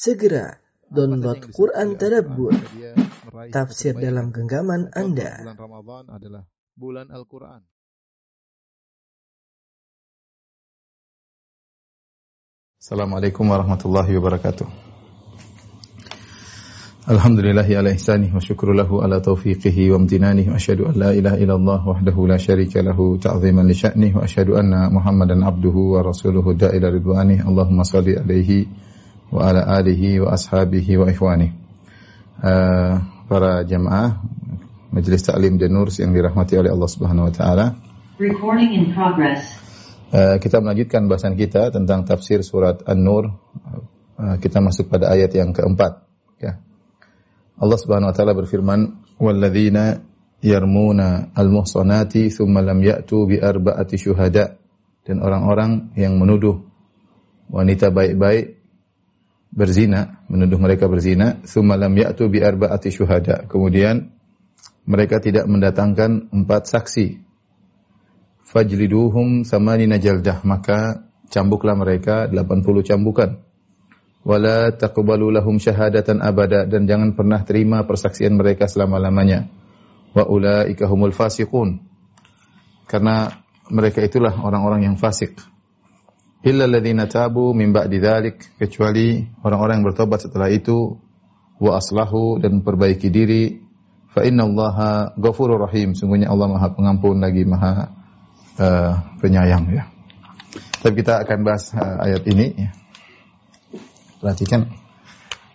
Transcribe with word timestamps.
Segera 0.00 0.56
download 0.88 1.52
Quran 1.52 2.00
Tadabbur, 2.00 2.56
tafsir 3.52 3.92
dalam 3.92 4.32
genggaman 4.32 4.88
Anda. 4.96 5.44
Bulan 5.44 5.60
Ramadan 5.60 6.04
adalah 6.08 6.42
bulan 6.72 7.06
Al-Quran. 7.12 7.60
Assalamualaikum 12.80 13.44
warahmatullahi 13.44 14.16
wabarakatuh. 14.16 14.64
Alhamdulillahi 17.04 17.76
ala 17.76 17.92
ihsanih 17.92 18.32
wa 18.32 18.40
syukru 18.40 18.72
lahu 18.72 19.04
ala 19.04 19.20
taufiqihi 19.20 19.92
wa 19.92 20.00
amtinanih 20.00 20.48
wa 20.48 20.56
asyhadu 20.56 20.88
an 20.88 20.96
la 20.96 21.12
ilaha 21.12 21.36
illallah 21.36 21.80
wahdahu 21.84 22.24
la 22.24 22.40
syarika 22.40 22.80
lahu 22.80 23.20
ta'ziman 23.20 23.68
li 23.68 23.76
sya'nih 23.76 24.16
wa 24.16 24.24
asyhadu 24.24 24.56
anna 24.56 24.88
Muhammadan 24.88 25.44
abduhu 25.44 26.00
wa 26.00 26.08
rasuluhu 26.08 26.56
da'ila 26.56 26.88
ridwanih. 26.88 27.44
Allahumma 27.44 27.84
salli 27.84 28.16
alaihi 28.16 28.88
wa 29.30 29.40
ala 29.46 29.62
alihi 29.78 30.18
wa 30.20 30.34
ashabihi 30.34 30.98
wa 30.98 31.06
ikhwanih. 31.06 31.54
Uh, 32.40 32.98
para 33.30 33.62
jamaah 33.62 34.18
Majelis 34.90 35.22
Ta'lim 35.22 35.54
dan 35.54 35.70
Nur 35.70 35.86
yang 35.94 36.10
dirahmati 36.10 36.58
oleh 36.58 36.74
Allah 36.74 36.90
Subhanahu 36.90 37.30
wa 37.30 37.32
taala. 37.32 37.66
Recording 38.18 38.74
in 38.74 38.84
progress. 38.90 39.54
Uh, 40.10 40.42
kita 40.42 40.58
melanjutkan 40.58 41.06
bahasan 41.06 41.38
kita 41.38 41.70
tentang 41.70 42.02
tafsir 42.02 42.42
surat 42.42 42.82
An-Nur. 42.82 43.38
Uh, 44.18 44.36
kita 44.42 44.58
masuk 44.58 44.90
pada 44.90 45.14
ayat 45.14 45.30
yang 45.30 45.54
keempat. 45.54 46.02
Ya. 46.42 46.58
Allah 47.54 47.78
Subhanahu 47.78 48.10
Wa 48.10 48.16
Taala 48.18 48.34
berfirman, 48.34 49.06
"Walladzina 49.22 50.02
yarmuna 50.42 51.30
al-muhsanati 51.32 52.34
thumma 52.34 52.60
lam 52.66 52.82
ya'tu 52.82 53.30
bi 53.30 53.38
arba'ati 53.38 53.94
syuhada." 53.94 54.58
Dan 55.06 55.22
orang-orang 55.22 55.94
yang 55.94 56.18
menuduh 56.18 56.66
wanita 57.48 57.94
baik-baik 57.94 58.59
berzina, 59.50 60.22
menuduh 60.30 60.58
mereka 60.58 60.86
berzina, 60.86 61.42
thumma 61.42 61.74
lam 61.74 61.94
ya'tu 61.94 62.30
bi 62.30 62.38
arba'ati 62.40 62.88
syuhada. 62.94 63.46
Kemudian 63.50 64.14
mereka 64.86 65.18
tidak 65.18 65.46
mendatangkan 65.50 66.30
empat 66.30 66.70
saksi. 66.70 67.22
Fajliduhum 68.50 69.46
samanina 69.46 69.98
jaldah 70.02 70.42
maka 70.42 71.06
cambuklah 71.30 71.78
mereka 71.78 72.26
80 72.26 72.88
cambukan. 72.88 73.30
Wala 74.20 74.74
taqbalu 74.74 75.32
lahum 75.32 75.56
syahadatan 75.56 76.20
abada 76.20 76.66
dan 76.66 76.84
jangan 76.84 77.14
pernah 77.16 77.40
terima 77.46 77.86
persaksian 77.86 78.34
mereka 78.36 78.66
selama-lamanya. 78.66 79.48
Wa 80.12 80.26
ulaika 80.26 80.90
humul 80.90 81.14
fasiqun. 81.14 81.86
Karena 82.90 83.30
mereka 83.70 84.02
itulah 84.02 84.34
orang-orang 84.34 84.90
yang 84.90 84.96
fasik 84.98 85.38
illa 86.40 86.64
alladziina 86.64 87.04
tabu 87.04 87.52
min 87.52 87.72
ba'di 87.72 88.00
dzalik 88.00 88.56
kecuali 88.56 89.20
orang-orang 89.44 89.80
yang 89.80 89.86
bertobat 89.92 90.24
setelah 90.24 90.48
itu 90.48 90.96
wa 91.60 91.76
aslahu 91.76 92.40
dan 92.40 92.64
perbaiki 92.64 93.12
diri 93.12 93.60
fa 94.10 94.24
innallaha 94.24 95.12
ghafurur 95.20 95.60
rahim 95.68 95.92
sungguhnya 95.92 96.32
Allah 96.32 96.48
Maha 96.48 96.68
Pengampun 96.72 97.20
lagi 97.20 97.44
Maha 97.44 97.92
uh, 98.56 98.92
penyayang 99.20 99.68
ya. 99.68 99.84
Tapi 100.80 100.94
kita 100.96 101.20
akan 101.28 101.38
bahas 101.44 101.76
uh, 101.76 102.08
ayat 102.08 102.24
ini 102.24 102.46
ya. 102.56 102.70
Perhatikan 104.20 104.68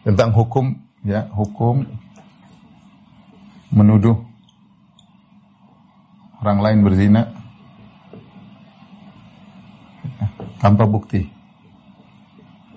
tentang 0.05 0.33
hukum 0.33 0.77
ya, 1.01 1.25
hukum 1.33 1.85
menuduh 3.73 4.21
orang 6.41 6.61
lain 6.61 6.79
berzina 6.85 7.34
tanpa 10.64 10.84
bukti. 10.88 11.26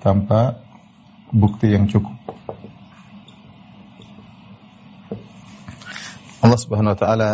Tanpa 0.04 0.60
bukti 1.32 1.72
yang 1.72 1.88
cukup. 1.88 2.14
Allah 6.44 6.60
Subhanahu 6.60 6.94
wa 6.94 7.00
taala 7.00 7.30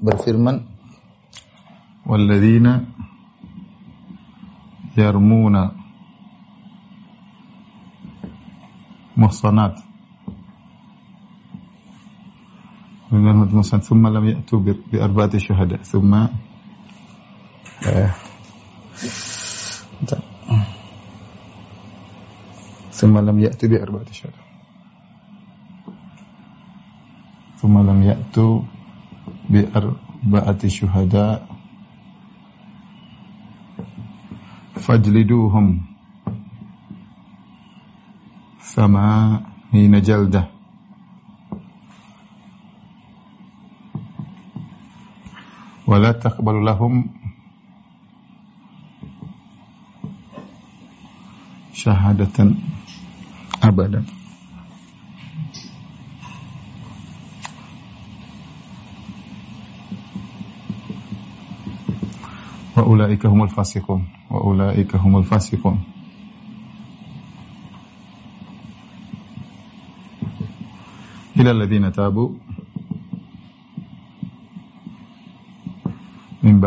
berfirman 0.00 0.72
والذين 2.02 2.66
يرمون 4.98 5.56
محصنات 9.16 9.76
من 13.12 13.28
المحصنات 13.30 13.82
ثم 13.86 14.02
لم 14.06 14.24
يأتوا 14.28 14.60
بأربعة 14.92 15.38
شهداء 15.38 15.82
ثم 15.86 16.12
ثم 22.92 23.14
لم 23.18 23.36
يأتوا 23.40 23.68
بأربعة 23.68 24.10
شهداء 24.12 24.46
ثم 27.58 27.74
لم 27.78 27.98
يأتوا 28.02 28.54
بأربعة 29.50 30.62
شهداء 30.68 31.40
fajliduhum 34.82 35.78
sama 38.58 39.38
hina 39.70 40.02
jaldah 40.02 40.50
wala 45.86 46.18
taqbalu 46.18 46.66
lahum 51.87 52.17
syahadatan 52.17 52.59
abadan 53.63 54.03
wa 62.75 62.83
ulaika 62.83 63.29
humul 63.29 63.47
fasiqun 63.49 64.03
wa 64.29 64.43
ulaika 64.43 64.97
humul 64.99 65.23
fasiqun 65.23 65.79
ila 71.39 71.51
alladziina 71.51 71.91
tabu 71.91 72.35
min 76.43 76.59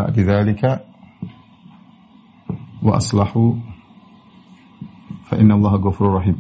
inna 5.41 5.56
Allaha 5.56 5.81
ghafurur 5.81 6.21
rahim 6.21 6.37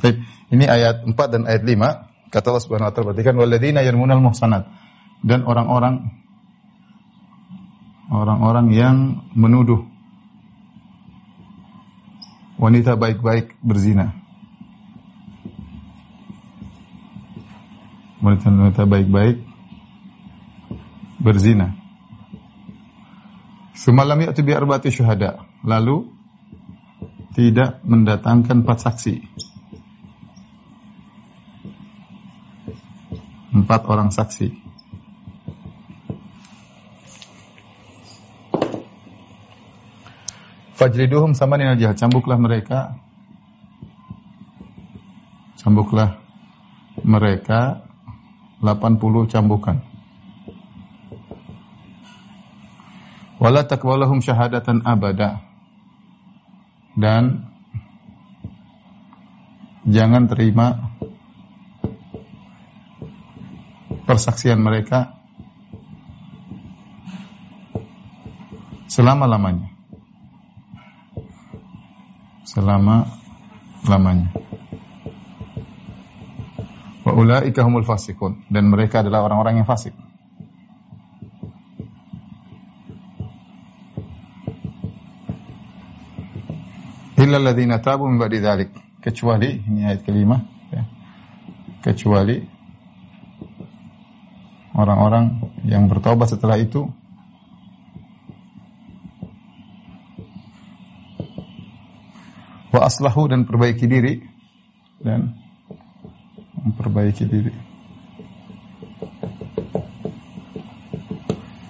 Baik, 0.00 0.16
ini 0.52 0.64
ayat 0.64 1.04
4 1.04 1.16
dan 1.32 1.42
ayat 1.48 1.64
5 1.64 2.32
kata 2.32 2.46
Allah 2.52 2.62
Subhanahu 2.62 2.88
wa 2.88 2.94
taala 2.94 3.06
perhatikan 3.12 3.36
walladzina 3.36 3.80
yarmunal 3.82 4.22
muhsanat 4.22 4.68
dan 5.24 5.44
orang-orang 5.44 6.20
orang-orang 8.10 8.66
yang 8.74 8.96
menuduh 9.32 9.86
wanita 12.60 13.00
baik-baik 13.00 13.56
berzina. 13.64 14.12
Wanita-wanita 18.20 18.84
baik-baik 18.84 19.40
berzina. 21.24 21.79
Semalam 23.80 24.20
itu 24.20 24.44
biar 24.44 24.60
arba'ati 24.60 24.92
syuhada. 24.92 25.48
Lalu 25.64 26.04
tidak 27.32 27.80
mendatangkan 27.80 28.60
empat 28.60 28.78
saksi. 28.84 29.24
Empat 33.56 33.80
orang 33.88 34.12
saksi. 34.12 34.52
Fajriduhum 40.76 41.32
sama 41.32 41.56
dengan 41.56 41.80
jihad. 41.80 41.96
Cambuklah 41.96 42.36
mereka. 42.36 43.00
Cambuklah 45.56 46.20
mereka 47.00 47.80
80 48.60 49.32
cambukan. 49.32 49.89
Wala 53.40 53.64
takwalahum 53.64 54.20
syahadatan 54.20 54.84
abada. 54.84 55.40
Dan 56.92 57.48
jangan 59.88 60.28
terima 60.28 60.92
persaksian 64.04 64.60
mereka 64.60 65.16
selama-lamanya 68.90 69.70
selama 72.50 73.06
lamanya. 73.86 74.34
Wa 77.06 77.14
ulaika 77.14 77.62
humul 77.62 77.86
fasikun 77.86 78.44
dan 78.50 78.66
mereka 78.66 79.06
adalah 79.06 79.22
orang-orang 79.22 79.62
yang 79.62 79.68
fasik. 79.70 79.94
Illa 87.30 87.38
alladziina 87.38 87.78
tabu 87.78 88.10
min 88.10 88.18
ba'di 88.18 88.42
dzalik. 88.42 88.74
Kecuali 88.98 89.62
ini 89.62 89.86
ayat 89.86 90.02
kelima 90.02 90.42
ya. 90.74 90.82
Kecuali 91.78 92.42
orang-orang 94.74 95.54
yang 95.62 95.86
bertobat 95.86 96.34
setelah 96.34 96.58
itu 96.58 96.90
wa 102.74 102.80
aslahu 102.82 103.30
dan 103.30 103.46
perbaiki 103.46 103.86
diri 103.86 104.26
dan 104.98 105.38
memperbaiki 106.66 107.24
diri. 107.30 107.54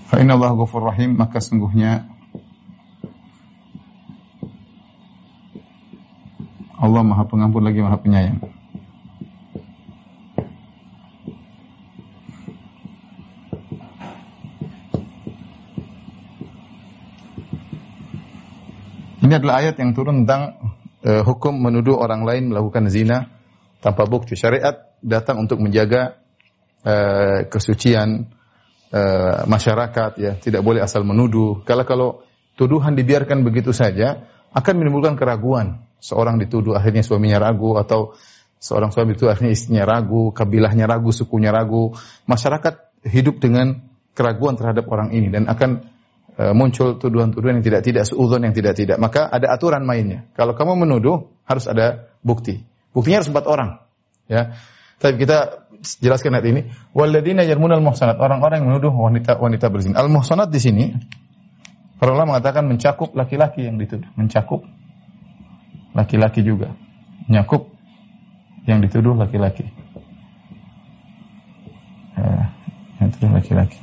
Fa 0.09 0.25
inna 0.25 0.41
Allah 0.41 0.57
ghafur 0.57 0.89
rahim 0.89 1.21
maka 1.21 1.45
sungguhnya 1.45 2.09
Allah 7.01 7.17
Maha 7.17 7.25
Pengampun 7.25 7.65
lagi 7.65 7.81
Maha 7.81 7.97
Penyayang. 7.97 8.45
Ini 19.25 19.33
adalah 19.33 19.65
ayat 19.65 19.81
yang 19.81 19.97
turun 19.97 20.29
tentang 20.29 20.61
uh, 21.01 21.25
hukum 21.25 21.57
menuduh 21.57 21.97
orang 21.97 22.29
lain 22.29 22.53
melakukan 22.53 22.93
zina 22.93 23.33
tanpa 23.81 24.05
bukti. 24.05 24.37
Syariat 24.37 24.93
datang 25.01 25.41
untuk 25.41 25.57
menjaga 25.57 26.21
uh, 26.85 27.49
kesucian 27.49 28.29
uh, 28.93 29.49
masyarakat 29.49 30.21
ya, 30.21 30.37
tidak 30.37 30.61
boleh 30.61 30.85
asal 30.85 31.01
menuduh. 31.09 31.65
Kalau 31.65 31.89
kalau 31.89 32.09
tuduhan 32.61 32.93
dibiarkan 32.93 33.41
begitu 33.41 33.73
saja 33.73 34.29
akan 34.55 34.75
menimbulkan 34.77 35.15
keraguan. 35.15 35.87
Seorang 36.01 36.41
dituduh 36.41 36.73
akhirnya 36.73 37.05
suaminya 37.05 37.37
ragu 37.37 37.77
atau 37.77 38.17
seorang 38.57 38.89
suami 38.93 39.17
itu 39.17 39.29
akhirnya 39.29 39.53
istrinya 39.53 39.85
ragu, 39.85 40.33
kabilahnya 40.33 40.89
ragu, 40.89 41.13
sukunya 41.13 41.53
ragu. 41.53 41.93
Masyarakat 42.25 43.05
hidup 43.09 43.41
dengan 43.41 43.85
keraguan 44.17 44.57
terhadap 44.57 44.89
orang 44.89 45.13
ini 45.13 45.29
dan 45.33 45.49
akan 45.49 45.85
uh, 46.37 46.55
muncul 46.57 46.97
tuduhan-tuduhan 46.97 47.61
yang 47.61 47.67
tidak 47.67 47.83
tidak 47.85 48.05
seudon 48.09 48.45
yang 48.45 48.55
tidak 48.57 48.77
tidak. 48.77 48.97
Maka 48.97 49.29
ada 49.29 49.53
aturan 49.53 49.85
mainnya. 49.85 50.29
Kalau 50.37 50.57
kamu 50.57 50.89
menuduh 50.89 51.29
harus 51.45 51.65
ada 51.69 52.11
bukti. 52.25 52.65
Buktinya 52.97 53.25
harus 53.25 53.31
empat 53.31 53.45
orang. 53.49 53.81
Ya. 54.27 54.57
Tapi 55.01 55.17
kita 55.17 55.69
jelaskan 56.01 56.37
ayat 56.37 56.47
ini. 56.49 56.61
Waladina 56.93 57.41
yarmunal 57.45 57.81
muhsanat. 57.81 58.21
Orang-orang 58.21 58.61
yang 58.61 58.69
menuduh 58.77 58.93
wanita 58.93 59.41
wanita 59.41 59.73
berzina. 59.73 59.97
Al 59.97 60.13
muhsanat 60.13 60.53
di 60.53 60.61
sini 60.61 60.85
para 62.01 62.17
ulama 62.17 62.41
mengatakan 62.41 62.65
mencakup 62.65 63.13
laki-laki 63.13 63.69
yang 63.69 63.77
dituduh, 63.77 64.09
mencakup 64.17 64.65
laki-laki 65.93 66.41
juga. 66.41 66.73
Nyakup 67.29 67.69
yang 68.65 68.81
dituduh 68.81 69.13
laki-laki. 69.13 69.69
Ya, 72.17 72.57
yang 72.99 73.13
dituduh 73.13 73.37
laki-laki. 73.37 73.79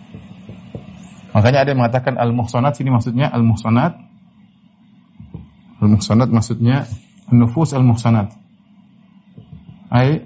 Makanya 1.37 1.61
ada 1.61 1.69
yang 1.69 1.79
mengatakan 1.85 2.17
al-muhsanat 2.17 2.73
sini 2.73 2.89
maksudnya 2.89 3.29
al-muhsanat. 3.29 3.93
Al-muhsanat 5.77 6.33
maksudnya 6.33 6.89
nufus 7.29 7.77
al-muhsanat. 7.77 8.33
Ai 9.93 10.25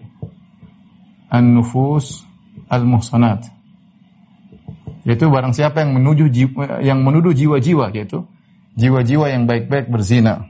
an-nufus 1.27 2.23
al-muhsanat. 2.71 3.51
Yaitu 5.01 5.33
barang 5.33 5.57
siapa 5.57 5.81
yang 5.81 5.97
menuju 5.97 6.29
yang 6.85 7.01
menuduh 7.01 7.33
jiwa-jiwa 7.33 7.89
yaitu 7.89 8.29
jiwa-jiwa 8.77 9.33
yang 9.33 9.49
baik-baik 9.49 9.89
berzina. 9.89 10.45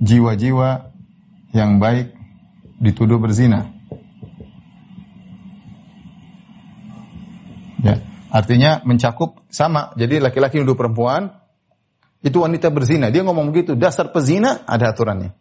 Jiwa-jiwa 0.00 0.92
yang 1.52 1.80
baik 1.80 2.16
dituduh 2.80 3.20
berzina. 3.20 3.72
Ya, 7.80 8.00
artinya 8.32 8.80
mencakup 8.84 9.44
sama. 9.52 9.92
Jadi 10.00 10.20
laki-laki 10.20 10.60
nuduh 10.60 10.76
perempuan 10.76 11.36
itu 12.24 12.40
wanita 12.40 12.72
berzina. 12.72 13.12
Dia 13.12 13.24
ngomong 13.24 13.52
begitu, 13.52 13.76
dasar 13.76 14.10
pezina 14.10 14.64
ada 14.64 14.92
aturannya. 14.92 15.36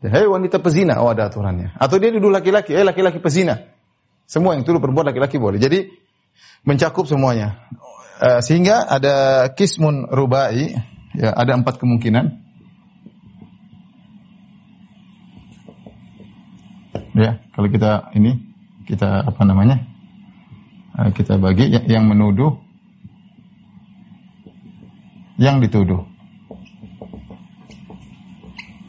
Hei 0.00 0.26
wanita 0.26 0.58
pezina, 0.58 0.98
oh 1.04 1.12
ada 1.12 1.28
aturannya. 1.28 1.76
Atau 1.76 2.00
dia 2.00 2.10
nuduh 2.10 2.32
laki-laki, 2.32 2.72
eh 2.72 2.82
laki-laki 2.82 3.20
pezina. 3.20 3.70
Semua 4.30 4.54
yang 4.54 4.62
tuduh 4.62 4.78
perbuatan 4.78 5.10
laki-laki 5.10 5.42
boleh. 5.42 5.58
Jadi 5.58 5.90
mencakup 6.62 7.02
semuanya. 7.10 7.66
Uh, 8.22 8.38
sehingga 8.38 8.86
ada 8.86 9.48
kismun 9.50 10.06
rubai, 10.06 10.78
ya 11.18 11.34
ada 11.34 11.58
empat 11.58 11.82
kemungkinan. 11.82 12.38
Ya, 17.18 17.42
kalau 17.58 17.66
kita 17.74 18.14
ini 18.14 18.54
kita 18.86 19.26
apa 19.26 19.42
namanya? 19.42 19.82
Uh, 20.94 21.10
kita 21.10 21.34
bagi 21.34 21.66
yang, 21.66 21.90
yang 21.90 22.04
menuduh 22.06 22.54
yang 25.42 25.58
dituduh. 25.58 26.06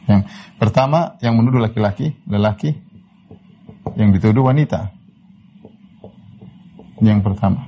Yang 0.06 0.30
pertama 0.62 1.18
yang 1.18 1.34
menuduh 1.34 1.58
laki-laki, 1.58 2.14
lelaki 2.30 2.78
yang 3.98 4.14
dituduh 4.14 4.46
wanita. 4.46 5.01
Yang 7.02 7.26
pertama. 7.26 7.66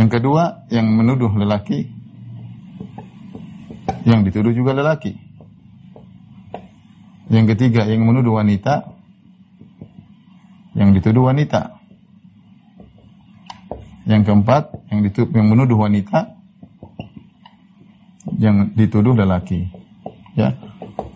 Yang 0.00 0.08
kedua, 0.18 0.64
yang 0.72 0.88
menuduh 0.88 1.28
lelaki, 1.36 1.92
yang 4.08 4.24
dituduh 4.24 4.56
juga 4.56 4.72
lelaki. 4.72 5.20
Yang 7.28 7.56
ketiga, 7.56 7.84
yang 7.84 8.08
menuduh 8.08 8.40
wanita, 8.40 8.96
yang 10.72 10.96
dituduh 10.96 11.28
wanita. 11.28 11.76
Yang 14.08 14.22
keempat, 14.24 14.72
yang 14.88 15.00
dituduh, 15.04 15.30
yang 15.36 15.46
menuduh 15.52 15.76
wanita, 15.76 16.20
yang 18.40 18.72
dituduh 18.72 19.12
lelaki. 19.12 19.68
Ya, 20.32 20.56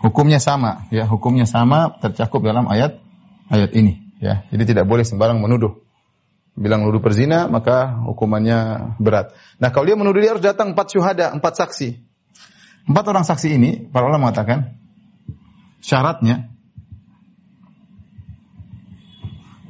hukumnya 0.05 0.37
sama. 0.37 0.85
Ya, 0.93 1.09
hukumnya 1.09 1.49
sama 1.49 1.97
tercakup 1.97 2.45
dalam 2.45 2.69
ayat 2.69 3.01
ayat 3.49 3.73
ini. 3.73 4.13
Ya, 4.21 4.45
jadi 4.53 4.77
tidak 4.77 4.85
boleh 4.85 5.01
sembarang 5.01 5.41
menuduh 5.41 5.86
bilang 6.57 6.81
nuduh 6.81 6.99
perzina, 6.99 7.45
maka 7.45 8.01
hukumannya 8.09 8.91
berat. 8.97 9.37
Nah, 9.61 9.69
kalau 9.69 9.85
dia 9.85 9.93
menuduh 9.93 10.17
dia 10.17 10.33
harus 10.33 10.41
datang 10.41 10.73
empat 10.73 10.89
syuhada, 10.89 11.29
empat 11.29 11.53
saksi. 11.53 12.01
Empat 12.89 13.05
orang 13.13 13.23
saksi 13.23 13.47
ini, 13.53 13.85
para 13.93 14.09
ulama 14.09 14.27
mengatakan, 14.27 14.73
syaratnya 15.85 16.49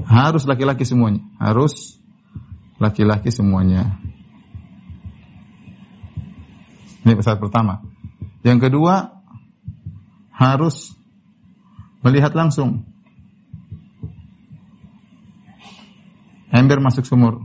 harus 0.07 0.47
laki-laki 0.47 0.87
semuanya. 0.87 1.21
Harus 1.35 1.99
laki-laki 2.79 3.35
semuanya. 3.35 3.99
Ini 7.03 7.19
syarat 7.19 7.43
pertama. 7.43 7.83
Yang 8.47 8.71
kedua, 8.71 9.19
harus 10.31 10.95
melihat 11.99 12.31
langsung 12.31 12.87
ember 16.51 16.79
masuk 16.79 17.03
sumur. 17.03 17.43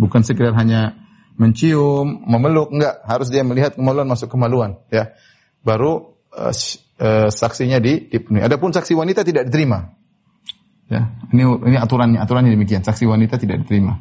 Bukan 0.00 0.24
sekedar 0.24 0.56
hanya 0.56 0.96
mencium, 1.36 2.24
memeluk, 2.24 2.72
enggak. 2.72 3.04
Harus 3.04 3.28
dia 3.28 3.44
melihat 3.44 3.76
kemaluan 3.76 4.08
masuk 4.08 4.32
kemaluan, 4.32 4.80
ya. 4.88 5.12
Baru 5.60 6.16
uh, 6.32 6.52
uh, 7.00 7.28
saksinya 7.28 7.76
di, 7.80 8.08
dipenuhi. 8.08 8.40
Adapun 8.40 8.72
saksi 8.72 8.96
wanita 8.96 9.24
tidak 9.24 9.48
diterima. 9.48 9.92
Ya, 10.90 11.14
ini 11.30 11.44
ini 11.46 11.76
aturannya, 11.78 12.18
aturannya 12.18 12.50
demikian. 12.50 12.82
Saksi 12.82 13.06
wanita 13.06 13.36
tidak 13.38 13.62
diterima. 13.62 14.00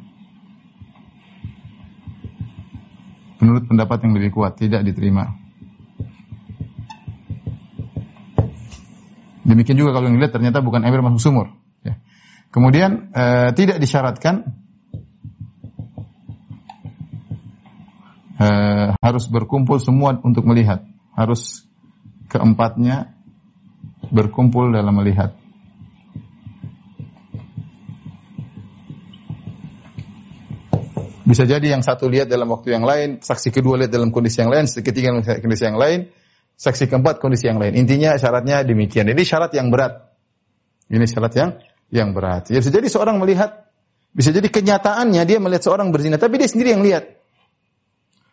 Menurut 3.39 3.67
pendapat 3.71 4.03
yang 4.03 4.13
lebih 4.19 4.35
kuat, 4.35 4.59
tidak 4.59 4.83
diterima. 4.83 5.31
Demikian 9.47 9.79
juga 9.79 9.95
kalau 9.95 10.11
yang 10.11 10.19
dilihat 10.19 10.35
ternyata 10.35 10.59
bukan 10.61 10.83
ember 10.83 11.01
masuk 11.01 11.21
sumur. 11.23 11.47
Kemudian 12.49 13.13
e, 13.13 13.53
tidak 13.53 13.77
disyaratkan 13.77 14.49
e, 18.41 18.47
harus 18.97 19.25
berkumpul 19.29 19.77
semua 19.77 20.17
untuk 20.17 20.49
melihat. 20.49 20.81
Harus 21.13 21.69
keempatnya 22.25 23.13
berkumpul 24.09 24.73
dalam 24.73 24.97
melihat. 24.97 25.37
Bisa 31.29 31.45
jadi 31.45 31.77
yang 31.77 31.85
satu 31.85 32.09
lihat 32.09 32.25
dalam 32.25 32.49
waktu 32.49 32.73
yang 32.73 32.81
lain, 32.81 33.21
saksi 33.21 33.53
kedua 33.53 33.77
lihat 33.77 33.93
dalam 33.93 34.09
kondisi 34.09 34.41
yang 34.41 34.49
lain, 34.49 34.65
saksi 34.65 34.81
ketiga 34.81 35.13
kondisi 35.13 35.61
yang 35.61 35.77
lain, 35.77 36.09
saksi 36.57 36.89
keempat 36.89 37.21
kondisi 37.21 37.45
yang 37.45 37.61
lain. 37.61 37.77
Intinya 37.77 38.17
syaratnya 38.17 38.65
demikian. 38.65 39.05
Ini 39.05 39.21
syarat 39.21 39.53
yang 39.53 39.69
berat. 39.69 40.09
Ini 40.89 41.05
syarat 41.05 41.33
yang 41.37 41.49
yang 41.89 42.13
berat. 42.13 42.49
Ya 42.53 42.61
bisa 42.61 42.69
jadi 42.73 42.85
seorang 42.85 43.17
melihat, 43.17 43.69
bisa 44.13 44.29
jadi 44.29 44.45
kenyataannya 44.49 45.21
dia 45.25 45.37
melihat 45.41 45.65
seorang 45.65 45.89
berzina, 45.89 46.21
tapi 46.21 46.37
dia 46.37 46.49
sendiri 46.49 46.73
yang 46.77 46.85
lihat. 46.85 47.19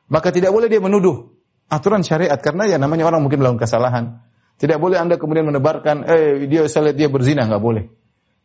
Maka 0.06 0.30
tidak 0.30 0.54
boleh 0.54 0.70
dia 0.70 0.78
menuduh 0.78 1.34
aturan 1.66 2.06
syariat 2.06 2.38
karena 2.38 2.70
ya 2.70 2.76
namanya 2.78 3.10
orang 3.10 3.26
mungkin 3.26 3.42
melakukan 3.42 3.66
kesalahan. 3.66 4.04
Tidak 4.56 4.80
boleh 4.80 4.96
Anda 4.96 5.20
kemudian 5.20 5.44
menebarkan 5.44 6.06
eh 6.08 6.48
dia 6.48 6.64
saya 6.70 6.92
lihat 6.92 6.96
dia 6.96 7.08
berzina, 7.12 7.44
nggak 7.44 7.60
boleh. 7.60 7.84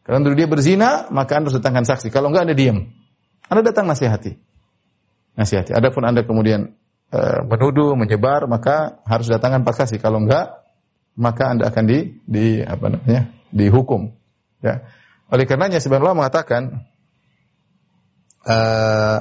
Kalau 0.01 0.34
dia 0.34 0.50
berzina, 0.50 1.08
maka 1.13 1.38
Anda 1.38 1.53
harus 1.53 1.58
datangkan 1.62 1.86
saksi. 1.86 2.10
Kalau 2.10 2.34
enggak 2.34 2.50
Anda 2.50 2.56
diam. 2.58 2.89
Anda 3.48 3.62
datang 3.62 3.86
nasihati. 3.86 4.34
Nasihati. 5.38 5.72
Adapun 5.77 6.03
Anda 6.03 6.25
kemudian 6.25 6.74
uh, 7.13 7.39
menuduh, 7.46 7.94
menyebar, 7.94 8.50
maka 8.50 9.00
harus 9.06 9.30
datangkan 9.30 9.62
saksi. 9.62 10.01
Kalau 10.01 10.20
enggak, 10.25 10.58
maka 11.15 11.53
Anda 11.53 11.70
akan 11.70 11.84
di 11.86 12.18
di 12.25 12.60
apa 12.65 12.91
namanya? 12.91 13.30
dihukum. 13.51 14.15
Ya. 14.63 14.88
Oleh 15.32 15.48
karenanya 15.48 15.80
sebenarnya 15.80 16.14
mengatakan 16.14 16.86
uh, 18.46 19.18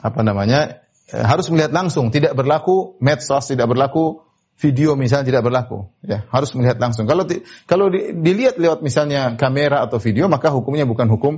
apa 0.00 0.20
namanya? 0.22 0.84
harus 1.14 1.46
melihat 1.52 1.70
langsung, 1.70 2.08
tidak 2.08 2.32
berlaku 2.34 2.96
medsos, 2.98 3.46
tidak 3.46 3.70
berlaku 3.70 4.24
video 4.58 4.94
misalnya 4.94 5.34
tidak 5.34 5.42
berlaku, 5.46 5.90
ya 6.00 6.24
harus 6.30 6.54
melihat 6.54 6.78
langsung. 6.78 7.04
Kalau 7.10 7.26
di, 7.26 7.42
kalau 7.66 7.90
di, 7.90 8.14
dilihat 8.14 8.56
lewat 8.56 8.80
misalnya 8.80 9.34
kamera 9.34 9.82
atau 9.84 9.98
video, 9.98 10.30
maka 10.30 10.54
hukumnya 10.54 10.86
bukan 10.86 11.10
hukum 11.10 11.34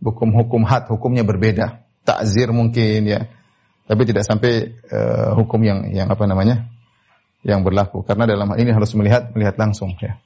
hukum 0.00 0.30
hukum 0.32 0.62
had, 0.64 0.88
hukumnya 0.88 1.24
berbeda, 1.24 1.84
takzir 2.04 2.52
mungkin 2.52 3.08
ya, 3.08 3.28
tapi 3.88 4.02
tidak 4.08 4.24
sampai 4.24 4.76
uh, 4.92 5.36
hukum 5.40 5.60
yang 5.64 5.88
yang 5.92 6.08
apa 6.12 6.24
namanya 6.28 6.68
yang 7.40 7.64
berlaku. 7.64 8.04
Karena 8.04 8.28
dalam 8.28 8.52
hal 8.52 8.58
ini 8.60 8.70
harus 8.76 8.92
melihat 8.92 9.32
melihat 9.32 9.56
langsung 9.56 9.96
ya. 9.96 10.20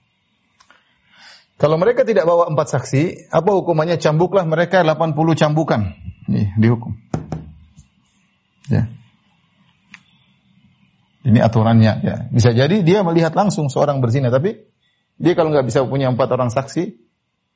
Kalau 1.54 1.78
mereka 1.78 2.02
tidak 2.02 2.26
bawa 2.26 2.50
empat 2.50 2.66
saksi, 2.74 3.30
apa 3.30 3.50
hukumannya? 3.54 3.96
Cambuklah 4.02 4.42
mereka 4.42 4.82
80 4.82 5.14
cambukan. 5.38 5.94
Nih, 6.26 6.50
dihukum. 6.58 6.98
Ya. 8.66 8.90
Ini 11.24 11.40
aturannya 11.40 11.92
ya. 12.04 12.16
Bisa 12.28 12.52
jadi 12.52 12.84
dia 12.84 13.00
melihat 13.00 13.32
langsung 13.32 13.72
seorang 13.72 14.04
berzina 14.04 14.28
tapi 14.28 14.60
dia 15.16 15.32
kalau 15.32 15.54
nggak 15.54 15.64
bisa 15.64 15.80
punya 15.88 16.12
empat 16.12 16.28
orang 16.36 16.52
saksi 16.52 17.00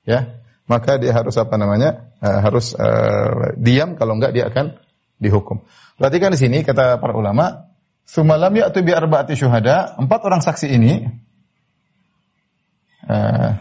ya 0.08 0.40
maka 0.64 0.96
dia 0.96 1.12
harus 1.12 1.36
apa 1.36 1.60
namanya 1.60 2.12
uh, 2.24 2.40
harus 2.40 2.72
uh, 2.72 3.52
diam 3.60 3.92
kalau 4.00 4.16
nggak 4.16 4.32
dia 4.32 4.48
akan 4.48 4.80
dihukum. 5.20 5.68
Perhatikan 6.00 6.32
di 6.32 6.40
sini 6.40 6.64
kata 6.64 6.96
para 6.96 7.12
ulama 7.12 7.68
Sumalam 8.08 8.56
ya'tu 8.56 8.80
bi 8.80 8.96
arba'ati 8.96 9.36
syuhada, 9.36 10.00
empat 10.00 10.24
orang 10.24 10.40
saksi 10.40 10.72
ini 10.72 11.12
uh, 13.04 13.52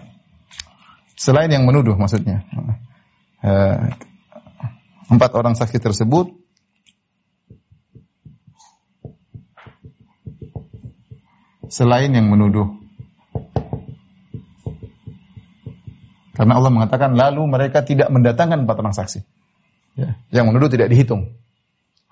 selain 1.18 1.50
yang 1.50 1.66
menuduh 1.66 1.98
maksudnya. 1.98 2.46
Uh, 3.42 3.92
empat 5.10 5.34
orang 5.34 5.58
saksi 5.58 5.82
tersebut 5.82 6.32
selain 11.68 12.14
yang 12.14 12.30
menuduh. 12.30 12.78
Karena 16.38 16.54
Allah 16.62 16.70
mengatakan 16.70 17.18
lalu 17.18 17.50
mereka 17.50 17.82
tidak 17.82 18.14
mendatangkan 18.14 18.70
empat 18.70 18.78
orang 18.78 18.94
saksi. 18.94 19.26
Ya. 19.98 20.22
Yang 20.30 20.54
menuduh 20.54 20.70
tidak 20.70 20.94
dihitung. 20.94 21.34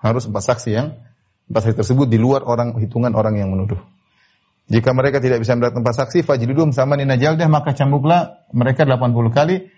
Harus 0.02 0.26
empat 0.26 0.42
saksi 0.50 0.70
yang 0.74 0.98
empat 1.46 1.70
saksi 1.70 1.78
tersebut 1.78 2.10
di 2.10 2.18
luar 2.18 2.42
orang 2.42 2.74
hitungan 2.82 3.14
orang 3.14 3.38
yang 3.38 3.54
menuduh. 3.54 3.78
Jika 4.66 4.90
mereka 4.90 5.22
tidak 5.22 5.38
bisa 5.38 5.54
mendatangkan 5.54 5.86
empat 5.86 5.96
saksi, 6.02 6.26
fajlidum 6.26 6.74
sama 6.74 6.98
nina 6.98 7.14
jaldah 7.14 7.46
maka 7.46 7.70
cambuklah 7.70 8.42
mereka 8.50 8.82
80 8.82 9.30
kali. 9.30 9.70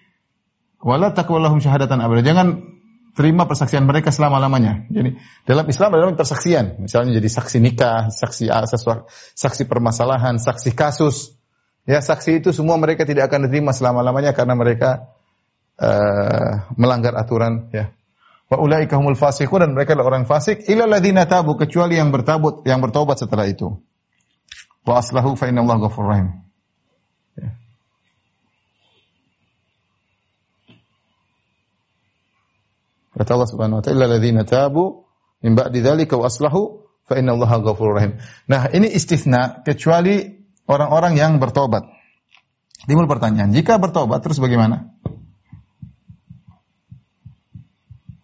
Wala 0.80 1.12
takwalahum 1.12 1.60
syahadatan 1.60 2.00
abada. 2.00 2.24
Jangan 2.24 2.78
terima 3.12 3.44
persaksian 3.44 3.84
mereka 3.84 4.08
selama-lamanya. 4.08 4.88
Jadi 4.88 5.18
dalam 5.44 5.66
Islam 5.68 5.90
adalah 5.92 6.14
persaksian, 6.14 6.80
misalnya 6.80 7.18
jadi 7.18 7.28
saksi 7.28 7.58
nikah, 7.58 8.08
saksi 8.14 8.48
saksi 9.34 9.62
permasalahan, 9.66 10.38
saksi 10.38 10.72
kasus. 10.72 11.34
Ya, 11.82 11.98
saksi 11.98 12.44
itu 12.44 12.54
semua 12.54 12.78
mereka 12.78 13.02
tidak 13.02 13.32
akan 13.32 13.48
diterima 13.48 13.72
selama-lamanya 13.74 14.36
karena 14.36 14.54
mereka 14.54 15.10
uh, 15.82 16.68
melanggar 16.78 17.16
aturan 17.18 17.68
ya. 17.74 17.90
Wa 18.48 18.56
ulaika 18.56 18.96
humul 18.96 19.16
fasiqun 19.16 19.60
dan 19.60 19.76
mereka 19.76 19.92
adalah 19.92 20.16
orang 20.16 20.24
fasik 20.24 20.64
illa 20.72 20.88
ladzina 20.88 21.28
tabu 21.28 21.56
kecuali 21.60 22.00
yang 22.00 22.08
bertabut 22.08 22.64
yang 22.64 22.80
bertobat 22.80 23.20
setelah 23.20 23.44
itu. 23.44 23.76
Wa 24.88 25.04
aslahu 25.04 25.36
fa 25.36 25.52
inna 25.52 25.60
Allah 25.60 25.84
ghafurur 25.84 26.08
rahim. 26.16 26.28
Ya. 27.36 27.52
Kata 33.12 33.36
Allah 33.36 33.48
Subhanahu 33.52 33.78
wa 33.78 33.84
taala, 33.84 34.08
"Alladzina 34.08 34.48
tabu 34.48 35.04
min 35.44 35.52
ba'di 35.52 35.84
dzalika 35.84 36.16
wa 36.16 36.32
aslahu 36.32 36.88
fa 37.04 37.20
inna 37.20 37.36
Allaha 37.36 37.60
ghafurur 37.60 38.00
rahim." 38.00 38.16
Nah, 38.48 38.72
ini 38.72 38.88
istisna 38.88 39.60
kecuali 39.60 40.24
orang-orang 40.64 41.20
yang 41.20 41.36
bertobat. 41.36 41.84
Timbul 42.88 43.04
pertanyaan, 43.04 43.52
jika 43.52 43.76
bertobat 43.76 44.24
terus 44.24 44.40
bagaimana? 44.40 44.96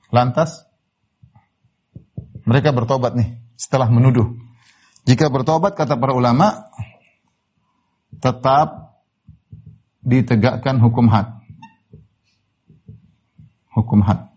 Lantas 0.09 0.65
mereka 2.49 2.73
bertobat 2.73 3.13
nih 3.13 3.37
setelah 3.61 3.93
menuduh. 3.93 4.44
Jika 5.05 5.29
bertobat 5.29 5.77
kata 5.77 6.01
para 6.01 6.17
ulama 6.17 6.69
tetap 8.19 8.97
ditegakkan 10.01 10.81
hukum 10.81 11.09
had. 11.13 11.29
Hukum 13.75 14.01
had 14.01 14.35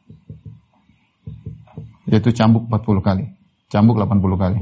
yaitu 2.07 2.31
cambuk 2.31 2.65
40 2.71 3.03
kali. 3.03 3.25
Cambuk 3.67 3.99
80 3.99 4.39
kali. 4.39 4.61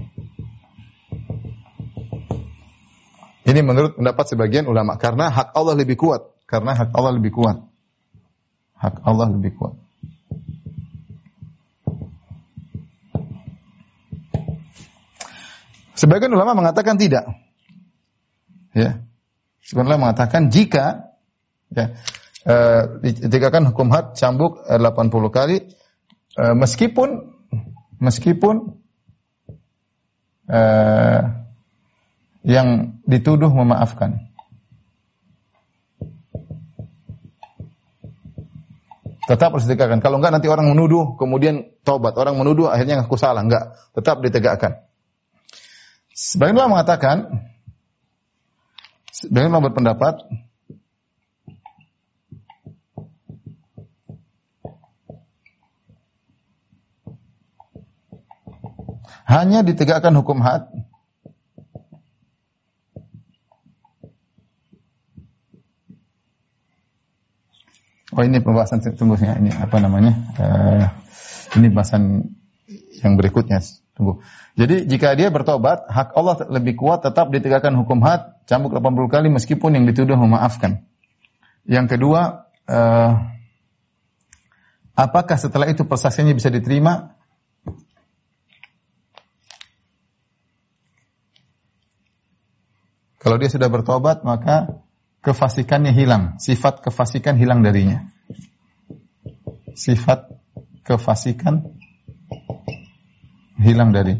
Ini 3.46 3.62
menurut 3.62 3.94
pendapat 4.02 4.26
sebagian 4.26 4.66
ulama 4.66 4.98
karena 4.98 5.30
hak 5.30 5.54
Allah 5.54 5.78
lebih 5.78 6.02
kuat, 6.02 6.26
karena 6.50 6.74
hak 6.74 6.90
Allah 6.98 7.14
lebih 7.14 7.30
kuat. 7.30 7.62
Hak 8.74 9.06
Allah 9.06 9.30
lebih 9.30 9.54
kuat. 9.54 9.78
Sebagian 15.96 16.32
ulama 16.36 16.52
mengatakan 16.60 17.00
tidak. 17.00 17.24
Ya. 18.76 19.00
Sebagian 19.64 19.96
ulama 19.96 20.12
mengatakan 20.12 20.52
jika 20.52 21.16
ya, 21.72 21.96
uh, 22.46 23.50
kan 23.50 23.64
hukum 23.72 23.88
had 23.90 24.14
cambuk 24.20 24.60
80 24.68 25.10
kali 25.32 25.58
uh, 26.36 26.54
meskipun 26.54 27.34
meskipun 28.04 28.76
uh, 30.52 31.22
yang 32.46 33.00
dituduh 33.08 33.50
memaafkan. 33.50 34.30
Tetap 39.26 39.58
harus 39.58 39.66
ditegakkan. 39.66 40.06
Kalau 40.06 40.22
enggak 40.22 40.38
nanti 40.38 40.46
orang 40.46 40.70
menuduh, 40.70 41.18
kemudian 41.18 41.66
taubat. 41.82 42.14
Orang 42.14 42.38
menuduh 42.38 42.70
akhirnya 42.70 43.02
ngaku 43.02 43.18
salah. 43.18 43.42
Enggak. 43.42 43.74
Tetap 43.98 44.22
ditegakkan. 44.22 44.85
Sebagian 46.16 46.56
ulama 46.56 46.80
mengatakan, 46.80 47.44
sebagian 49.12 49.52
ulama 49.52 49.68
berpendapat, 49.68 50.24
hanya 59.28 59.60
ditegakkan 59.60 60.16
hukum 60.16 60.40
had 60.40 60.72
Oh 68.16 68.24
ini 68.24 68.40
pembahasan 68.40 68.80
tunggu 68.96 69.20
ini 69.20 69.52
apa 69.52 69.76
namanya? 69.84 70.16
Uh, 70.40 70.88
ini 71.60 71.68
bahasan 71.68 72.32
yang 73.04 73.20
berikutnya. 73.20 73.60
Tunggu. 73.96 74.20
Jadi 74.60 74.92
jika 74.92 75.16
dia 75.16 75.32
bertobat, 75.32 75.88
hak 75.88 76.12
Allah 76.20 76.36
lebih 76.52 76.76
kuat 76.76 77.08
tetap 77.08 77.32
ditegakkan 77.32 77.72
hukum 77.80 78.04
had 78.04 78.36
cambuk 78.44 78.76
80 78.76 79.08
kali 79.08 79.28
meskipun 79.32 79.72
yang 79.72 79.88
dituduh 79.88 80.20
memaafkan. 80.20 80.84
Yang 81.64 81.96
kedua, 81.96 82.52
uh, 82.68 83.12
apakah 85.00 85.40
setelah 85.40 85.72
itu 85.72 85.88
persaksiannya 85.88 86.36
bisa 86.36 86.52
diterima? 86.52 87.16
Kalau 93.24 93.42
dia 93.42 93.50
sudah 93.50 93.72
bertobat, 93.72 94.22
maka 94.22 94.86
kefasikannya 95.26 95.90
hilang. 95.96 96.38
Sifat 96.38 96.86
kefasikan 96.86 97.40
hilang 97.42 97.66
darinya. 97.66 98.06
Sifat 99.74 100.30
kefasikan 100.86 101.74
hilang 103.60 103.96
dari. 103.96 104.16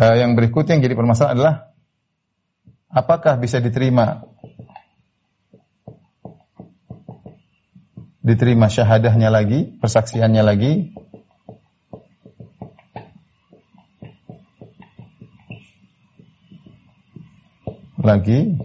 Uh, 0.00 0.16
yang 0.16 0.32
berikutnya 0.32 0.80
yang 0.80 0.84
jadi 0.86 0.96
permasalahan 0.96 1.34
adalah 1.36 1.54
apakah 2.88 3.36
bisa 3.36 3.60
diterima 3.60 4.24
diterima 8.24 8.70
syahadahnya 8.70 9.28
lagi, 9.28 9.76
persaksiannya 9.80 10.42
lagi. 10.44 10.72
Lagi, 18.00 18.56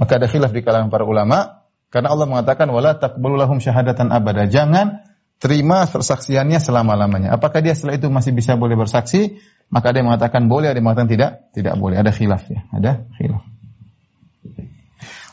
maka 0.00 0.16
ada 0.16 0.24
khilaf 0.24 0.56
di 0.56 0.64
kalangan 0.64 0.88
para 0.88 1.04
ulama 1.04 1.60
karena 1.92 2.08
Allah 2.08 2.24
mengatakan 2.24 2.72
wala 2.72 2.96
taqbalu 2.96 3.36
lahum 3.36 3.60
syahadatan 3.60 4.08
abada. 4.08 4.48
Jangan 4.48 5.11
terima 5.42 5.90
persaksiannya 5.90 6.62
selama-lamanya. 6.62 7.34
Apakah 7.34 7.58
dia 7.58 7.74
setelah 7.74 7.98
itu 7.98 8.06
masih 8.06 8.30
bisa 8.30 8.54
boleh 8.54 8.78
bersaksi? 8.78 9.42
Maka 9.74 9.90
ada 9.90 9.98
yang 9.98 10.14
mengatakan 10.14 10.46
boleh, 10.46 10.70
ada 10.70 10.78
yang 10.78 10.86
mengatakan 10.86 11.10
tidak, 11.10 11.30
tidak 11.50 11.74
boleh. 11.74 11.98
Ada 11.98 12.14
khilaf 12.14 12.46
ya, 12.46 12.62
ada 12.70 13.10
khilaf. 13.18 13.42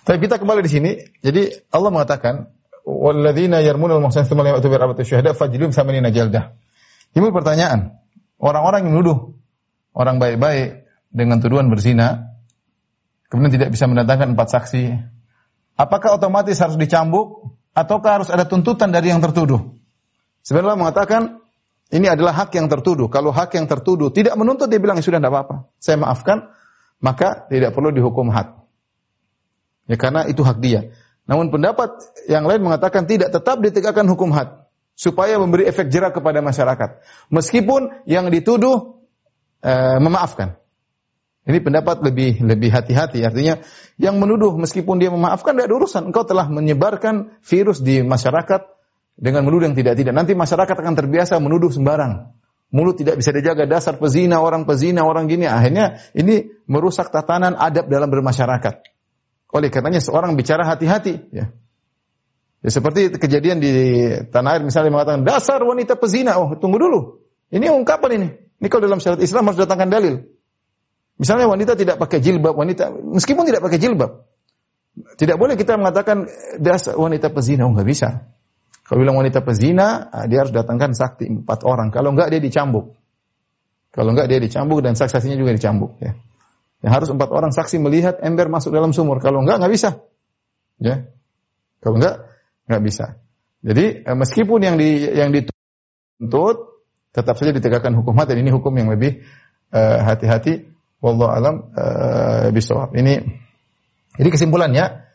Tapi 0.09 0.17
kita 0.25 0.41
kembali 0.41 0.65
di 0.65 0.71
sini. 0.73 0.91
Jadi 1.21 1.69
Allah 1.69 1.93
mengatakan 1.93 2.49
walladzina 2.81 3.61
yarmuna 3.61 4.01
al-muhsanat 4.01 4.25
tsumma 4.25 4.41
lam 4.41 4.57
ya'tu 4.57 4.65
bi 4.65 4.75
arba'ati 4.81 5.05
syuhada 5.05 5.37
fajlum 5.37 5.69
samanina 5.69 6.09
jaldah. 6.09 6.57
Ini 7.13 7.29
pertanyaan. 7.29 8.01
Orang-orang 8.41 8.89
yang 8.89 8.97
menuduh 8.97 9.37
orang 9.93 10.17
baik-baik 10.17 10.89
dengan 11.13 11.37
tuduhan 11.37 11.69
berzina 11.69 12.33
kemudian 13.29 13.53
tidak 13.53 13.69
bisa 13.77 13.85
mendatangkan 13.85 14.33
empat 14.33 14.47
saksi, 14.49 14.83
apakah 15.77 16.17
otomatis 16.17 16.57
harus 16.57 16.81
dicambuk 16.81 17.53
ataukah 17.77 18.21
harus 18.23 18.29
ada 18.33 18.49
tuntutan 18.49 18.89
dari 18.89 19.13
yang 19.13 19.21
tertuduh? 19.21 19.78
Sebenarnya 20.43 20.79
mengatakan 20.79 21.43
ini 21.89 22.05
adalah 22.05 22.37
hak 22.45 22.53
yang 22.53 22.69
tertuduh. 22.69 23.09
Kalau 23.09 23.33
hak 23.33 23.57
yang 23.57 23.65
tertuduh 23.65 24.13
tidak 24.13 24.37
menuntut 24.37 24.69
dia 24.69 24.77
bilang 24.77 25.01
ya 25.01 25.03
sudah 25.03 25.17
tidak 25.17 25.33
apa-apa. 25.33 25.55
Saya 25.81 25.97
maafkan, 25.97 26.53
maka 27.01 27.49
tidak 27.49 27.73
perlu 27.73 27.89
dihukum 27.89 28.29
had. 28.29 28.53
Ya 29.89 29.97
karena 29.97 30.29
itu 30.29 30.45
hak 30.45 30.61
dia. 30.61 30.93
Namun 31.25 31.49
pendapat 31.49 31.97
yang 32.29 32.45
lain 32.45 32.61
mengatakan 32.61 33.09
tidak 33.09 33.33
tetap 33.33 33.57
ditegakkan 33.61 34.05
hukum 34.05 34.29
had 34.29 34.69
supaya 34.93 35.41
memberi 35.41 35.65
efek 35.65 35.89
jerak 35.89 36.13
kepada 36.13 36.45
masyarakat. 36.45 37.01
Meskipun 37.33 38.05
yang 38.05 38.29
dituduh 38.29 39.01
e, 39.65 39.73
memaafkan. 39.97 40.61
Ini 41.49 41.57
pendapat 41.65 42.05
lebih 42.05 42.45
lebih 42.45 42.69
hati-hati. 42.69 43.25
Artinya 43.25 43.65
yang 43.97 44.21
menuduh 44.21 44.53
meskipun 44.61 45.01
dia 45.01 45.09
memaafkan 45.09 45.57
tidak 45.57 45.73
ada 45.73 45.75
urusan. 45.81 46.13
Engkau 46.13 46.21
telah 46.21 46.45
menyebarkan 46.45 47.41
virus 47.41 47.81
di 47.81 48.05
masyarakat 48.05 48.78
dengan 49.19 49.43
menuduh 49.43 49.67
yang 49.67 49.75
tidak-tidak. 49.75 50.15
Nanti 50.15 50.31
masyarakat 50.31 50.75
akan 50.79 50.95
terbiasa 50.95 51.37
menuduh 51.43 51.69
sembarang. 51.69 52.31
Mulut 52.69 53.01
tidak 53.01 53.19
bisa 53.19 53.33
dijaga 53.33 53.65
dasar 53.65 53.97
pezina, 53.97 54.39
orang 54.39 54.63
pezina, 54.63 55.03
orang 55.03 55.27
gini. 55.27 55.49
Akhirnya 55.49 55.99
ini 56.15 56.47
merusak 56.69 57.11
tatanan 57.11 57.57
adab 57.57 57.91
dalam 57.91 58.07
bermasyarakat. 58.07 58.85
Oleh 59.49 59.69
karenanya 59.73 59.99
seorang 59.99 60.37
bicara 60.37 60.63
hati-hati. 60.63 61.33
Ya. 61.33 61.49
ya 62.61 62.69
seperti 62.69 63.09
kejadian 63.17 63.57
di 63.57 63.73
tanah 64.29 64.57
air 64.57 64.63
misalnya 64.63 64.93
mengatakan 64.93 65.25
dasar 65.25 65.59
wanita 65.65 65.97
pezina. 65.97 66.37
Oh 66.37 66.53
tunggu 66.61 66.77
dulu. 66.77 67.25
Ini 67.49 67.73
ungkapan 67.73 68.21
ini. 68.21 68.29
Ini 68.61 68.67
kalau 68.69 68.85
dalam 68.85 69.01
syariat 69.01 69.25
Islam 69.25 69.49
harus 69.49 69.57
datangkan 69.57 69.89
dalil. 69.89 70.15
Misalnya 71.17 71.49
wanita 71.49 71.73
tidak 71.75 71.97
pakai 71.99 72.21
jilbab, 72.21 72.55
wanita 72.55 72.95
meskipun 72.95 73.43
tidak 73.43 73.59
pakai 73.59 73.75
jilbab, 73.75 74.23
tidak 75.19 75.35
boleh 75.35 75.59
kita 75.59 75.75
mengatakan 75.75 76.29
dasar 76.61 76.95
wanita 76.95 77.33
pezina. 77.33 77.65
Oh 77.65 77.73
nggak 77.73 77.89
bisa. 77.89 78.29
Kalau 78.89 79.05
bilang 79.05 79.21
wanita 79.21 79.45
pezina, 79.45 80.09
ah, 80.09 80.25
dia 80.25 80.41
harus 80.41 80.49
datangkan 80.49 80.97
sakti 80.97 81.29
empat 81.29 81.61
orang. 81.61 81.93
Kalau 81.93 82.09
enggak 82.09 82.33
dia 82.33 82.41
dicambuk. 82.41 82.97
Kalau 83.93 84.17
enggak 84.17 84.33
dia 84.33 84.41
dicambuk 84.41 84.81
dan 84.81 84.97
saksinya 84.97 85.37
juga 85.37 85.53
dicambuk. 85.53 86.01
Ya. 86.01 86.17
Ya, 86.81 86.89
harus 86.89 87.13
empat 87.13 87.29
orang 87.29 87.53
saksi 87.53 87.77
melihat 87.77 88.17
ember 88.25 88.49
masuk 88.49 88.73
dalam 88.73 88.89
sumur. 88.89 89.21
Kalau 89.21 89.45
enggak, 89.45 89.61
enggak 89.61 89.73
bisa. 89.77 89.89
Ya. 90.81 91.05
Kalau 91.85 92.01
enggak, 92.01 92.33
enggak 92.65 92.81
bisa. 92.81 93.05
Jadi 93.61 94.09
eh, 94.09 94.17
meskipun 94.17 94.59
yang 94.65 94.75
di 94.81 95.05
yang 95.05 95.29
dituntut 95.37 96.81
tetap 97.13 97.37
saja 97.37 97.53
ditegakkan 97.53 97.93
hukum 97.93 98.17
mati. 98.17 98.33
Ini 98.33 98.49
hukum 98.49 98.73
yang 98.73 98.89
lebih 98.89 99.21
uh, 99.69 100.01
hati-hati. 100.01 100.65
Wallahu 100.97 101.29
alam 101.29 101.55
uh, 101.77 102.49
bisawab. 102.49 102.97
Ini 102.97 103.21
jadi 104.17 104.29
kesimpulannya 104.33 105.08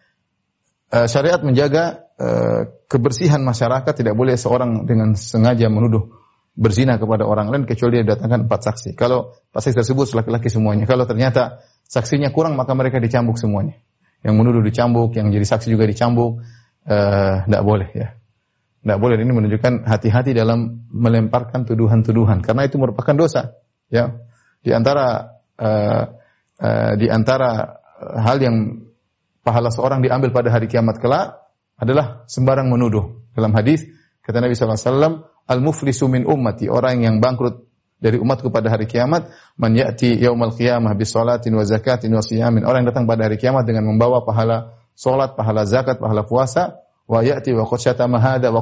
uh, 0.95 1.07
syariat 1.11 1.43
menjaga 1.43 2.07
uh, 2.15 2.61
kebersihan 2.87 3.43
masyarakat 3.43 3.91
tidak 3.91 4.15
boleh 4.15 4.39
seorang 4.39 4.87
dengan 4.87 5.19
sengaja 5.19 5.67
menuduh 5.67 6.15
berzina 6.55 7.03
kepada 7.03 7.27
orang 7.27 7.51
lain 7.51 7.67
kecuali 7.67 7.99
dia 7.99 8.15
datangkan 8.15 8.47
empat 8.47 8.61
saksi. 8.71 8.95
Kalau 8.95 9.35
empat 9.51 9.61
saksi 9.67 9.77
tersebut 9.83 10.15
laki-laki 10.15 10.47
semuanya. 10.47 10.87
Kalau 10.87 11.03
ternyata 11.03 11.67
saksinya 11.83 12.31
kurang 12.31 12.55
maka 12.55 12.79
mereka 12.79 13.03
dicambuk 13.03 13.35
semuanya. 13.43 13.75
Yang 14.25 14.35
menuduh 14.41 14.63
dicambuk, 14.65 15.13
yang 15.19 15.29
jadi 15.35 15.45
saksi 15.45 15.69
juga 15.69 15.85
dicambuk. 15.85 16.41
Tidak 16.87 17.63
uh, 17.63 17.67
boleh 17.67 17.91
ya. 17.93 18.15
Tidak 18.81 18.99
boleh. 19.01 19.19
Ini 19.19 19.33
menunjukkan 19.35 19.85
hati-hati 19.85 20.33
dalam 20.37 20.87
melemparkan 20.95 21.67
tuduhan-tuduhan 21.67 22.41
karena 22.45 22.69
itu 22.69 22.79
merupakan 22.79 23.17
dosa. 23.19 23.59
Ya, 23.93 24.17
di 24.65 24.73
antara 24.73 25.41
uh, 25.61 26.05
uh, 26.61 26.93
di 26.97 27.09
antara 27.09 27.81
hal 28.01 28.37
yang 28.41 28.84
pahala 29.45 29.69
seorang 29.69 30.01
diambil 30.01 30.33
pada 30.33 30.49
hari 30.49 30.67
kiamat 30.67 30.99
kelak 30.99 31.45
adalah 31.77 32.25
sembarang 32.27 32.67
menuduh. 32.73 33.21
Dalam 33.37 33.53
hadis 33.53 33.85
kata 34.25 34.41
Nabi 34.41 34.57
SAW, 34.57 35.29
al-muflisu 35.45 36.09
min 36.09 36.25
ummati, 36.25 36.73
orang 36.73 37.05
yang 37.05 37.21
bangkrut 37.21 37.69
dari 38.01 38.17
umatku 38.17 38.49
pada 38.49 38.73
hari 38.73 38.89
kiamat, 38.89 39.29
man 39.61 39.77
ya'ti 39.77 40.17
yaumal 40.17 40.57
qiyamah 40.57 40.97
bi 40.97 41.05
salatin 41.05 41.53
wa 41.55 41.65
zakatin 41.65 42.11
wa 42.13 42.25
siyamin. 42.25 42.65
Orang 42.65 42.85
yang 42.85 42.91
datang 42.91 43.05
pada 43.05 43.29
hari 43.29 43.37
kiamat 43.37 43.69
dengan 43.69 43.85
membawa 43.85 44.25
pahala 44.25 44.77
salat, 44.97 45.37
pahala 45.37 45.69
zakat, 45.69 46.01
pahala 46.01 46.25
puasa, 46.25 46.81
wa 47.05 47.21
ya'ti 47.21 47.53
wa 47.53 47.69
qad 47.69 47.81
syatama 47.81 48.19
wa. 48.19 48.61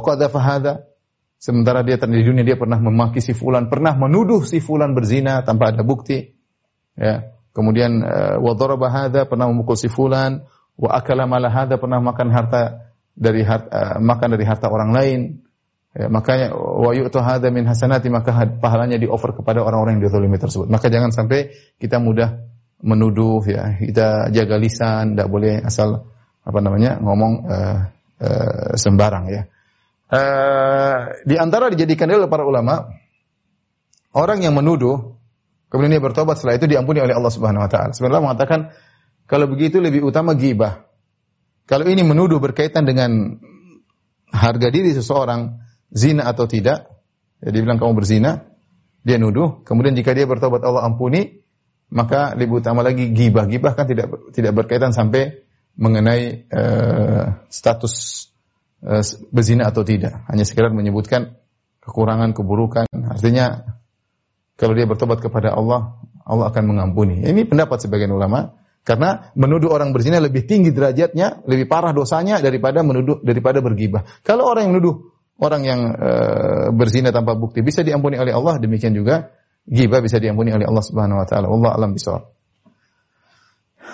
Sementara 1.43 1.83
dia 1.83 1.99
di 1.99 2.23
dunia 2.23 2.47
dia 2.47 2.55
pernah 2.55 2.79
memaki 2.79 3.19
si 3.19 3.35
fulan, 3.35 3.67
pernah 3.67 3.99
menuduh 3.99 4.47
si 4.47 4.63
fulan 4.63 4.95
berzina 4.95 5.43
tanpa 5.43 5.75
ada 5.75 5.83
bukti. 5.83 6.39
Ya. 6.95 7.35
Kemudian 7.51 7.99
uh, 7.99 8.39
wa 8.39 8.55
daraba 8.55 9.11
pernah 9.27 9.51
memukul 9.51 9.75
si 9.75 9.91
fulan, 9.91 10.47
wa 10.79 10.91
akala 10.97 11.29
mala 11.29 11.53
hadha 11.53 11.77
pernah 11.77 12.01
makan 12.01 12.29
harta 12.33 12.93
dari 13.13 13.45
harta, 13.45 13.69
uh, 13.69 13.97
makan 14.01 14.29
dari 14.37 14.45
harta 14.49 14.73
orang 14.73 14.91
lain. 14.93 15.21
Ya, 15.93 16.09
makanya 16.09 16.57
wa 16.57 16.97
yu'tu 16.97 17.21
hadza 17.21 17.53
min 17.53 17.69
hasanati 17.69 18.09
maka 18.09 18.33
pahalanya 18.49 18.97
di 18.97 19.05
offer 19.05 19.37
kepada 19.37 19.61
orang-orang 19.61 20.01
yang 20.01 20.09
dizalimi 20.09 20.41
tersebut. 20.41 20.73
Maka 20.73 20.89
jangan 20.89 21.13
sampai 21.13 21.53
kita 21.77 22.01
mudah 22.01 22.41
menuduh 22.81 23.45
ya, 23.45 23.77
kita 23.77 24.33
jaga 24.33 24.57
lisan, 24.57 25.15
tidak 25.15 25.29
boleh 25.29 25.61
asal 25.61 26.09
apa 26.43 26.59
namanya 26.59 26.99
ngomong 26.99 27.33
uh, 27.45 27.79
uh, 28.19 28.73
sembarang 28.75 29.25
ya. 29.31 29.43
Uh, 30.13 31.13
di 31.25 31.37
antara 31.41 31.73
dijadikan 31.73 32.09
oleh 32.09 32.29
para 32.29 32.45
ulama 32.45 32.89
orang 34.13 34.45
yang 34.45 34.53
menuduh 34.53 35.17
kemudian 35.73 35.97
dia 35.97 36.05
bertobat 36.05 36.37
setelah 36.37 36.61
itu 36.61 36.69
diampuni 36.69 37.01
oleh 37.01 37.17
Allah 37.17 37.33
Subhanahu 37.33 37.65
wa 37.65 37.71
taala. 37.73 37.97
Sebenarnya 37.97 38.23
mengatakan 38.33 38.61
kalau 39.27 39.47
begitu 39.49 39.79
lebih 39.81 40.05
utama 40.07 40.37
gibah. 40.37 40.87
Kalau 41.67 41.87
ini 41.89 42.03
menuduh 42.05 42.43
berkaitan 42.43 42.85
dengan 42.85 43.39
harga 44.33 44.69
diri 44.73 44.93
seseorang, 44.93 45.63
zina 45.93 46.27
atau 46.27 46.49
tidak. 46.49 46.91
Ya, 47.45 47.49
dia 47.55 47.61
bilang 47.63 47.79
kamu 47.79 47.97
berzina, 47.97 48.49
dia 49.07 49.19
nuduh. 49.21 49.63
Kemudian 49.63 49.95
jika 49.95 50.15
dia 50.17 50.27
bertobat 50.27 50.65
Allah 50.65 50.85
ampuni, 50.87 51.43
maka 51.93 52.33
lebih 52.35 52.65
utama 52.65 52.81
lagi 52.81 53.13
gibah. 53.13 53.45
Gibah 53.47 53.77
kan 53.77 53.87
tidak 53.87 54.33
tidak 54.33 54.53
berkaitan 54.57 54.97
sampai 54.97 55.45
mengenai 55.77 56.49
uh, 56.49 57.45
status 57.53 58.27
uh, 58.85 59.05
berzina 59.31 59.69
atau 59.69 59.85
tidak. 59.85 60.25
Hanya 60.29 60.49
sekedar 60.49 60.73
menyebutkan 60.73 61.37
kekurangan, 61.85 62.33
keburukan. 62.33 62.87
Artinya 62.89 63.77
kalau 64.57 64.73
dia 64.79 64.87
bertobat 64.87 65.19
kepada 65.19 65.53
Allah, 65.53 65.99
Allah 66.23 66.49
akan 66.49 66.65
mengampuni. 66.71 67.27
Ini 67.27 67.45
pendapat 67.45 67.83
sebagian 67.83 68.15
ulama. 68.15 68.55
Karena 68.83 69.31
menuduh 69.39 69.71
orang 69.71 69.95
berzina 69.95 70.19
lebih 70.19 70.43
tinggi 70.43 70.75
derajatnya, 70.75 71.47
lebih 71.47 71.71
parah 71.71 71.95
dosanya 71.95 72.43
daripada 72.43 72.83
menuduh 72.83 73.23
daripada 73.23 73.63
bergibah. 73.63 74.03
Kalau 74.27 74.51
orang 74.51 74.67
yang 74.67 74.73
menuduh 74.75 74.95
orang 75.39 75.63
yang 75.63 75.81
e, 75.95 76.11
berzina 76.75 77.15
tanpa 77.15 77.39
bukti 77.39 77.63
bisa 77.63 77.87
diampuni 77.87 78.19
oleh 78.19 78.35
Allah, 78.35 78.59
demikian 78.59 78.91
juga 78.91 79.31
ghibah 79.71 80.03
bisa 80.03 80.19
diampuni 80.19 80.51
oleh 80.51 80.67
Allah 80.67 80.83
Subhanahu 80.83 81.23
wa 81.23 81.27
taala. 81.31 81.47
Allah 81.47 81.71
alam 81.79 81.95
bisawab. 81.95 82.27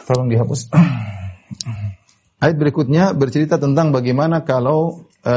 Tolong 0.08 0.32
dihapus. 0.32 0.72
Ayat 2.44 2.56
berikutnya 2.56 3.12
bercerita 3.12 3.60
tentang 3.60 3.92
bagaimana 3.92 4.40
kalau 4.40 5.04
e, 5.20 5.36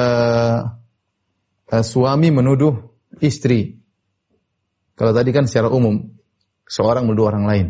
e, 1.67 1.75
suami 1.83 2.31
menuduh 2.31 2.87
istri. 3.19 3.83
Kalau 4.95 5.11
tadi 5.11 5.35
kan 5.35 5.43
secara 5.43 5.67
umum 5.67 6.07
seorang 6.71 7.03
menuduh 7.03 7.27
orang 7.27 7.43
lain. 7.43 7.67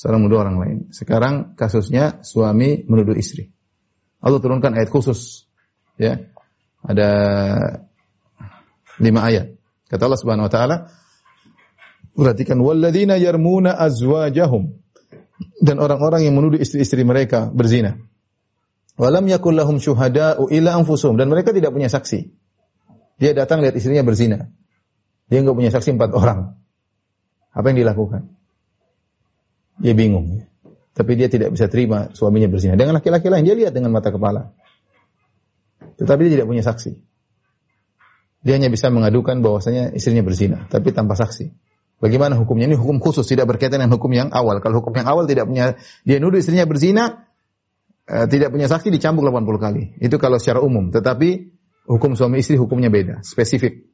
Seorang 0.00 0.24
menuduh 0.24 0.40
orang 0.40 0.56
lain. 0.56 0.78
Sekarang 0.96 1.52
kasusnya 1.60 2.24
suami 2.24 2.88
menuduh 2.88 3.12
istri. 3.20 3.52
Allah 4.24 4.40
turunkan 4.40 4.72
ayat 4.72 4.88
khusus 4.88 5.44
ya 6.00 6.24
ada 6.80 7.10
lima 8.96 9.20
ayat. 9.28 9.60
Kata 9.92 10.08
Allah 10.08 10.16
Subhanahu 10.16 10.48
wa 10.48 10.52
taala, 10.52 10.76
perhatikan 12.16 12.56
walladzina 12.64 13.20
yarmuna 13.20 13.76
azwajahum 13.76 14.72
dan 15.60 15.76
orang-orang 15.76 16.24
yang 16.24 16.32
menuduh 16.32 16.56
istri-istri 16.56 17.04
mereka 17.04 17.52
berzina. 17.52 18.00
Walam 18.96 19.28
yakul 19.28 19.52
lahum 19.52 19.76
syuhada'u 19.76 20.48
illa 20.48 20.80
anfusuhum 20.80 21.20
dan 21.20 21.28
mereka 21.28 21.52
tidak 21.52 21.76
punya 21.76 21.92
saksi. 21.92 22.32
Dia 23.20 23.36
datang 23.36 23.60
lihat 23.60 23.76
istrinya 23.76 24.00
berzina. 24.00 24.48
Dia 25.28 25.44
enggak 25.44 25.60
punya 25.60 25.68
saksi 25.68 26.00
empat 26.00 26.16
orang. 26.16 26.56
Apa 27.52 27.68
yang 27.68 27.84
dilakukan? 27.84 28.39
Dia 29.80 29.96
bingung. 29.96 30.44
Tapi 30.92 31.16
dia 31.16 31.32
tidak 31.32 31.56
bisa 31.56 31.66
terima 31.66 32.12
suaminya 32.12 32.46
berzina. 32.52 32.76
Dengan 32.76 33.00
laki-laki 33.00 33.32
lain, 33.32 33.44
dia 33.48 33.56
lihat 33.56 33.72
dengan 33.72 33.90
mata 33.90 34.12
kepala. 34.12 34.52
Tetapi 35.96 36.20
dia 36.28 36.32
tidak 36.40 36.48
punya 36.48 36.60
saksi. 36.60 36.92
Dia 38.44 38.56
hanya 38.56 38.68
bisa 38.72 38.88
mengadukan 38.88 39.40
bahwasanya 39.44 39.92
istrinya 39.92 40.24
berzina, 40.24 40.68
tapi 40.68 40.92
tanpa 40.92 41.16
saksi. 41.16 41.52
Bagaimana 42.00 42.36
hukumnya? 42.40 42.68
Ini 42.68 42.76
hukum 42.80 42.96
khusus, 42.96 43.28
tidak 43.28 43.48
berkaitan 43.52 43.84
dengan 43.84 43.92
hukum 43.96 44.08
yang 44.12 44.32
awal. 44.32 44.60
Kalau 44.64 44.80
hukum 44.80 44.96
yang 44.96 45.08
awal 45.08 45.28
tidak 45.28 45.44
punya, 45.44 45.76
dia 46.08 46.16
nuduh 46.16 46.40
istrinya 46.40 46.64
berzina, 46.64 47.28
Eh, 48.10 48.26
tidak 48.26 48.50
punya 48.50 48.66
saksi 48.66 48.90
dicambuk 48.90 49.22
80 49.22 49.62
kali. 49.62 49.82
Itu 50.02 50.18
kalau 50.18 50.42
secara 50.42 50.58
umum. 50.58 50.90
Tetapi 50.90 51.28
hukum 51.86 52.18
suami 52.18 52.42
istri 52.42 52.58
hukumnya 52.58 52.90
beda, 52.90 53.22
spesifik. 53.22 53.86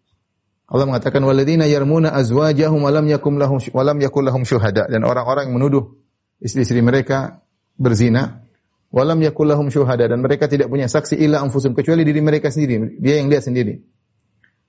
Allah 0.66 0.87
mengatakan 0.90 1.22
waladina 1.22 1.70
yarmuna 1.70 2.11
azwajahum 2.11 2.83
walam 2.83 3.07
yakum 3.07 3.38
lahum 3.38 3.62
walam 3.70 3.98
yakul 4.02 4.26
lahum 4.26 4.42
syuhada. 4.42 4.90
Dan 4.90 5.07
orang-orang 5.07 5.50
yang 5.50 5.55
menuduh 5.55 5.94
istri-istri 6.42 6.83
mereka 6.83 7.46
berzina 7.79 8.42
walam 8.90 9.22
yakul 9.22 9.46
lahum 9.46 9.70
syuhada. 9.70 10.11
Dan 10.11 10.26
mereka 10.26 10.50
tidak 10.50 10.66
punya 10.66 10.90
saksi 10.90 11.14
illa 11.22 11.38
anfusum 11.38 11.79
kecuali 11.79 12.02
diri 12.02 12.18
mereka 12.18 12.50
sendiri 12.50 12.98
dia 12.98 13.22
yang 13.22 13.31
lihat 13.31 13.46
sendiri. 13.46 13.87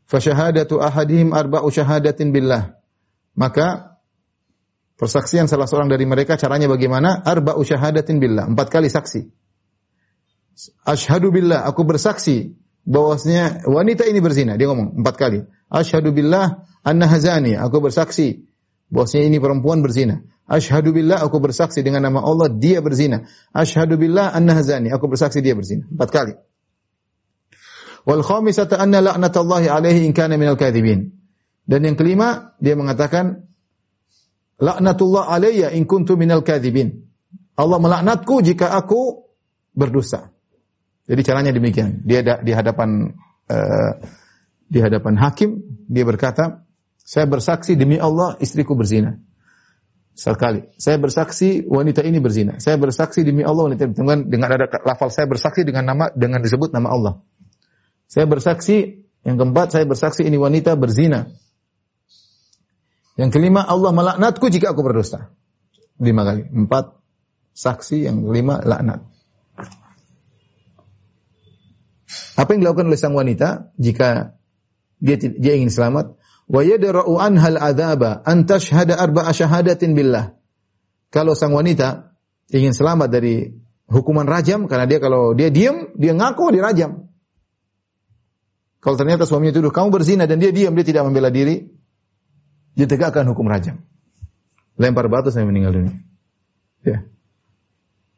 Fa 0.05 0.21
syahadatu 0.21 0.77
ahadihim 0.77 1.33
arba'u 1.33 1.67
syahadatin 1.73 2.29
billah. 2.29 2.77
Maka 3.33 3.97
Persaksian 4.97 5.45
salah 5.45 5.69
seorang 5.69 5.93
dari 5.93 6.09
mereka 6.09 6.41
caranya 6.41 6.65
bagaimana? 6.65 7.21
Arba'u 7.21 7.61
syahadatin 7.61 8.17
billah, 8.17 8.49
empat 8.49 8.73
kali 8.73 8.89
saksi. 8.89 9.29
Ashadu 10.89 11.29
billah, 11.29 11.69
aku 11.69 11.85
bersaksi 11.85 12.57
bahwasanya 12.87 13.67
wanita 13.67 14.07
ini 14.07 14.23
berzina. 14.23 14.55
Dia 14.55 14.71
ngomong 14.71 15.03
empat 15.03 15.15
kali. 15.19 15.43
Ashadu 15.67 16.15
billah 16.15 16.63
anna 16.87 17.05
hazani, 17.11 17.59
aku 17.59 17.83
bersaksi 17.83 18.47
bahwasanya 18.87 19.27
ini 19.27 19.37
perempuan 19.43 19.83
berzina. 19.83 20.23
Ashadu 20.47 20.95
billah, 20.95 21.19
aku 21.19 21.43
bersaksi 21.43 21.83
dengan 21.83 22.07
nama 22.07 22.23
Allah 22.23 22.47
dia 22.47 22.79
berzina. 22.79 23.27
Ashadu 23.51 23.99
billah 23.99 24.31
anna 24.31 24.55
hazani, 24.55 24.87
aku 24.95 25.11
bersaksi 25.11 25.43
dia 25.43 25.59
berzina. 25.59 25.83
Empat 25.91 26.09
kali. 26.09 26.33
Wal 28.07 28.23
khamisata 28.23 28.79
anna 28.79 29.03
la'natallahi 29.03 29.67
alaihi 29.67 30.07
in 30.07 30.15
kana 30.15 30.39
minal 30.39 30.55
kadhibin. 30.55 31.11
Dan 31.67 31.83
yang 31.83 31.99
kelima, 31.99 32.55
dia 32.63 32.79
mengatakan 32.79 33.47
Laknatullah 34.57 35.29
alayya 35.29 35.69
in 35.77 35.85
kuntu 35.85 36.17
minal 36.17 36.41
kadhibin. 36.41 37.05
Allah 37.57 37.77
melaknatku 37.77 38.41
jika 38.41 38.73
aku 38.73 39.29
berdosa. 39.77 40.33
Jadi 41.07 41.21
caranya 41.23 41.51
demikian. 41.55 42.03
Dia 42.03 42.21
di 42.21 42.51
hadapan 42.51 43.15
uh, 43.47 43.91
di 44.67 44.79
hadapan 44.83 45.15
hakim 45.15 45.63
dia 45.87 46.03
berkata, 46.03 46.67
saya 46.99 47.23
bersaksi 47.23 47.79
demi 47.79 47.95
Allah 47.95 48.35
istriku 48.43 48.75
berzina. 48.75 49.15
Sekali. 50.17 50.67
Saya 50.75 50.99
bersaksi 50.99 51.63
wanita 51.63 52.03
ini 52.03 52.19
berzina. 52.19 52.59
Saya 52.59 52.75
bersaksi 52.75 53.23
demi 53.23 53.45
Allah 53.47 53.71
wanita 53.71 53.87
dengan 53.87 54.27
dengan 54.27 54.49
ada 54.51 54.67
lafal 54.83 55.07
saya 55.13 55.29
bersaksi 55.29 55.63
dengan 55.63 55.87
nama 55.87 56.11
dengan 56.11 56.43
disebut 56.43 56.75
nama 56.75 56.91
Allah. 56.91 57.13
Saya 58.11 58.27
bersaksi 58.27 59.07
yang 59.23 59.39
keempat 59.39 59.71
saya 59.71 59.85
bersaksi 59.87 60.27
ini 60.27 60.35
wanita 60.35 60.75
berzina. 60.75 61.31
Yang 63.17 63.29
kelima, 63.33 63.65
Allah 63.65 63.89
melaknatku 63.89 64.45
jika 64.53 64.71
aku 64.71 64.85
berdosa. 64.85 65.33
Lima 65.97 66.21
kali. 66.21 66.45
Empat, 66.53 66.93
saksi. 67.57 68.05
Yang 68.05 68.29
kelima, 68.29 68.61
laknat. 68.61 69.01
Apa 72.39 72.55
yang 72.55 72.63
dilakukan 72.63 72.87
oleh 72.87 72.99
sang 72.99 73.13
wanita 73.13 73.75
jika 73.75 74.39
dia 75.03 75.19
dia 75.19 75.53
ingin 75.59 75.71
selamat? 75.71 76.15
Wa 76.47 76.63
yadra'u 76.63 77.19
anhal 77.19 77.59
adzaba 77.59 78.23
an 78.23 78.47
tashhada 78.47 78.95
arba'a 78.95 79.35
syahadatin 79.35 79.91
billah. 79.91 80.39
Kalau 81.11 81.35
sang 81.35 81.51
wanita 81.51 82.15
ingin 82.51 82.71
selamat 82.71 83.11
dari 83.11 83.51
hukuman 83.91 84.23
rajam 84.23 84.67
karena 84.71 84.87
dia 84.87 84.99
kalau 85.03 85.35
dia 85.35 85.51
diam, 85.51 85.91
dia 85.99 86.15
ngaku 86.15 86.55
dirajam. 86.55 87.11
Kalau 88.79 88.95
ternyata 88.95 89.27
suaminya 89.27 89.59
tuduh 89.59 89.75
kamu 89.75 89.91
berzina 89.91 90.23
dan 90.23 90.39
dia 90.39 90.55
diam, 90.55 90.71
dia 90.71 90.87
tidak 90.87 91.03
membela 91.03 91.27
diri, 91.27 91.67
ditegakkan 92.79 93.27
hukum 93.27 93.51
rajam. 93.51 93.83
Lempar 94.79 95.11
batu 95.11 95.33
sampai 95.33 95.49
meninggal 95.49 95.75
dunia. 95.75 95.95
Ya. 96.85 97.03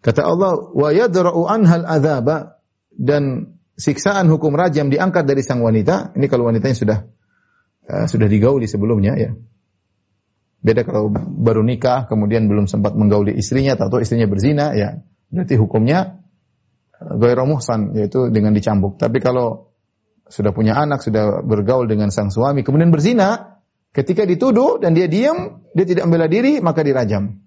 Kata 0.06 0.28
Allah, 0.28 0.69
wa 0.69 0.89
yadra'u 0.93 1.49
anhal 1.49 1.88
adzaba 1.89 2.62
dan 2.93 3.56
siksaan 3.80 4.28
hukum 4.28 4.52
rajam 4.52 4.92
diangkat 4.92 5.24
dari 5.24 5.39
sang 5.39 5.63
wanita. 5.63 6.12
Ini 6.20 6.28
kalau 6.28 6.52
wanitanya 6.52 6.76
sudah 6.76 7.00
uh, 7.88 8.06
sudah 8.06 8.28
digauli 8.28 8.68
sebelumnya 8.68 9.15
ya. 9.15 9.32
Beda 10.60 10.84
kalau 10.84 11.08
baru 11.15 11.63
nikah 11.63 12.12
kemudian 12.12 12.52
belum 12.52 12.68
sempat 12.68 12.92
menggauli 13.00 13.32
istrinya 13.32 13.80
atau 13.80 14.04
istrinya 14.04 14.28
berzina 14.28 14.76
ya. 14.76 15.00
Berarti 15.32 15.56
hukumnya 15.56 16.20
uh, 17.00 17.15
ghairu 17.15 17.48
muhsan 17.48 17.96
yaitu 17.96 18.28
dengan 18.28 18.52
dicambuk. 18.52 19.00
Tapi 19.00 19.24
kalau 19.24 19.72
sudah 20.30 20.54
punya 20.54 20.78
anak, 20.78 21.02
sudah 21.02 21.42
bergaul 21.42 21.89
dengan 21.89 22.13
sang 22.13 22.30
suami 22.30 22.62
kemudian 22.62 22.94
berzina, 22.94 23.60
Ketika 23.89 24.22
dituduh 24.22 24.78
dan 24.78 24.94
dia 24.94 25.10
diam, 25.10 25.65
dia 25.74 25.86
tidak 25.86 26.06
membela 26.06 26.30
diri, 26.30 26.62
maka 26.62 26.86
dirajam. 26.86 27.42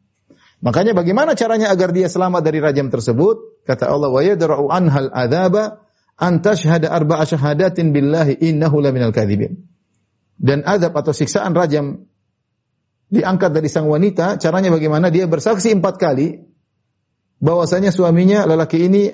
Makanya 0.62 0.94
bagaimana 0.94 1.38
caranya 1.38 1.70
agar 1.70 1.94
dia 1.94 2.10
selamat 2.10 2.42
dari 2.42 2.58
rajam 2.58 2.90
tersebut? 2.90 3.62
Kata 3.62 3.86
Allah, 3.86 4.10
"Wa 4.10 4.22
yadra'u 4.26 4.66
anhal 4.70 5.10
adzaba 5.14 5.81
an 6.18 6.42
tashhada 6.42 6.90
arba'a 6.92 7.24
syahadatin 7.24 7.94
billahi 7.94 8.40
innahu 8.40 8.82
laminal 8.82 9.14
kadzibin." 9.14 9.68
Dan 10.36 10.66
azab 10.66 10.96
atau 10.96 11.14
siksaan 11.14 11.54
rajam 11.54 12.08
diangkat 13.12 13.52
dari 13.52 13.68
sang 13.68 13.86
wanita, 13.86 14.40
caranya 14.40 14.72
bagaimana? 14.72 15.12
Dia 15.12 15.28
bersaksi 15.30 15.70
empat 15.76 16.00
kali 16.00 16.42
bahwasanya 17.38 17.94
suaminya 17.94 18.48
lelaki 18.48 18.88
ini 18.88 19.12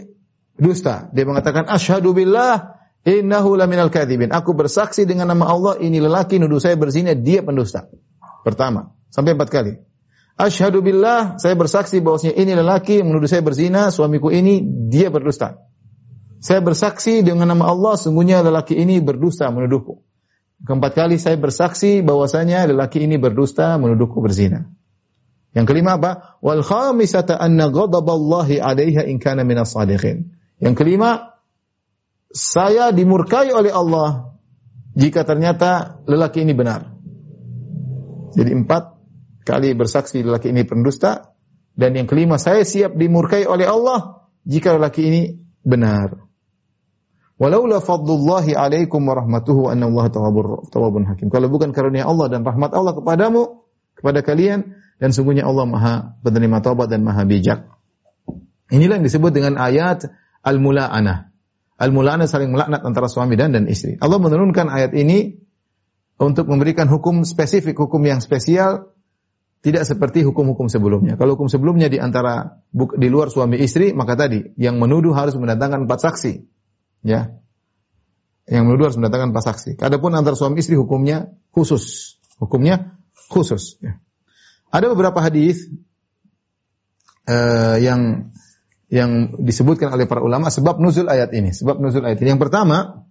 dusta. 0.56 1.10
Dia 1.12 1.28
mengatakan 1.28 1.68
asyhadu 1.68 2.14
billah 2.16 2.78
Innahu 3.08 3.54
laminal 3.54 3.88
kadhibin. 3.88 4.34
Aku 4.34 4.52
bersaksi 4.52 5.06
dengan 5.06 5.30
nama 5.30 5.48
Allah 5.48 5.74
ini 5.78 6.02
lelaki 6.02 6.36
nuduh 6.36 6.58
saya 6.58 6.74
berzina, 6.74 7.14
dia 7.14 7.40
pendusta. 7.40 7.86
Pertama, 8.42 8.92
sampai 9.08 9.38
empat 9.38 9.48
kali. 9.48 9.72
Asyhadu 10.38 10.82
billah, 10.82 11.38
saya 11.38 11.54
bersaksi 11.58 11.98
bahwasanya 11.98 12.34
ini 12.38 12.52
lelaki 12.54 13.02
menuduh 13.02 13.26
saya 13.26 13.42
berzina, 13.42 13.90
suamiku 13.90 14.30
ini 14.30 14.62
dia 14.90 15.10
berdusta. 15.10 15.58
Saya 16.38 16.62
bersaksi 16.62 17.26
dengan 17.26 17.50
nama 17.50 17.70
Allah, 17.70 17.98
sungguhnya 17.98 18.46
lelaki 18.46 18.78
ini 18.78 19.02
berdusta 19.02 19.50
menuduhku. 19.50 20.02
Keempat 20.62 20.92
kali 20.94 21.18
saya 21.18 21.38
bersaksi 21.38 22.02
bahwasanya 22.02 22.66
lelaki 22.66 23.06
ini 23.06 23.18
berdusta 23.18 23.78
menuduhku 23.78 24.18
berzina. 24.18 24.66
Yang 25.54 25.66
kelima 25.74 25.98
apa? 25.98 26.38
Wal 26.42 26.62
khamisata 26.62 27.38
anna 27.38 27.70
ghadaballahi 27.70 28.62
'alaiha 28.62 29.06
in 29.06 29.18
kana 29.22 29.42
minas 29.42 29.74
sadiqin. 29.74 30.34
Yang 30.58 30.74
kelima, 30.78 31.38
saya 32.30 32.90
dimurkai 32.90 33.54
oleh 33.54 33.72
Allah 33.72 34.34
jika 34.98 35.22
ternyata 35.22 36.02
lelaki 36.06 36.42
ini 36.42 36.54
benar. 36.54 36.90
Jadi 38.34 38.50
empat 38.54 38.98
kali 39.46 39.72
bersaksi 39.72 40.20
lelaki 40.20 40.52
ini 40.52 40.62
pendusta 40.68 41.32
dan 41.78 41.96
yang 41.96 42.10
kelima 42.10 42.36
saya 42.36 42.66
siap 42.66 42.98
dimurkai 42.98 43.48
oleh 43.48 43.64
Allah 43.64 44.28
jika 44.44 44.76
lelaki 44.76 45.02
ini 45.06 45.22
benar. 45.64 46.27
Walaula 47.38 47.78
fadlullahi 47.78 48.58
alaikum 48.58 49.06
wa 49.06 49.14
rahmatuhu 49.14 49.70
anna 49.70 49.86
Allah 49.86 50.10
tawabun 50.10 51.06
hakim. 51.06 51.30
Kalau 51.30 51.46
bukan 51.46 51.70
karunia 51.70 52.02
Allah 52.02 52.26
dan 52.26 52.42
rahmat 52.42 52.74
Allah 52.74 52.98
kepadamu, 52.98 53.62
kepada 53.94 54.26
kalian, 54.26 54.74
dan 54.98 55.10
sungguhnya 55.14 55.46
Allah 55.46 55.66
maha 55.66 55.94
penerima 56.26 56.58
taubat 56.58 56.90
dan 56.90 57.06
maha 57.06 57.22
bijak. 57.22 57.70
Inilah 58.74 58.98
yang 58.98 59.06
disebut 59.06 59.30
dengan 59.30 59.54
ayat 59.58 60.10
al-mula'anah. 60.42 61.30
Al-mulana 61.78 62.26
saling 62.26 62.50
melaknat 62.50 62.82
antara 62.82 63.06
suami 63.06 63.38
dan 63.38 63.54
dan 63.54 63.70
istri. 63.70 63.94
Allah 64.02 64.18
menurunkan 64.18 64.66
ayat 64.66 64.90
ini 64.98 65.38
untuk 66.18 66.50
memberikan 66.50 66.90
hukum 66.90 67.22
spesifik, 67.22 67.78
hukum 67.78 68.02
yang 68.02 68.18
spesial 68.18 68.90
tidak 69.62 69.86
seperti 69.86 70.26
hukum-hukum 70.26 70.66
sebelumnya. 70.66 71.14
Kalau 71.14 71.38
hukum 71.38 71.46
sebelumnya 71.46 71.86
di 71.86 72.02
antara 72.02 72.62
di 72.74 73.08
luar 73.10 73.30
suami 73.30 73.62
istri, 73.62 73.94
maka 73.94 74.18
tadi 74.18 74.54
yang 74.58 74.78
menuduh 74.82 75.14
harus 75.14 75.38
mendatangkan 75.38 75.86
empat 75.86 75.98
saksi. 76.02 76.57
Ya. 77.02 77.38
Yang 78.48 78.62
menuduh 78.64 78.84
harus 78.88 78.98
mendatangkan 78.98 79.30
empat 79.36 79.44
saksi. 79.52 79.70
Adapun 79.84 80.16
antara 80.16 80.34
suami 80.34 80.60
istri 80.60 80.74
hukumnya 80.74 81.36
khusus. 81.52 82.16
Hukumnya 82.40 82.96
khusus. 83.28 83.76
Ya. 83.84 84.00
Ada 84.72 84.92
beberapa 84.92 85.20
hadis 85.20 85.68
uh, 87.28 87.76
yang 87.80 88.32
yang 88.88 89.36
disebutkan 89.36 89.92
oleh 89.92 90.08
para 90.08 90.24
ulama 90.24 90.48
sebab 90.48 90.80
nuzul 90.80 91.12
ayat 91.12 91.32
ini. 91.36 91.52
Sebab 91.52 91.76
nuzul 91.76 92.04
ayat 92.08 92.24
ini. 92.24 92.32
Yang 92.32 92.48
pertama 92.48 93.04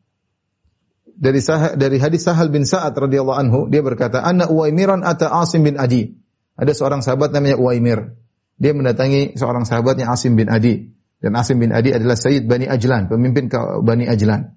dari 1.17 1.41
sah, 1.41 1.77
dari 1.77 1.97
hadis 1.97 2.25
Sahal 2.25 2.49
bin 2.49 2.65
Sa'ad 2.65 2.93
radhiyallahu 2.93 3.37
anhu 3.37 3.59
dia 3.69 3.81
berkata, 3.85 4.21
"Anna 4.21 4.49
Uwaimiran 4.49 5.05
ata 5.05 5.29
Asim 5.33 5.65
bin 5.65 5.77
Adi." 5.77 6.17
Ada 6.57 6.73
seorang 6.73 7.05
sahabat 7.05 7.29
namanya 7.29 7.61
Uwaimir. 7.61 8.17
Dia 8.57 8.73
mendatangi 8.73 9.37
seorang 9.37 9.69
sahabatnya 9.69 10.09
Asim 10.09 10.33
bin 10.33 10.49
Adi. 10.49 10.96
Dan 11.17 11.33
Asim 11.33 11.57
bin 11.57 11.73
Adi 11.73 11.93
adalah 11.93 12.13
Sayyid 12.13 12.45
Bani 12.45 12.69
Ajlan, 12.69 13.09
pemimpin 13.09 13.49
Bani 13.81 14.05
Ajlan. 14.05 14.53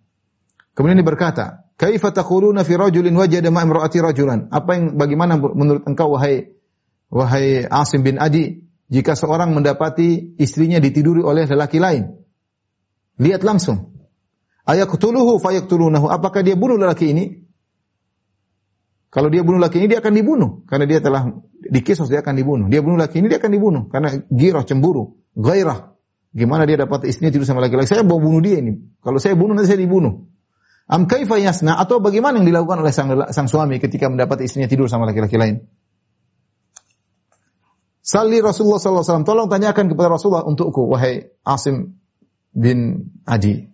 Kemudian 0.76 1.00
dia 1.00 1.08
berkata, 1.08 1.66
"Kaifa 1.80 2.12
taquluna 2.12 2.62
fi 2.62 2.76
rajulin 2.76 3.16
wajada 3.16 3.48
ma'a 3.48 3.64
imra'ati 3.64 3.98
rajulan?" 4.04 4.52
Apa 4.52 4.76
yang 4.76 4.84
bagaimana 5.00 5.40
menurut 5.40 5.88
engkau 5.88 6.14
wahai 6.14 6.52
wahai 7.08 7.64
Asim 7.64 8.04
bin 8.04 8.20
Adi 8.20 8.68
jika 8.92 9.16
seorang 9.16 9.56
mendapati 9.56 10.36
istrinya 10.36 10.76
ditiduri 10.78 11.24
oleh 11.24 11.48
lelaki 11.48 11.80
lain? 11.80 12.20
Lihat 13.20 13.40
langsung. 13.44 13.96
Ayaqtuluhu 14.68 15.40
fayaqtulunahu. 15.40 16.06
Apakah 16.12 16.44
dia 16.44 16.54
bunuh 16.54 16.76
lelaki 16.76 17.10
ini? 17.10 17.50
Kalau 19.10 19.26
dia 19.26 19.42
bunuh 19.42 19.58
laki 19.58 19.82
ini 19.82 19.90
dia 19.90 19.98
akan 19.98 20.14
dibunuh 20.14 20.50
karena 20.70 20.86
dia 20.86 21.02
telah 21.02 21.34
dikisos 21.58 22.06
dia 22.06 22.22
akan 22.22 22.34
dibunuh. 22.38 22.66
Dia 22.70 22.78
bunuh 22.78 22.94
laki 22.94 23.18
ini 23.18 23.26
dia 23.26 23.42
akan 23.42 23.50
dibunuh 23.50 23.82
karena 23.90 24.22
girah 24.30 24.62
cemburu, 24.62 25.18
gairah. 25.34 25.89
Gimana 26.30 26.62
dia 26.62 26.78
dapat 26.78 27.10
istrinya 27.10 27.34
tidur 27.34 27.42
sama 27.42 27.58
laki-laki? 27.58 27.90
Saya 27.90 28.06
mau 28.06 28.22
bunuh 28.22 28.38
dia 28.38 28.62
ini. 28.62 28.78
Kalau 29.02 29.18
saya 29.18 29.34
bunuh 29.34 29.58
nanti 29.58 29.66
saya 29.66 29.82
dibunuh. 29.82 30.30
Am 30.90 31.06
kaifa 31.06 31.38
yasna 31.38 31.78
atau 31.78 32.02
bagaimana 32.02 32.38
yang 32.42 32.46
dilakukan 32.50 32.82
oleh 32.82 32.94
sang, 32.94 33.10
sang 33.30 33.46
suami 33.46 33.78
ketika 33.82 34.10
mendapat 34.10 34.42
istrinya 34.46 34.66
tidur 34.70 34.86
sama 34.86 35.06
laki-laki 35.10 35.38
lain? 35.38 35.66
Salli 38.02 38.42
Rasulullah 38.42 38.82
SAW. 38.82 39.22
Tolong 39.22 39.46
tanyakan 39.46 39.86
kepada 39.86 40.18
Rasulullah 40.18 40.42
untukku, 40.42 40.90
wahai 40.90 41.30
Asim 41.46 41.98
bin 42.50 43.10
Adi. 43.22 43.70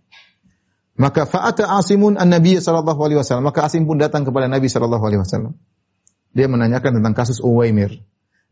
Maka 0.96 1.28
fa'ata 1.28 1.68
Asimun 1.76 2.16
an-Nabi 2.16 2.56
sallallahu 2.56 3.00
alaihi 3.00 3.20
wasallam. 3.20 3.48
Maka 3.48 3.68
Asim 3.68 3.84
pun 3.84 4.00
datang 4.00 4.24
kepada 4.24 4.48
Nabi 4.48 4.68
sallallahu 4.68 5.04
alaihi 5.04 5.20
wasallam. 5.20 5.60
Dia 6.32 6.48
menanyakan 6.48 7.00
tentang 7.00 7.16
kasus 7.16 7.40
Uwaimir. 7.40 8.00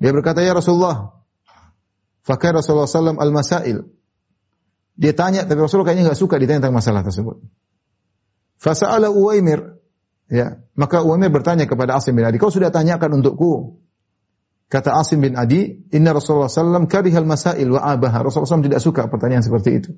Dia 0.01 0.13
berkata, 0.13 0.41
"Ya 0.41 0.57
Rasulullah, 0.57 1.24
fakir 2.25 2.57
Rasulullah 2.57 2.89
sallam 2.89 3.21
al-masail." 3.21 3.85
Dia 4.95 5.13
tanya, 5.13 5.43
tapi 5.45 5.59
Rasulullah 5.59 5.91
kayaknya 5.93 6.11
enggak 6.11 6.21
suka 6.23 6.39
ditanya 6.39 6.67
tentang 6.67 6.79
masalah 6.79 7.03
tersebut. 7.03 7.43
Fasa'ala 8.59 9.11
Uwaimir. 9.11 9.77
Ya, 10.31 10.65
maka 10.79 11.05
Uwaimir 11.05 11.29
bertanya 11.29 11.69
kepada 11.69 11.99
Asim 11.99 12.17
bin 12.17 12.25
Adi, 12.25 12.41
"Kau 12.41 12.49
sudah 12.49 12.73
tanyakan 12.73 13.21
untukku?" 13.21 13.83
Kata 14.73 14.97
Asim 14.97 15.21
bin 15.21 15.37
Adi, 15.37 15.85
"Inna 15.93 16.17
Rasulullah 16.17 16.49
sallam 16.49 16.89
karihal 16.89 17.29
masail 17.29 17.69
wa 17.69 17.85
abaha." 17.85 18.25
Rasulullah 18.25 18.57
SAW 18.57 18.65
tidak 18.65 18.81
suka 18.81 19.07
pertanyaan 19.13 19.45
seperti 19.45 19.71
itu. 19.77 19.91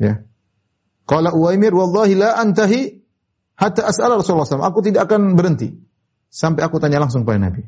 Ya. 0.00 0.26
Qala 1.06 1.30
Uwaimir, 1.30 1.70
wallahi 1.70 2.18
la 2.18 2.34
antahi 2.42 3.06
hatta 3.54 3.86
as'ala 3.86 4.18
Rasulullah 4.18 4.44
SAW. 4.44 4.66
Aku 4.66 4.82
tidak 4.82 5.06
akan 5.06 5.38
berhenti 5.38 5.78
sampai 6.28 6.66
aku 6.66 6.82
tanya 6.82 6.98
langsung 6.98 7.22
pada 7.22 7.38
Nabi. 7.38 7.62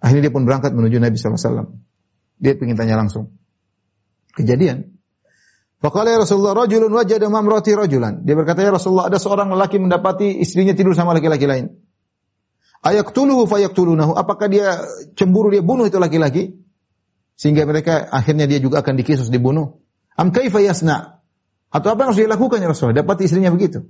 Akhirnya 0.00 0.28
dia 0.28 0.32
pun 0.32 0.48
berangkat 0.48 0.72
menuju 0.72 0.96
Nabi 0.96 1.20
SAW. 1.20 1.76
Dia 2.36 2.52
ingin 2.56 2.76
tanya 2.76 3.00
langsung. 3.00 3.36
Kejadian. 4.36 4.96
Faqala 5.80 6.16
ya 6.16 6.18
Rasulullah, 6.24 6.56
rajulun 6.56 6.92
wajada 6.92 7.28
mamrati 7.28 7.76
rajulan. 7.76 8.24
Dia 8.24 8.32
berkata, 8.32 8.64
ya 8.64 8.72
Rasulullah, 8.72 9.12
ada 9.12 9.20
seorang 9.20 9.52
lelaki 9.52 9.76
mendapati 9.76 10.40
istrinya 10.40 10.72
tidur 10.72 10.96
sama 10.96 11.12
laki-laki 11.12 11.44
lain. 11.44 11.72
Ayaktuluhu 12.80 13.44
fayaktulunahu. 13.48 14.16
Apakah 14.16 14.48
dia 14.48 14.80
cemburu, 15.16 15.52
dia 15.52 15.60
bunuh 15.60 15.88
itu 15.88 16.00
laki-laki? 16.00 16.56
Sehingga 17.36 17.68
mereka 17.68 18.08
akhirnya 18.08 18.48
dia 18.48 18.56
juga 18.56 18.80
akan 18.80 18.94
dikisus, 18.96 19.28
dibunuh. 19.28 19.84
Am 20.16 20.32
yasna? 20.32 21.20
Atau 21.68 21.92
apa 21.92 22.06
yang 22.06 22.08
harus 22.12 22.20
dia 22.24 22.30
lakukan 22.30 22.58
ya 22.62 22.68
Rasulullah? 22.72 23.04
Dapat 23.04 23.28
istrinya 23.28 23.52
begitu. 23.52 23.84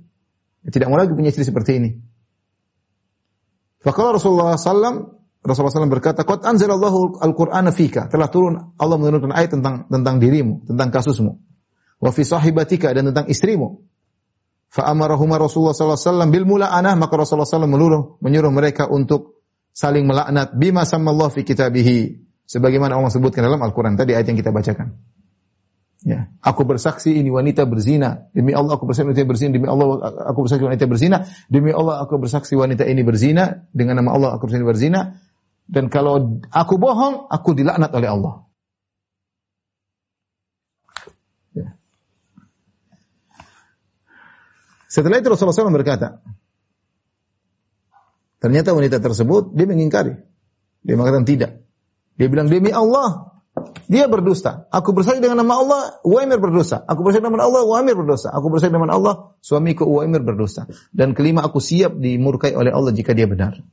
Tidak 0.67 0.87
mau 0.91 0.99
lagi 0.99 1.15
punya 1.15 1.31
istri 1.31 1.47
seperti 1.47 1.79
ini. 1.79 1.89
Fakala 3.79 4.19
Rasulullah 4.19 4.59
SAW, 4.59 5.16
Rasulullah 5.45 5.85
SAW 5.85 5.93
berkata, 5.93 6.25
Qad 6.25 6.43
anzalallahu 6.43 7.21
al-Qur'ana 7.21 7.69
fika. 7.71 8.09
Telah 8.09 8.27
turun 8.27 8.53
Allah 8.77 8.97
menurunkan 8.97 9.31
ayat 9.31 9.57
tentang 9.57 9.85
tentang 9.87 10.17
dirimu, 10.17 10.65
tentang 10.65 10.89
kasusmu. 10.89 11.37
Wa 11.97 12.09
fi 12.13 12.21
sahibatika 12.25 12.93
dan 12.93 13.09
tentang 13.09 13.29
istrimu. 13.29 13.81
Fa 14.67 14.91
amarahuma 14.91 15.39
Rasulullah 15.39 15.71
SAW 15.71 16.27
bil 16.27 16.43
mula'anah, 16.43 16.99
maka 16.99 17.15
Rasulullah 17.15 17.47
SAW 17.47 17.71
menyuruh, 17.71 18.19
menyuruh 18.19 18.51
mereka 18.51 18.91
untuk 18.91 19.39
saling 19.71 20.03
melaknat 20.03 20.57
bima 20.57 20.83
sammallahu 20.83 21.31
fi 21.31 21.47
kitabihi. 21.47 22.27
Sebagaimana 22.47 22.95
Allah 22.95 23.11
sebutkan 23.11 23.43
dalam 23.43 23.59
Al-Quran. 23.59 23.99
Tadi 23.99 24.15
ayat 24.15 24.27
yang 24.31 24.39
kita 24.39 24.55
bacakan. 24.55 24.95
Ya, 26.07 26.31
aku 26.39 26.63
bersaksi 26.63 27.19
ini 27.19 27.27
wanita 27.27 27.67
berzina. 27.67 28.31
Demi 28.31 28.55
Allah 28.55 28.79
aku 28.79 28.87
bersaksi 28.87 29.11
wanita 29.11 29.27
berzina. 29.27 29.51
Demi 29.51 29.67
Allah 29.67 29.85
aku 30.31 30.39
bersaksi 30.45 30.63
wanita 30.63 30.85
berzina. 30.87 31.17
Demi 31.51 31.71
Allah 31.75 31.95
aku 31.99 32.15
bersaksi 32.15 32.53
wanita 32.55 32.83
ini 32.87 33.01
berzina. 33.03 33.67
Dengan 33.75 33.99
nama 33.99 34.15
Allah 34.15 34.29
aku 34.39 34.47
bersaksi 34.47 34.63
berzina. 34.63 35.19
Dan 35.67 35.91
kalau 35.91 36.39
aku 36.47 36.79
bohong, 36.79 37.27
aku 37.27 37.51
dilaknat 37.51 37.91
oleh 37.91 38.07
Allah. 38.07 38.35
Ya. 41.51 41.75
Setelah 44.87 45.19
itu 45.19 45.27
Rasulullah 45.27 45.67
SAW 45.67 45.75
berkata, 45.75 46.23
ternyata 48.39 48.71
wanita 48.71 49.03
tersebut 49.03 49.51
dia 49.51 49.67
mengingkari. 49.67 50.15
Dia 50.87 50.95
mengatakan 50.95 51.27
tidak. 51.27 51.51
Dia 52.15 52.31
bilang 52.31 52.47
demi 52.47 52.71
Allah 52.71 53.37
dia 53.87 54.05
berdusta. 54.11 54.67
Aku 54.69 54.91
bersaksi 54.91 55.23
dengan 55.23 55.39
nama 55.41 55.63
Allah, 55.63 55.81
Uwaimir 56.03 56.37
berdosa. 56.43 56.83
Aku 56.83 57.01
bersaksi 57.07 57.23
dengan 57.23 57.39
nama 57.39 57.47
Allah, 57.47 57.61
Uwaimir 57.63 57.95
berdosa. 57.95 58.29
Aku 58.35 58.51
bersaksi 58.51 58.75
dengan 58.75 58.91
nama 58.91 58.99
Allah, 58.99 59.15
suamiku 59.39 59.87
Uwaimir 59.87 60.21
berdosa. 60.21 60.67
Dan 60.91 61.15
kelima, 61.15 61.41
aku 61.41 61.63
siap 61.63 61.95
dimurkai 61.95 62.53
oleh 62.53 62.69
Allah 62.75 62.91
jika 62.91 63.15
dia 63.15 63.25
benar. 63.25 63.63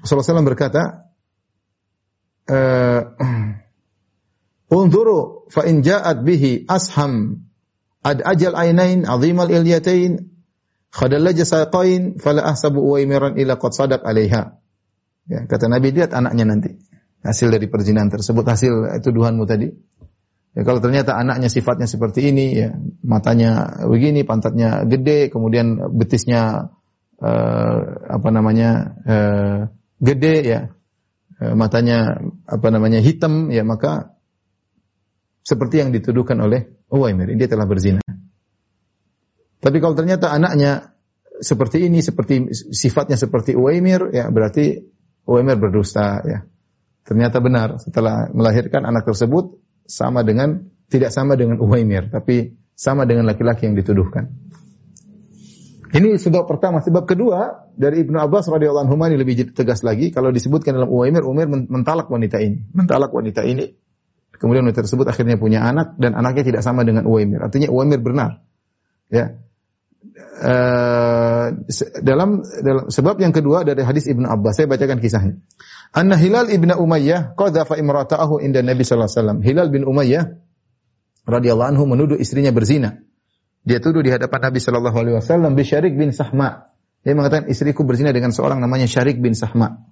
Rasulullah 0.00 0.40
SAW 0.40 0.48
berkata, 0.48 1.12
eh, 2.48 3.02
Unzuru 4.70 5.50
fa 5.50 5.66
in 5.66 5.82
ja'at 5.82 6.22
bihi 6.22 6.70
asham 6.70 7.42
ad 8.06 8.22
ajal 8.22 8.54
ainain 8.54 9.02
azimal 9.02 9.50
ilyatain 9.50 10.30
khadallaja 10.94 11.42
saqain 11.42 12.22
fala 12.22 12.46
ahsabu 12.46 12.78
uwaimiran 12.78 13.34
ila 13.34 13.58
qad 13.58 13.74
sadaq 13.74 14.06
alaiha. 14.06 14.62
Ya, 15.26 15.46
kata 15.50 15.66
Nabi 15.66 15.90
lihat 15.90 16.14
anaknya 16.14 16.46
nanti. 16.46 16.70
Hasil 17.20 17.52
dari 17.52 17.66
perzinahan 17.68 18.08
tersebut 18.08 18.46
hasil 18.46 19.02
tuduhanmu 19.02 19.44
tadi. 19.44 19.74
Ya, 20.54 20.62
kalau 20.62 20.78
ternyata 20.78 21.18
anaknya 21.18 21.50
sifatnya 21.50 21.90
seperti 21.90 22.30
ini, 22.30 22.46
ya, 22.54 22.70
matanya 23.02 23.82
begini, 23.86 24.22
pantatnya 24.22 24.86
gede, 24.86 25.34
kemudian 25.34 25.98
betisnya 25.98 26.74
uh, 27.18 27.78
apa 28.06 28.28
namanya 28.30 28.70
uh, 29.02 29.58
gede, 30.00 30.36
ya, 30.42 30.60
uh, 31.44 31.54
matanya 31.54 32.18
apa 32.48 32.68
namanya 32.72 32.98
hitam, 33.04 33.52
ya 33.52 33.62
maka 33.62 34.16
seperti 35.44 35.84
yang 35.84 35.92
dituduhkan 35.92 36.40
oleh 36.40 36.66
Uwaimir, 36.90 37.30
dia 37.38 37.46
telah 37.46 37.68
berzina. 37.68 38.02
Tapi 39.60 39.76
kalau 39.78 39.94
ternyata 39.94 40.32
anaknya 40.32 40.96
seperti 41.40 41.88
ini, 41.88 42.00
seperti 42.00 42.52
sifatnya 42.72 43.16
seperti 43.16 43.56
Uwaimir, 43.56 44.12
ya 44.12 44.28
berarti 44.32 44.80
Uwaimir 45.28 45.60
berdusta 45.60 46.24
ya. 46.24 46.44
Ternyata 47.04 47.42
benar 47.42 47.80
setelah 47.80 48.28
melahirkan 48.30 48.86
anak 48.86 49.08
tersebut 49.08 49.58
sama 49.88 50.22
dengan 50.22 50.70
tidak 50.90 51.10
sama 51.10 51.34
dengan 51.34 51.58
Uwaimir, 51.58 52.12
tapi 52.12 52.56
sama 52.76 53.04
dengan 53.04 53.28
laki-laki 53.28 53.68
yang 53.68 53.76
dituduhkan. 53.76 54.30
Ini 55.90 56.16
sebab 56.22 56.46
pertama. 56.46 56.78
Sebab 56.78 57.02
kedua 57.06 57.66
dari 57.74 58.06
Ibnu 58.06 58.14
Abbas 58.14 58.46
radhiyallahu 58.46 58.86
anhu 58.86 58.96
ini 59.10 59.18
lebih 59.18 59.50
tegas 59.50 59.82
lagi. 59.82 60.14
Kalau 60.14 60.30
disebutkan 60.30 60.78
dalam 60.78 60.90
Uwaimir, 60.90 61.26
Uwaimir 61.26 61.66
mentalak 61.66 62.06
wanita 62.06 62.38
ini, 62.38 62.62
mentalak 62.70 63.10
wanita 63.10 63.42
ini. 63.42 63.74
Kemudian 64.40 64.64
wanita 64.64 64.86
tersebut 64.86 65.04
akhirnya 65.10 65.36
punya 65.36 65.66
anak 65.66 65.98
dan 66.00 66.16
anaknya 66.16 66.54
tidak 66.54 66.62
sama 66.62 66.86
dengan 66.86 67.04
Uwaimir. 67.10 67.42
Artinya 67.42 67.68
Uwaimir 67.68 68.00
benar. 68.00 68.40
Ya, 69.10 69.42
uh, 70.40 71.46
dalam, 72.00 72.40
dalam 72.44 72.84
sebab 72.88 73.20
yang 73.20 73.32
kedua 73.34 73.62
dari 73.62 73.84
hadis 73.84 74.08
Ibnu 74.08 74.24
Abbas 74.24 74.56
saya 74.56 74.66
bacakan 74.70 74.98
kisahnya. 74.98 75.34
Anna 75.92 76.16
Hilal 76.16 76.48
ibnu 76.48 76.72
Umayyah 76.72 77.34
qadhafa 77.34 77.76
imrata'ahu 77.76 78.40
inda 78.40 78.62
Nabi 78.64 78.86
sallallahu 78.86 79.10
alaihi 79.10 79.20
wasallam. 79.20 79.38
Hilal 79.42 79.68
bin 79.68 79.82
Umayyah 79.84 80.24
radhiyallahu 81.26 81.70
anhu 81.76 81.84
menuduh 81.84 82.16
istrinya 82.16 82.54
berzina. 82.54 83.02
Dia 83.60 83.78
tuduh 83.78 84.00
di 84.00 84.08
hadapan 84.08 84.50
Nabi 84.50 84.58
sallallahu 84.58 84.96
alaihi 84.96 85.16
wasallam 85.20 85.52
bi 85.52 85.62
Syarik 85.64 85.92
bin 85.96 86.10
Sahma. 86.16 86.72
Dia 87.04 87.12
mengatakan 87.16 87.48
istriku 87.48 87.84
berzina 87.84 88.12
dengan 88.12 88.32
seorang 88.32 88.60
namanya 88.60 88.88
Syarik 88.88 89.20
bin 89.20 89.36
Sahma. 89.36 89.84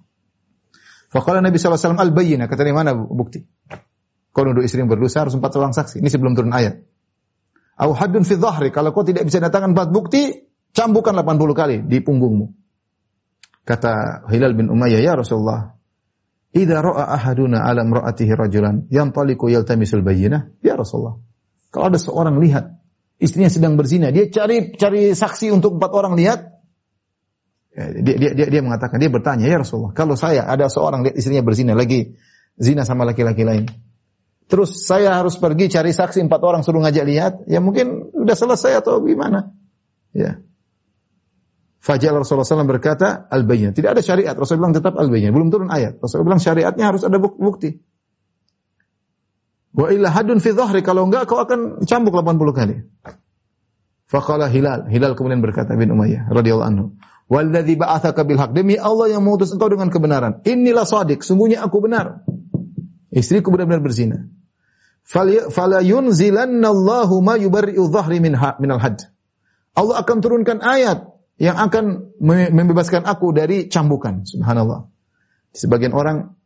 Faqala 1.09 1.41
Nabi 1.41 1.57
sallallahu 1.57 1.77
alaihi 1.77 1.89
wasallam 1.89 2.01
al-bayyinah. 2.01 2.45
Kata 2.49 2.61
dia 2.65 2.73
mana 2.73 2.93
bukti? 2.93 3.45
Kau 4.29 4.45
nuduh 4.45 4.61
istri 4.61 4.81
yang 4.81 4.89
berdosa 4.89 5.25
harus 5.25 5.33
empat 5.33 5.57
orang 5.57 5.73
saksi. 5.73 6.01
Ini 6.01 6.09
sebelum 6.09 6.37
turun 6.37 6.53
ayat. 6.53 6.85
Au 7.81 7.93
haddun 7.97 8.21
fi 8.25 8.37
dhahri. 8.37 8.69
Kalau 8.69 8.93
kau 8.93 9.01
tidak 9.01 9.25
bisa 9.25 9.41
datangkan 9.41 9.73
empat 9.73 9.89
bukti, 9.89 10.45
cambukan 10.73 11.17
80 11.17 11.57
kali 11.57 11.75
di 11.85 11.97
punggungmu. 12.01 12.45
Kata 13.65 14.25
Hilal 14.29 14.53
bin 14.57 14.69
Umayyah, 14.69 15.01
ya 15.01 15.13
Rasulullah, 15.17 15.77
Idza 16.49 16.81
ra'a 16.81 17.13
ahaduna 17.13 17.61
ala 17.61 17.85
imra'atihi 17.85 18.33
rajulan 18.33 18.89
yantaliqu 18.89 19.53
yaltamisul 19.53 20.01
bayyinah, 20.01 20.57
ya 20.65 20.73
Rasulullah. 20.73 21.21
Kalau 21.69 21.93
ada 21.93 22.01
seorang 22.01 22.41
lihat 22.41 22.78
istrinya 23.19 23.51
sedang 23.51 23.75
berzina, 23.75 24.09
dia 24.09 24.31
cari 24.31 24.73
cari 24.73 25.11
saksi 25.11 25.51
untuk 25.51 25.77
empat 25.77 25.91
orang 25.91 26.15
lihat. 26.15 26.39
Ya, 27.75 27.85
dia, 28.01 28.15
dia, 28.17 28.31
dia, 28.33 28.47
dia 28.49 28.61
mengatakan, 28.65 28.97
dia 28.97 29.11
bertanya, 29.11 29.45
ya 29.45 29.61
Rasulullah, 29.61 29.93
kalau 29.93 30.17
saya 30.17 30.47
ada 30.47 30.71
seorang 30.71 31.05
lihat 31.05 31.15
istrinya 31.19 31.45
berzina 31.45 31.77
lagi, 31.77 32.17
zina 32.57 32.81
sama 32.87 33.05
laki-laki 33.05 33.45
lain. 33.45 33.69
Terus 34.49 34.89
saya 34.89 35.13
harus 35.13 35.37
pergi 35.37 35.69
cari 35.69 35.93
saksi 35.93 36.25
empat 36.25 36.41
orang 36.41 36.65
suruh 36.65 36.81
ngajak 36.81 37.05
lihat, 37.05 37.33
ya 37.45 37.61
mungkin 37.61 38.09
udah 38.17 38.33
selesai 38.33 38.81
atau 38.81 39.05
gimana. 39.05 39.53
Ya. 40.09 40.41
Fajal 41.79 42.11
Rasulullah 42.17 42.43
SAW 42.43 42.67
berkata, 42.67 43.29
al 43.31 43.47
-bayyinah. 43.47 43.71
Tidak 43.71 43.95
ada 43.95 44.01
syariat. 44.03 44.35
Rasulullah 44.35 44.67
bilang 44.67 44.75
tetap 44.75 44.99
al 44.99 45.07
-bayyinah. 45.07 45.31
Belum 45.31 45.47
turun 45.47 45.69
ayat. 45.71 46.01
Rasulullah 46.03 46.35
bilang 46.35 46.43
syariatnya 46.43 46.85
harus 46.91 47.07
ada 47.07 47.15
bukti. 47.21 47.79
Wa 49.73 49.93
illa 49.93 50.09
hadun 50.09 50.41
fi 50.41 50.53
dhahri. 50.53 50.81
Kalau 50.81 51.05
enggak, 51.05 51.29
kau 51.29 51.37
akan 51.37 51.85
cambuk 51.85 52.13
80 52.13 52.57
kali. 52.57 52.75
Faqala 54.09 54.49
Hilal. 54.49 54.89
Hilal 54.89 55.13
kemudian 55.13 55.45
berkata 55.45 55.77
bin 55.77 55.93
Umayyah 55.93 56.33
radhiyallahu 56.33 56.69
anhu. 56.69 56.85
Walladzi 57.29 57.77
ba'atsaka 57.77 58.25
bil 58.25 58.41
haq. 58.41 58.57
Demi 58.57 58.73
Allah 58.73 59.13
yang 59.13 59.21
mengutus 59.21 59.53
engkau 59.53 59.69
dengan 59.69 59.93
kebenaran. 59.93 60.41
Inilah 60.49 60.89
sadiq. 60.89 61.21
Sungguhnya 61.21 61.61
aku 61.61 61.85
benar. 61.85 62.25
Istriku 63.13 63.53
benar-benar 63.53 63.85
berzina. 63.85 64.25
Fala 65.05 65.81
yunzilannallahu 65.85 67.15
ma 67.21 67.37
yubarri'u 67.37 67.85
dhahri 67.89 68.17
min 68.17 68.33
minal 68.33 68.81
had. 68.81 69.09
Allah 69.77 70.01
akan 70.01 70.17
turunkan 70.25 70.61
ayat 70.65 71.05
yang 71.37 71.57
akan 71.57 72.17
membebaskan 72.53 73.05
aku 73.05 73.29
dari 73.33 73.69
cambukan. 73.69 74.25
Subhanallah. 74.25 74.89
Sebagian 75.53 75.93
orang 75.93 76.37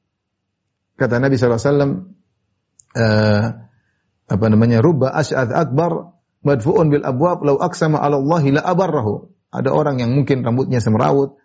kata 0.96 1.20
Nabi 1.20 1.36
SAW, 1.36 2.08
uh, 2.98 3.46
apa 4.30 4.46
namanya, 4.50 4.80
rubba 4.80 5.14
asy'ad 5.14 5.54
akbar 5.54 6.16
madfu'un 6.42 6.90
bil 6.90 7.06
abwab 7.06 7.44
law 7.46 7.58
aksama 7.62 8.00
'ala 8.02 8.18
Allah 8.18 8.44
la 8.60 8.62
abarrahu. 8.62 9.30
Ada 9.54 9.70
orang 9.70 10.02
yang 10.02 10.18
mungkin 10.18 10.42
rambutnya 10.42 10.82
semerawut, 10.82 11.38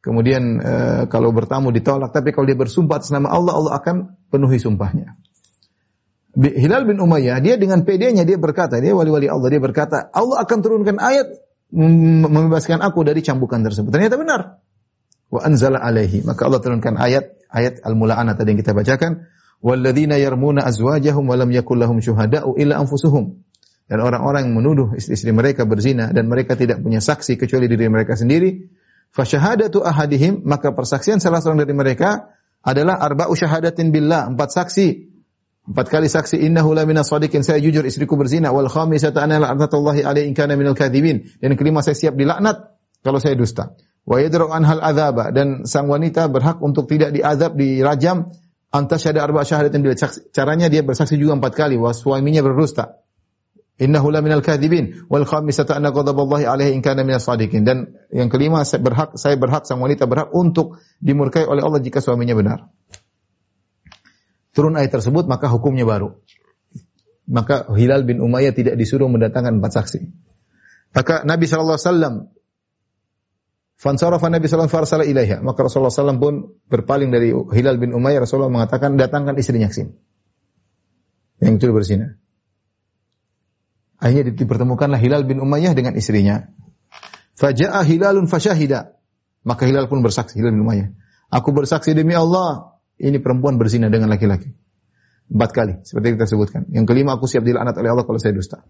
kemudian 0.00 0.64
uh, 0.64 1.02
kalau 1.12 1.28
bertamu 1.32 1.68
ditolak, 1.76 2.12
tapi 2.16 2.32
kalau 2.32 2.48
dia 2.48 2.56
bersumpah 2.56 3.00
atas 3.00 3.12
nama 3.12 3.28
Allah, 3.28 3.52
Allah 3.52 3.72
akan 3.76 3.96
penuhi 4.32 4.56
sumpahnya. 4.56 5.20
Hilal 6.40 6.86
bin 6.86 7.02
Umayyah, 7.02 7.42
dia 7.42 7.58
dengan 7.58 7.82
pedenya 7.82 8.22
dia 8.22 8.38
berkata, 8.38 8.78
dia 8.78 8.94
wali-wali 8.94 9.26
Allah, 9.26 9.50
dia 9.50 9.60
berkata, 9.60 10.08
Allah 10.14 10.40
akan 10.46 10.58
turunkan 10.62 10.96
ayat 11.02 11.26
membebaskan 11.74 12.82
aku 12.82 13.02
dari 13.02 13.22
cambukan 13.22 13.62
tersebut. 13.62 13.90
Ternyata 13.90 14.14
benar. 14.18 14.62
Wa 15.30 15.46
anzala 15.46 15.78
alaihi. 15.82 16.22
Maka 16.26 16.46
Allah 16.46 16.62
turunkan 16.62 16.98
ayat 16.98 17.34
ayat 17.50 17.82
Al-Mula'anah 17.82 18.34
tadi 18.38 18.54
yang 18.54 18.60
kita 18.62 18.74
bacakan, 18.74 19.26
walladzina 19.60 20.16
yarmuna 20.16 20.64
azwajahum 20.64 21.24
wa 21.28 21.36
lam 21.36 21.50
yakul 21.52 21.76
lahum 21.76 22.00
syuhada'u 22.00 22.56
illa 22.56 22.80
anfusuhum. 22.80 23.40
Dan 23.90 23.98
orang-orang 24.00 24.50
yang 24.50 24.54
menuduh 24.54 24.88
istri-istri 24.94 25.34
mereka 25.34 25.66
berzina 25.66 26.14
dan 26.14 26.30
mereka 26.30 26.54
tidak 26.54 26.78
punya 26.80 27.02
saksi 27.02 27.34
kecuali 27.34 27.66
diri 27.66 27.90
mereka 27.90 28.14
sendiri, 28.14 28.70
fasyahadatu 29.10 29.82
ahadihim, 29.82 30.46
maka 30.46 30.70
persaksian 30.70 31.18
salah 31.18 31.42
seorang 31.42 31.66
dari 31.66 31.74
mereka 31.74 32.30
adalah 32.62 33.02
arba'u 33.02 33.34
syahadatin 33.34 33.90
billah, 33.90 34.30
empat 34.30 34.54
saksi 34.54 35.10
Empat 35.70 35.86
kali 35.86 36.08
saksi 36.10 36.40
innahu 36.40 36.74
la 36.74 36.88
minas 36.88 37.12
sadiqin 37.12 37.44
saya 37.44 37.62
jujur 37.62 37.86
istriku 37.86 38.18
berzina 38.18 38.50
wal 38.50 38.66
khamisata 38.66 39.22
ana 39.22 39.38
la'natullahi 39.38 40.02
alaihi 40.02 40.26
in 40.26 40.34
kana 40.34 40.56
minal 40.58 40.74
kadhibin 40.74 41.30
dan 41.38 41.54
kelima 41.54 41.78
saya 41.84 41.94
siap 41.94 42.18
dilaknat 42.18 42.74
kalau 43.06 43.22
saya 43.22 43.36
dusta. 43.38 43.78
Wa 44.02 44.18
yadra'u 44.18 44.50
anhal 44.50 44.80
adzaba 44.82 45.30
dan 45.30 45.68
sang 45.70 45.86
wanita 45.86 46.26
berhak 46.26 46.58
untuk 46.64 46.88
tidak 46.90 47.14
diazab 47.14 47.54
dirajam 47.54 48.34
antasyada 48.70 49.22
arba 49.22 49.42
syahadatin 49.46 49.82
bila 49.82 49.94
caranya 50.34 50.66
dia 50.70 50.82
bersaksi 50.86 51.18
juga 51.18 51.38
empat 51.38 51.52
kali 51.54 51.76
wa 51.78 51.90
suaminya 51.94 52.42
berdusta. 52.42 53.02
Innahu 53.80 54.12
la 54.12 54.20
minal 54.20 54.44
kadhibin 54.44 55.08
wal 55.08 55.24
khamisata 55.24 55.72
anna 55.76 55.88
ghadaballahi 55.88 56.44
alaihi 56.44 56.76
in 56.76 56.84
kana 56.84 57.00
minas 57.00 57.24
sadiqin 57.24 57.64
dan 57.64 57.96
yang 58.12 58.28
kelima 58.28 58.60
saya 58.68 58.84
berhak 58.84 59.16
saya 59.16 59.40
berhak 59.40 59.64
sang 59.64 59.80
wanita 59.80 60.04
berhak 60.04 60.28
untuk 60.36 60.76
dimurkai 61.00 61.48
oleh 61.48 61.64
Allah 61.64 61.80
jika 61.80 62.04
suaminya 62.04 62.36
benar 62.36 62.68
turun 64.54 64.76
ayat 64.76 64.92
tersebut 64.92 65.26
maka 65.26 65.48
hukumnya 65.48 65.86
baru. 65.86 66.18
Maka 67.30 67.70
Hilal 67.78 68.02
bin 68.02 68.18
Umayyah 68.18 68.50
tidak 68.50 68.74
disuruh 68.74 69.06
mendatangkan 69.06 69.62
empat 69.62 69.72
saksi. 69.80 70.00
Maka 70.90 71.22
Nabi 71.22 71.46
sallallahu 71.46 71.78
alaihi 71.78 71.86
wasallam 71.86 72.14
Fansarafa 73.80 74.28
Nabi 74.28 74.44
alaihi 74.44 74.68
wasallam 74.68 75.08
ilaiha. 75.08 75.36
Maka 75.40 75.64
Rasulullah 75.64 75.88
sallallahu 75.88 76.20
pun 76.20 76.34
berpaling 76.68 77.08
dari 77.08 77.32
Hilal 77.32 77.80
bin 77.80 77.96
Umayyah. 77.96 78.28
Rasulullah 78.28 78.52
mengatakan 78.52 79.00
datangkan 79.00 79.40
istrinya 79.40 79.72
sini. 79.72 79.96
Yang 81.40 81.64
itu 81.64 81.72
berzina. 81.72 82.20
Akhirnya 83.96 84.36
dipertemukanlah 84.36 85.00
Hilal 85.00 85.24
bin 85.24 85.40
Umayyah 85.40 85.72
dengan 85.72 85.96
istrinya. 85.96 86.52
Faja'a 87.40 87.80
Hilalun 87.88 88.28
fasyahida. 88.28 89.00
Maka 89.48 89.64
Hilal 89.64 89.88
pun 89.88 90.04
bersaksi, 90.04 90.36
Hilal 90.36 90.52
bin 90.52 90.68
Umayyah. 90.68 90.92
Aku 91.32 91.56
bersaksi 91.56 91.96
demi 91.96 92.12
Allah, 92.12 92.76
ini 93.00 93.16
perempuan 93.16 93.56
berzina 93.56 93.88
dengan 93.88 94.12
laki-laki. 94.12 94.52
Empat 95.32 95.50
kali, 95.56 95.74
seperti 95.88 96.20
kita 96.20 96.28
sebutkan. 96.28 96.68
Yang 96.68 96.84
kelima, 96.84 97.16
aku 97.16 97.24
siap 97.24 97.48
dilaknat 97.48 97.72
oleh 97.80 97.88
Allah 97.96 98.04
kalau 98.04 98.20
saya 98.20 98.36
dusta. 98.36 98.60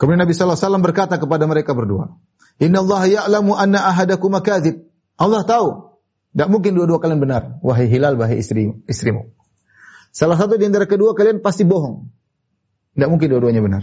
Kemudian 0.00 0.24
Nabi 0.24 0.32
SAW 0.32 0.80
berkata 0.80 1.20
kepada 1.20 1.44
mereka 1.44 1.76
berdua, 1.76 2.16
Inna 2.56 2.80
Allah 2.80 3.04
ya'lamu 3.04 3.52
anna 3.52 3.84
ahadakum 3.84 4.32
akadzib. 4.32 4.88
Allah 5.20 5.44
tahu. 5.44 5.92
Tidak 6.32 6.48
mungkin 6.48 6.72
dua-dua 6.72 7.04
kalian 7.04 7.20
benar. 7.20 7.60
Wahai 7.60 7.84
Hilal, 7.84 8.16
wahai 8.16 8.40
istri, 8.40 8.72
istrimu. 8.88 9.36
Salah 10.08 10.40
satu 10.40 10.56
di 10.56 10.64
antara 10.64 10.88
kedua 10.88 11.12
kalian 11.12 11.44
pasti 11.44 11.68
bohong. 11.68 12.08
Tidak 12.96 13.08
mungkin 13.12 13.28
dua-duanya 13.28 13.60
benar. 13.60 13.82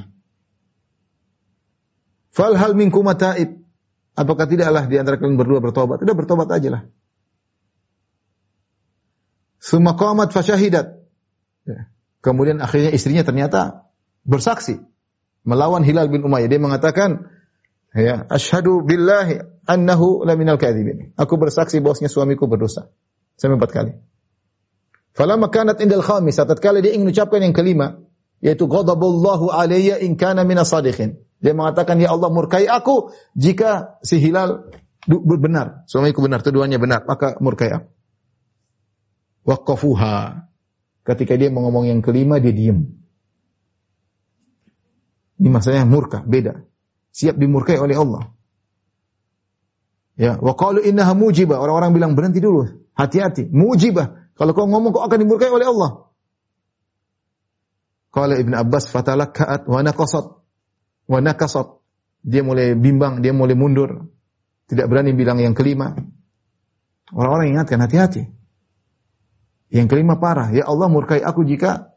Fal 2.34 2.58
hal 2.58 2.74
minkum 2.74 3.06
ta'ib. 3.06 3.62
Apakah 4.18 4.50
tidaklah 4.50 4.90
di 4.90 4.98
antara 4.98 5.22
kalian 5.22 5.38
berdua 5.38 5.62
bertobat? 5.62 6.02
Tidak 6.02 6.18
bertobat 6.18 6.50
aja 6.50 6.70
lah. 6.74 6.84
Qamat 9.62 10.34
fasyahidat. 10.34 10.98
Ya. 11.70 11.94
Kemudian 12.26 12.58
akhirnya 12.58 12.90
istrinya 12.90 13.22
ternyata 13.22 13.86
bersaksi 14.26 14.82
melawan 15.48 15.88
Hilal 15.88 16.12
bin 16.12 16.28
Umayyah. 16.28 16.52
Dia 16.52 16.60
mengatakan, 16.60 17.32
ya, 17.96 18.28
asyhadu 18.28 18.84
billahi 18.84 19.40
annahu 19.64 20.28
la 20.28 20.36
minal 20.36 20.60
kadzibin. 20.60 21.16
Aku 21.16 21.40
bersaksi 21.40 21.80
bahwasanya 21.80 22.12
suamiku 22.12 22.52
berdosa. 22.52 22.92
Sampai 23.40 23.56
empat 23.56 23.72
kali. 23.72 23.92
Falamma 25.16 25.50
kanat 25.50 25.80
indal 25.80 26.04
khamis, 26.04 26.38
tatkala 26.38 26.84
dia 26.84 26.94
ingin 26.94 27.10
ucapkan 27.10 27.42
yang 27.42 27.56
kelima, 27.56 28.04
yaitu 28.44 28.70
ghadaballahu 28.70 29.50
alayya 29.50 29.98
in 30.04 30.20
kana 30.20 30.44
minas 30.44 30.70
sadiqin. 30.70 31.24
Dia 31.40 31.56
mengatakan, 31.56 31.98
Ya 31.98 32.12
Allah 32.12 32.30
murkai 32.30 32.68
aku 32.68 33.16
jika 33.34 33.98
si 34.04 34.20
Hilal 34.22 34.70
benar. 35.08 35.88
Suamiku 35.88 36.20
benar, 36.22 36.44
tuduhannya 36.44 36.78
benar. 36.82 37.08
Maka 37.08 37.40
murkai 37.40 37.72
aku. 37.72 37.90
Waqafuha. 39.48 40.44
Ketika 41.08 41.40
dia 41.40 41.48
mengomong 41.48 41.88
yang 41.88 42.04
kelima, 42.04 42.42
dia 42.44 42.52
diam. 42.52 42.97
Ini 45.38 45.50
maksudnya 45.54 45.86
murka, 45.86 46.26
beda. 46.26 46.66
Siap 47.14 47.38
dimurkai 47.38 47.78
oleh 47.78 47.98
Allah. 47.98 48.34
Ya, 50.18 50.34
wa 50.42 50.58
qalu 50.58 50.82
innaha 50.82 51.14
mujibah. 51.14 51.62
Orang-orang 51.62 51.94
bilang 51.94 52.12
berhenti 52.18 52.42
dulu. 52.42 52.66
Hati-hati, 52.98 53.46
mujibah. 53.54 54.34
Kalau 54.34 54.58
kau 54.58 54.66
ngomong 54.66 54.94
kau 54.94 55.06
akan 55.06 55.18
dimurkai 55.22 55.54
oleh 55.54 55.70
Allah. 55.70 56.10
Qala 58.10 58.42
Ibn 58.42 58.54
Abbas 58.58 58.90
fatalakkat 58.90 59.70
wa 59.70 59.86
naqasat 59.86 60.26
wa 61.06 61.20
nakasat. 61.22 61.68
Dia 62.26 62.42
mulai 62.42 62.74
bimbang, 62.74 63.22
dia 63.22 63.30
mulai 63.30 63.54
mundur. 63.54 64.10
Tidak 64.66 64.90
berani 64.90 65.14
bilang 65.14 65.38
yang 65.38 65.54
kelima. 65.54 65.94
Orang-orang 67.14 67.56
ingatkan 67.56 67.78
hati-hati. 67.80 68.26
Yang 69.70 69.88
kelima 69.94 70.18
parah. 70.18 70.50
Ya 70.50 70.66
Allah 70.66 70.90
murkai 70.90 71.22
aku 71.22 71.46
jika 71.46 71.94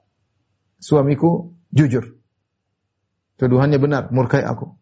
suamiku 0.76 1.56
jujur. 1.72 2.19
Tuduhannya 3.40 3.80
benar, 3.80 4.12
murkai 4.12 4.44
aku. 4.44 4.76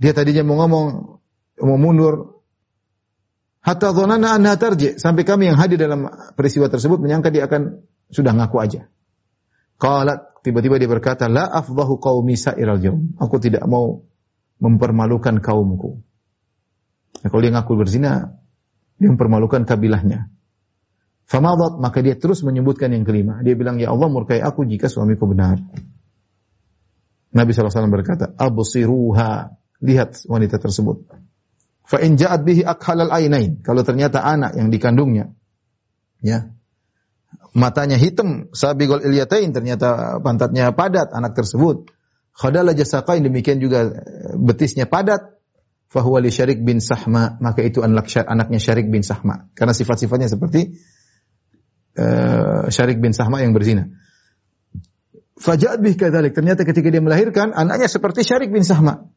Dia 0.00 0.16
tadinya 0.16 0.40
mau 0.40 0.64
ngomong, 0.64 0.86
mau 1.60 1.76
mundur. 1.76 2.40
Hatta 3.60 3.92
dhonana 3.92 4.40
anha 4.40 4.56
tarji. 4.56 4.96
Sampai 4.96 5.28
kami 5.28 5.52
yang 5.52 5.60
hadir 5.60 5.76
dalam 5.76 6.08
peristiwa 6.32 6.72
tersebut 6.72 6.96
menyangka 6.96 7.28
dia 7.28 7.44
akan 7.44 7.84
sudah 8.08 8.32
ngaku 8.32 8.56
aja. 8.56 8.80
Qalat 9.76 10.40
tiba-tiba 10.40 10.80
dia 10.80 10.88
berkata, 10.88 11.28
"La 11.28 11.44
afdahu 11.44 12.00
qaumi 12.00 12.40
sa'iral 12.40 12.80
jam." 12.80 13.12
Aku 13.20 13.36
tidak 13.36 13.68
mau 13.68 14.00
mempermalukan 14.56 15.38
kaumku. 15.44 16.00
Nah, 17.20 17.28
kalau 17.28 17.42
dia 17.44 17.52
ngaku 17.52 17.72
berzina, 17.76 18.40
dia 18.96 19.12
mempermalukan 19.12 19.68
kabilahnya. 19.68 20.32
Famadat, 21.28 21.78
maka 21.78 22.00
dia 22.00 22.16
terus 22.18 22.40
menyebutkan 22.42 22.90
yang 22.90 23.04
kelima. 23.04 23.44
Dia 23.44 23.54
bilang, 23.54 23.78
Ya 23.78 23.92
Allah 23.92 24.08
murkai 24.08 24.40
aku 24.42 24.66
jika 24.66 24.88
suamiku 24.88 25.28
benar. 25.28 25.60
Nabi 27.32 27.50
SAW 27.56 27.88
berkata, 27.88 28.36
Absiruha, 28.36 29.56
lihat 29.80 30.28
wanita 30.28 30.60
tersebut. 30.60 31.08
Fa 31.82 31.98
in 31.98 32.16
bihi 32.16 32.62
akhalal 32.62 33.10
ainain. 33.10 33.60
Kalau 33.64 33.82
ternyata 33.82 34.22
anak 34.22 34.54
yang 34.56 34.68
dikandungnya, 34.68 35.32
ya, 36.22 36.52
matanya 37.52 37.98
hitam, 37.98 38.52
sabigol 38.52 39.02
ilyatain, 39.02 39.50
ternyata 39.52 40.20
pantatnya 40.20 40.72
padat 40.72 41.10
anak 41.12 41.36
tersebut. 41.36 41.90
Khadala 42.32 42.72
jasaqain 42.72 43.20
demikian 43.24 43.60
juga 43.60 43.92
betisnya 44.36 44.88
padat. 44.88 45.32
fahuwa 45.92 46.24
li 46.24 46.32
Syarik 46.32 46.64
bin 46.64 46.80
Sahma, 46.80 47.36
maka 47.44 47.60
itu 47.60 47.84
anak 47.84 48.08
anaknya 48.24 48.56
Syarik 48.56 48.88
bin 48.88 49.04
Sahma. 49.04 49.52
Karena 49.52 49.76
sifat-sifatnya 49.76 50.24
seperti 50.24 50.80
uh, 52.00 52.72
Syarik 52.72 52.96
bin 52.96 53.12
Sahma 53.12 53.44
yang 53.44 53.52
berzina. 53.52 53.92
Faja'at 55.42 55.82
bih 55.82 55.98
kadzalik. 55.98 56.32
Ternyata 56.38 56.62
ketika 56.62 56.86
dia 56.86 57.02
melahirkan, 57.02 57.50
anaknya 57.50 57.90
seperti 57.90 58.22
Syarik 58.22 58.54
bin 58.54 58.62
Sahma. 58.62 59.10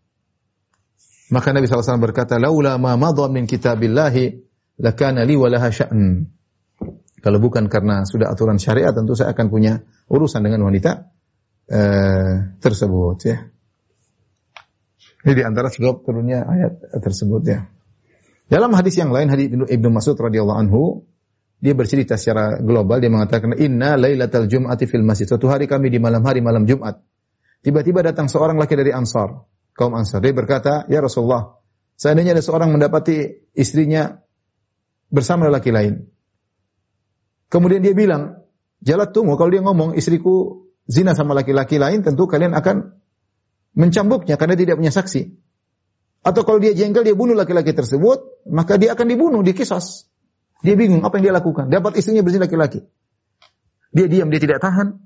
Maka 1.30 1.53
Nabi 1.53 1.69
SAW 1.69 2.01
berkata, 2.01 2.41
Laula 2.41 2.82
ma 2.82 2.97
madha 2.97 3.30
min 3.30 3.45
kitabillahi, 3.45 4.41
lakana 4.82 5.21
li 5.21 5.38
walaha 5.38 5.69
sya'an. 5.69 6.26
Kalau 7.21 7.41
bukan 7.41 7.69
karena 7.69 8.05
sudah 8.05 8.30
aturan 8.30 8.61
syariat, 8.61 8.93
tentu 8.93 9.17
saya 9.17 9.34
akan 9.34 9.49
punya 9.49 9.82
urusan 10.09 10.45
dengan 10.45 10.65
wanita 10.65 11.09
uh, 11.73 12.57
tersebut. 12.61 13.17
Ya. 13.26 13.49
Ini 15.26 15.34
di 15.34 15.41
antara 15.41 15.73
sebab 15.73 16.05
turunnya 16.05 16.45
ayat 16.45 17.01
tersebut 17.01 17.41
ya. 17.49 17.65
Dalam 18.45 18.69
hadis 18.78 18.93
yang 18.93 19.09
lain 19.09 19.34
hadis 19.34 19.49
Ibnu 19.49 19.89
Mas'ud 19.89 20.13
radhiyallahu 20.13 20.59
anhu 20.69 21.09
dia 21.66 21.74
bercerita 21.74 22.13
secara 22.13 22.61
global 22.61 23.01
dia 23.01 23.09
mengatakan 23.09 23.57
inna 23.57 23.97
lailatal 23.97 24.45
jum'ati 24.45 24.86
fil 24.86 25.01
masjid. 25.01 25.26
Suatu 25.26 25.49
hari 25.49 25.66
kami 25.66 25.89
di 25.89 25.97
malam 25.97 26.22
hari 26.22 26.45
malam 26.45 26.70
Jumat. 26.70 27.01
Tiba-tiba 27.66 28.05
datang 28.05 28.30
seorang 28.30 28.61
laki 28.61 28.78
dari 28.78 28.93
Ansar, 28.93 29.49
kaum 29.74 29.97
Ansar. 29.97 30.22
Dia 30.22 30.38
berkata, 30.38 30.86
"Ya 30.86 31.01
Rasulullah, 31.01 31.57
seandainya 31.97 32.38
ada 32.38 32.45
seorang 32.45 32.70
mendapati 32.70 33.49
istrinya 33.57 34.22
bersama 35.09 35.49
lelaki 35.49 35.74
lain." 35.74 36.05
Kemudian 37.49 37.82
dia 37.82 37.97
bilang, 37.97 38.45
"Jalat 38.86 39.09
tunggu 39.09 39.34
kalau 39.34 39.49
dia 39.49 39.66
ngomong 39.66 39.97
istriku 39.97 40.70
zina 40.86 41.18
sama 41.18 41.34
laki-laki 41.34 41.82
lain, 41.82 42.05
tentu 42.05 42.30
kalian 42.30 42.53
akan 42.53 43.01
mencambuknya 43.74 44.38
karena 44.38 44.53
tidak 44.53 44.78
punya 44.78 44.93
saksi. 44.93 45.22
Atau 46.26 46.41
kalau 46.41 46.57
dia 46.57 46.74
jengkel, 46.74 47.05
dia 47.05 47.13
bunuh 47.13 47.38
laki-laki 47.38 47.74
tersebut, 47.74 48.45
maka 48.49 48.78
dia 48.82 48.93
akan 48.97 49.05
dibunuh, 49.09 49.41
dikisos. 49.45 50.09
Dia 50.66 50.74
bingung 50.74 51.05
apa 51.05 51.22
yang 51.22 51.30
dia 51.30 51.36
lakukan. 51.38 51.70
Dapat 51.70 52.01
istrinya 52.01 52.26
bersih 52.26 52.41
laki-laki. 52.41 52.82
Dia 53.93 54.09
diam, 54.09 54.34
dia 54.34 54.41
tidak 54.41 54.66
tahan. 54.66 54.97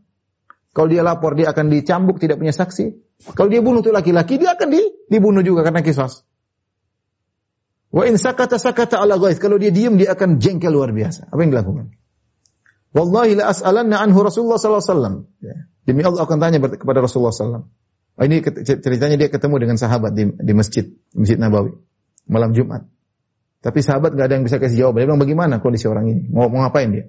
Kalau 0.71 0.87
dia 0.87 1.03
lapor, 1.03 1.35
dia 1.35 1.51
akan 1.51 1.67
dicambuk, 1.67 2.23
tidak 2.23 2.39
punya 2.39 2.55
saksi. 2.55 2.95
Kalau 3.35 3.51
dia 3.51 3.59
bunuh 3.59 3.83
tuh 3.83 3.91
laki-laki, 3.91 4.39
dia 4.39 4.55
akan 4.55 4.67
di, 4.71 4.81
dibunuh 5.11 5.43
juga 5.43 5.67
karena 5.67 5.83
kisos. 5.83 6.23
Wa 7.91 8.07
in 8.07 8.15
sakata 8.15 8.55
sakata 8.55 9.01
ala 9.03 9.19
ghaiz. 9.19 9.41
Kalau 9.41 9.59
dia 9.59 9.75
diam, 9.75 9.99
dia 9.99 10.15
akan 10.15 10.39
jengkel 10.39 10.71
luar 10.71 10.95
biasa. 10.95 11.27
Apa 11.27 11.41
yang 11.43 11.51
dilakukan? 11.51 11.91
Wallahi 12.95 13.37
la 13.37 13.51
as'alanna 13.51 13.99
anhu 13.99 14.23
Rasulullah 14.23 14.57
sallallahu 14.57 14.81
alaihi 14.81 14.93
wasallam. 14.95 15.15
Ya. 15.43 15.55
Demi 15.83 16.01
Allah 16.05 16.23
akan 16.23 16.37
tanya 16.39 16.57
kepada 16.61 17.03
Rasulullah 17.03 17.33
sallallahu 17.35 17.67
Oh, 18.19 18.27
ini 18.27 18.43
ceritanya 18.43 19.15
dia 19.15 19.31
ketemu 19.31 19.63
dengan 19.63 19.79
sahabat 19.79 20.11
di, 20.11 20.27
di 20.27 20.51
masjid, 20.51 20.91
masjid 21.15 21.39
Nabawi, 21.39 21.71
malam 22.27 22.51
Jumat. 22.51 22.83
Tapi 23.59 23.79
sahabat 23.83 24.15
nggak 24.15 24.27
ada 24.31 24.35
yang 24.39 24.45
bisa 24.47 24.57
kasih 24.57 24.87
jawaban. 24.87 25.03
Dia 25.03 25.07
bilang 25.11 25.21
bagaimana 25.21 25.53
kondisi 25.59 25.85
orang 25.91 26.07
ini? 26.07 26.23
Mau, 26.31 26.47
mau 26.47 26.63
ngapain 26.63 26.89
dia? 26.91 27.05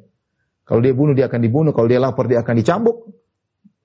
Kalau 0.67 0.83
dia 0.83 0.95
bunuh 0.95 1.15
dia 1.15 1.31
akan 1.31 1.41
dibunuh, 1.43 1.71
kalau 1.75 1.87
dia 1.87 2.03
lapor 2.03 2.27
dia 2.27 2.43
akan 2.43 2.55
dicambuk. 2.59 3.11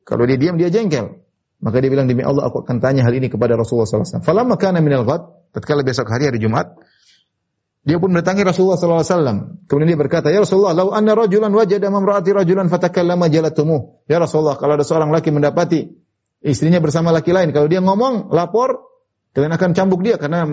Kalau 0.05 0.24
dia 0.26 0.38
diam 0.38 0.57
dia 0.57 0.70
jengkel. 0.70 1.22
Maka 1.61 1.82
dia 1.82 1.89
bilang 1.89 2.05
demi 2.05 2.22
Allah 2.22 2.45
aku 2.45 2.61
akan 2.61 2.78
tanya 2.78 3.01
hal 3.05 3.13
ini 3.13 3.30
kepada 3.30 3.57
Rasulullah 3.57 3.89
SAW. 3.89 4.22
Falamma 4.22 4.53
kana 4.57 4.86
minal 4.86 5.01
ghad, 5.01 5.49
tatkala 5.49 5.82
besok 5.82 6.09
hari 6.13 6.30
hari 6.30 6.38
Jumat, 6.38 6.78
dia 7.86 8.01
pun 8.01 8.09
mendatangi 8.09 8.41
Rasulullah 8.41 8.82
SAW. 8.82 9.66
Kemudian 9.70 9.93
dia 9.93 9.99
berkata, 10.01 10.34
Ya 10.34 10.41
Rasulullah, 10.41 10.74
lau 10.74 10.89
anna 10.89 11.13
rajulan 11.13 11.53
wajada 11.53 11.86
mamraati 11.93 12.34
rajulan 12.34 12.66
fatakallama 12.66 13.30
jalatumuh. 13.30 14.01
Ya 14.09 14.18
Rasulullah, 14.18 14.57
kalau 14.57 14.74
ada 14.74 14.82
seorang 14.82 15.13
laki 15.13 15.30
mendapati 15.30 15.93
istrinya 16.41 16.82
bersama 16.82 17.13
laki 17.13 17.30
lain. 17.30 17.53
Kalau 17.53 17.70
dia 17.70 17.86
ngomong, 17.86 18.34
lapor, 18.34 18.89
kalian 19.38 19.53
akan 19.53 19.70
cambuk 19.78 20.01
dia 20.01 20.18
karena 20.18 20.49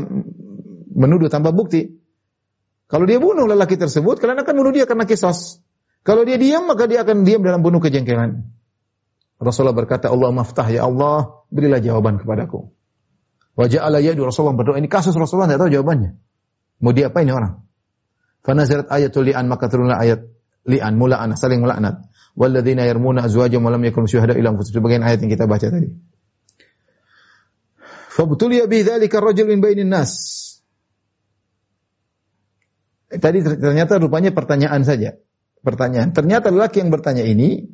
menuduh 0.92 1.32
tanpa 1.32 1.56
bukti. 1.56 2.01
Kalau 2.92 3.08
dia 3.08 3.16
bunuh 3.16 3.48
lelaki 3.48 3.80
tersebut, 3.80 4.20
kalian 4.20 4.44
akan 4.44 4.52
bunuh 4.52 4.72
dia 4.76 4.84
karena 4.84 5.08
kisos. 5.08 5.64
Kalau 6.04 6.28
dia 6.28 6.36
diam, 6.36 6.68
maka 6.68 6.84
dia 6.84 7.00
akan 7.00 7.24
diam 7.24 7.40
dalam 7.40 7.64
bunuh 7.64 7.80
kejengkelan. 7.80 8.52
Rasulullah 9.40 9.72
berkata, 9.72 10.12
Allah 10.12 10.28
maftah 10.28 10.68
ya 10.68 10.84
Allah, 10.84 11.40
berilah 11.48 11.80
jawaban 11.80 12.20
kepadaku. 12.20 12.68
Wajah 13.56 13.80
Allah 13.80 14.04
yadu 14.04 14.28
Rasulullah 14.28 14.60
berdoa. 14.60 14.76
Ini 14.76 14.92
kasus 14.92 15.16
Rasulullah 15.16 15.48
tidak 15.48 15.64
tahu 15.64 15.70
jawabannya. 15.80 16.20
Mau 16.84 16.92
dia 16.92 17.08
apa 17.08 17.24
ini 17.24 17.32
orang? 17.32 17.64
Fanazarat 18.44 18.92
ayatul 18.92 19.24
li'an, 19.24 19.48
maka 19.48 19.72
turunlah 19.72 19.96
ayat 19.96 20.28
li'an, 20.68 20.92
mula'an, 21.00 21.32
saling 21.32 21.64
melaknat 21.64 22.12
walladzina 22.36 22.88
yarmuna 22.88 23.28
azwajahum 23.28 23.64
wa 23.64 23.72
lam 23.72 23.82
yakun 23.84 24.08
syuhada 24.08 24.36
illa 24.36 24.52
anfusihim. 24.52 24.80
Sebagian 24.80 25.02
ayat 25.04 25.20
yang 25.20 25.30
kita 25.32 25.44
baca 25.44 25.68
tadi. 25.68 25.88
Fabtuliya 28.12 28.68
bi 28.68 28.84
rajul 28.84 29.46
min 29.48 29.60
bainin 29.64 29.88
nas. 29.88 30.41
Tadi 33.18 33.38
ternyata 33.44 34.00
rupanya 34.00 34.32
pertanyaan 34.32 34.82
saja. 34.86 35.18
Pertanyaan. 35.60 36.16
Ternyata 36.16 36.48
lelaki 36.48 36.80
yang 36.80 36.90
bertanya 36.90 37.22
ini 37.22 37.68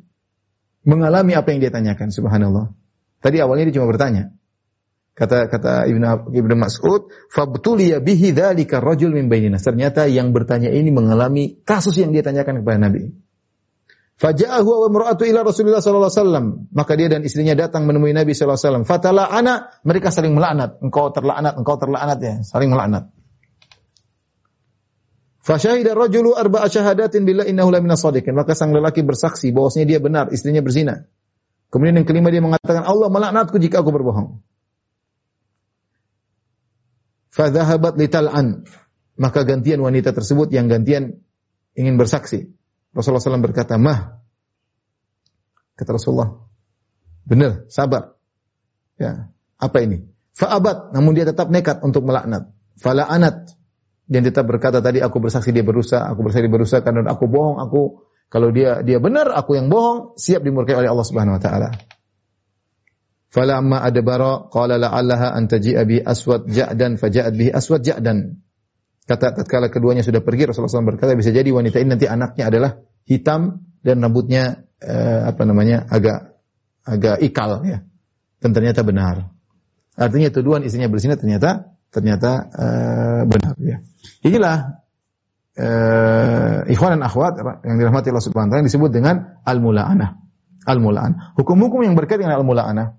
mengalami 0.83 1.35
apa 1.35 1.51
yang 1.55 1.59
dia 1.63 1.71
tanyakan. 1.71 2.11
Subhanallah. 2.11 2.75
Tadi 3.19 3.37
awalnya 3.43 3.71
dia 3.71 3.79
cuma 3.79 3.87
bertanya. 3.91 4.31
Kata 5.19 5.51
kata 5.51 5.83
Ibnu 5.91 6.31
Ibnu 6.31 6.55
Mas'ud, 6.55 7.11
"Fabtuliya 7.27 7.99
bihi 7.99 8.31
dzalika 8.31 8.79
rajul 8.79 9.11
min 9.11 9.27
bainina." 9.27 9.59
Ternyata 9.59 10.07
yang 10.07 10.31
bertanya 10.31 10.71
ini 10.71 10.95
mengalami 10.95 11.59
kasus 11.67 11.99
yang 11.99 12.15
dia 12.15 12.23
tanyakan 12.23 12.63
kepada 12.63 12.79
Nabi. 12.79 13.11
Faja'ahu 14.19 14.67
wa 14.67 14.87
imra'atu 14.91 15.23
ila 15.27 15.47
Rasulullah 15.47 15.83
sallallahu 15.83 16.11
alaihi 16.11 16.23
wasallam. 16.23 16.45
Maka 16.75 16.91
dia 16.95 17.07
dan 17.07 17.23
istrinya 17.23 17.55
datang 17.55 17.87
menemui 17.87 18.15
Nabi 18.15 18.31
sallallahu 18.31 18.55
alaihi 18.55 18.67
wasallam. 18.67 18.85
Fatala 18.87 19.23
ana, 19.27 19.75
mereka 19.83 20.11
saling 20.11 20.35
melaknat. 20.35 20.79
Engkau 20.83 21.11
terlaknat, 21.11 21.55
engkau 21.55 21.75
terlaknat 21.79 22.19
ya, 22.19 22.35
saling 22.43 22.71
melaknat. 22.71 23.11
Fasyahida 25.49 25.97
rajulu 25.97 26.37
arba'a 26.37 26.69
syahadatin 26.69 27.25
billah 27.25 27.49
innahu 27.49 27.73
la 27.73 27.81
minas 27.81 28.05
sadiqin. 28.05 28.37
Maka 28.37 28.53
sang 28.53 28.69
lelaki 28.69 29.01
bersaksi 29.01 29.49
bahwasanya 29.49 29.97
dia 29.97 29.97
benar, 29.97 30.29
istrinya 30.29 30.61
berzina. 30.61 31.09
Kemudian 31.73 31.97
yang 31.97 32.05
kelima 32.05 32.29
dia 32.29 32.37
mengatakan 32.37 32.85
Allah 32.85 33.09
melaknatku 33.09 33.57
jika 33.57 33.81
aku 33.81 33.89
berbohong. 33.89 34.45
Fadhahabat 37.33 37.97
lital'an. 37.97 38.69
Maka 39.17 39.41
gantian 39.41 39.81
wanita 39.81 40.13
tersebut 40.13 40.53
yang 40.53 40.69
gantian 40.69 41.25
ingin 41.73 41.97
bersaksi. 41.97 42.53
Rasulullah 42.93 43.33
SAW 43.33 43.41
berkata, 43.41 43.81
mah. 43.81 44.21
Kata 45.73 45.97
Rasulullah, 45.97 46.45
benar, 47.25 47.65
sabar. 47.73 48.13
Ya, 49.01 49.33
apa 49.57 49.77
ini? 49.81 50.05
Fa'abat, 50.37 50.93
namun 50.93 51.17
dia 51.17 51.25
tetap 51.25 51.49
nekat 51.49 51.81
untuk 51.81 52.05
melaknat. 52.05 52.53
Fala'anat, 52.77 53.58
dan 54.09 54.25
tetap 54.25 54.49
berkata 54.49 54.81
tadi 54.81 54.97
aku 55.05 55.21
bersaksi 55.21 55.53
dia 55.53 55.61
berusaha, 55.61 56.01
aku 56.01 56.25
bersaksi 56.25 56.49
dia 56.49 56.53
berusaha 56.53 56.81
karena 56.81 57.05
aku 57.05 57.29
bohong, 57.29 57.61
aku 57.61 58.09
kalau 58.25 58.49
dia 58.49 58.81
dia 58.81 58.97
benar, 58.97 59.29
aku 59.29 59.53
yang 59.53 59.69
bohong, 59.69 60.17
siap 60.17 60.41
dimurkai 60.41 60.73
oleh 60.73 60.89
Allah 60.89 61.05
Subhanahu 61.05 61.37
wa 61.37 61.41
taala. 61.41 61.69
Falamma 63.29 63.85
adbara 63.85 64.49
qala 64.49 64.81
la'allaha 64.81 65.37
an 65.37 65.45
taji'a 65.45 65.85
bi 65.85 66.01
aswad 66.01 66.49
ja'dan 66.49 66.97
faja'at 66.97 67.33
bihi 67.37 67.53
aswad 67.53 67.85
ja'dan. 67.85 68.41
Kata 69.05 69.37
tatkala 69.37 69.69
keduanya 69.69 70.01
sudah 70.01 70.25
pergi 70.25 70.49
Rasulullah 70.49 70.81
SAW 70.81 70.89
berkata 70.97 71.13
bisa 71.13 71.29
jadi 71.29 71.49
wanita 71.49 71.77
ini 71.81 71.93
nanti 71.93 72.09
anaknya 72.09 72.49
adalah 72.49 72.71
hitam 73.05 73.61
dan 73.85 74.01
rambutnya 74.01 74.65
eh, 74.81 75.21
apa 75.29 75.45
namanya 75.45 75.85
agak 75.85 76.33
agak 76.85 77.21
ikal 77.21 77.61
ya. 77.65 77.85
Dan 78.41 78.57
ternyata 78.57 78.81
benar. 78.81 79.29
Artinya 79.93 80.33
tuduhan 80.33 80.65
istrinya 80.65 80.89
berzina 80.89 81.13
ternyata 81.13 81.77
ternyata 81.89 82.49
eh, 82.53 83.21
benar 83.25 83.53
ya. 83.61 83.77
Inilah 84.25 84.57
eh, 85.57 86.71
ikhwan 86.73 86.97
dan 86.97 87.03
akhwat 87.05 87.37
yang 87.65 87.77
dirahmati 87.77 88.09
Allah 88.13 88.25
Subhanahu 88.25 88.49
wa 88.49 88.53
taala 88.57 88.67
disebut 88.69 88.89
dengan 88.93 89.41
al-mula'anah. 89.45 90.09
Al-mula'anah. 90.65 91.35
Hukum-hukum 91.35 91.85
yang 91.85 91.97
berkaitan 91.97 92.29
dengan 92.29 92.41
al-mula'anah. 92.41 92.97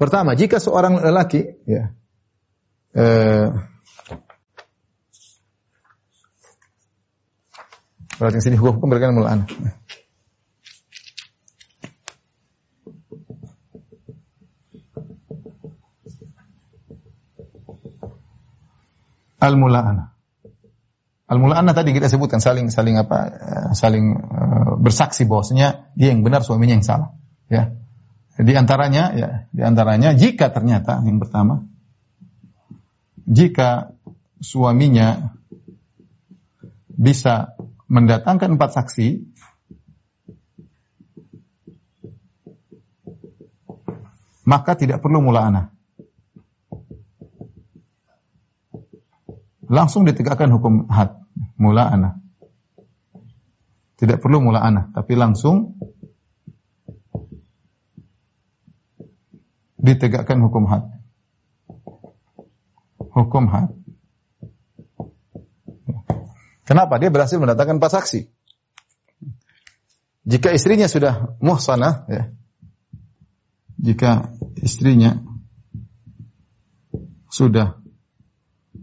Pertama, 0.00 0.34
jika 0.34 0.58
seorang 0.58 0.98
lelaki 0.98 1.62
ya 1.68 1.94
eh, 2.96 3.48
Berarti 8.22 8.38
sini 8.38 8.54
hukum 8.54 8.86
berkaitan 8.86 9.18
mulaan. 9.18 9.50
Al-mula'ana. 19.42 20.14
Al-mula'ana 21.26 21.74
tadi 21.74 21.90
kita 21.90 22.06
sebutkan 22.06 22.38
saling 22.38 22.70
saling 22.70 22.94
apa? 22.94 23.18
Eh, 23.26 23.70
saling 23.74 24.06
uh, 24.14 24.72
bersaksi 24.78 25.26
bahwasanya 25.26 25.90
dia 25.98 26.14
yang 26.14 26.22
benar 26.22 26.46
suaminya 26.46 26.78
yang 26.78 26.86
salah, 26.86 27.10
ya. 27.50 27.74
Di 28.38 28.54
antaranya 28.54 29.12
ya, 29.12 29.28
di 29.50 29.62
antaranya 29.66 30.14
jika 30.14 30.54
ternyata 30.54 31.02
yang 31.04 31.20
pertama 31.20 31.68
jika 33.28 33.94
suaminya 34.42 35.38
bisa 36.90 37.54
mendatangkan 37.86 38.56
empat 38.56 38.70
saksi, 38.78 39.08
maka 44.46 44.72
tidak 44.74 45.00
perlu 45.00 45.22
mula'anah. 45.22 45.70
Langsung 49.72 50.04
ditegakkan 50.04 50.52
hukum 50.52 50.84
had, 50.92 51.16
mula 51.56 51.88
anak. 51.88 52.14
Tidak 53.96 54.20
perlu 54.20 54.44
mula 54.44 54.60
anak, 54.60 54.92
tapi 54.92 55.16
langsung 55.16 55.80
ditegakkan 59.80 60.44
hukum 60.44 60.68
had. 60.68 60.84
Hukum 63.16 63.48
had. 63.48 63.72
Kenapa? 66.68 67.00
Dia 67.00 67.08
berhasil 67.08 67.40
mendatangkan 67.40 67.80
empat 67.80 67.92
saksi. 67.96 68.20
Jika 70.22 70.54
istrinya 70.54 70.86
sudah 70.86 71.34
muhsanah, 71.42 72.06
ya, 72.06 72.22
jika 73.82 74.30
istrinya 74.54 75.18
sudah 77.26 77.81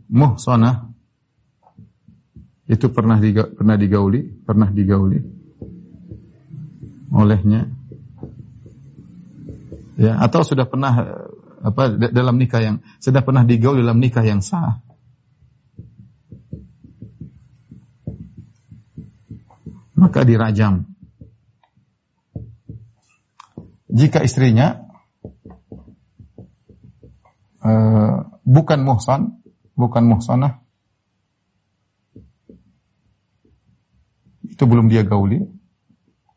muhsanah 0.09 0.89
itu 2.69 2.85
pernah 2.93 3.17
diga, 3.17 3.49
pernah 3.49 3.77
digauli, 3.77 4.25
pernah 4.45 4.69
digauli 4.69 5.21
olehnya. 7.09 7.69
Ya 9.99 10.15
atau 10.21 10.45
sudah 10.45 10.69
pernah 10.69 10.93
apa 11.59 11.91
dalam 11.91 12.39
nikah 12.39 12.61
yang 12.63 12.75
sudah 13.03 13.19
pernah 13.19 13.43
digauli 13.43 13.83
dalam 13.83 13.99
nikah 13.99 14.23
yang 14.23 14.39
sah. 14.39 14.79
Maka 19.99 20.23
dirajam. 20.23 20.87
Jika 23.89 24.23
istrinya 24.23 24.85
uh, 27.65 28.29
bukan 28.47 28.79
muhsan, 28.85 29.38
bukan 29.79 30.03
muhsanah, 30.11 30.59
itu 34.43 34.63
belum 34.67 34.91
dia 34.91 35.07
gauli, 35.07 35.39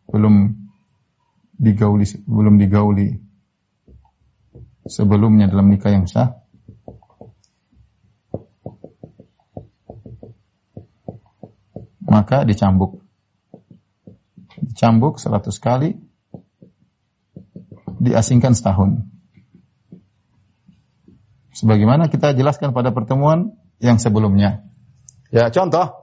belum 0.06 0.54
digauli, 1.58 2.06
belum 2.22 2.54
digauli 2.62 3.18
sebelumnya 4.86 5.50
dalam 5.50 5.74
nikah 5.74 5.90
yang 5.90 6.06
sah. 6.06 6.38
Maka 12.06 12.44
dicambuk. 12.46 13.02
Dicambuk 14.62 15.18
seratus 15.18 15.56
kali, 15.58 15.96
diasingkan 17.98 18.52
setahun. 18.52 19.11
Sebagaimana 21.62 22.10
kita 22.10 22.34
jelaskan 22.34 22.74
pada 22.74 22.90
pertemuan 22.90 23.54
yang 23.78 24.02
sebelumnya. 24.02 24.66
Ya, 25.30 25.46
contoh. 25.54 26.02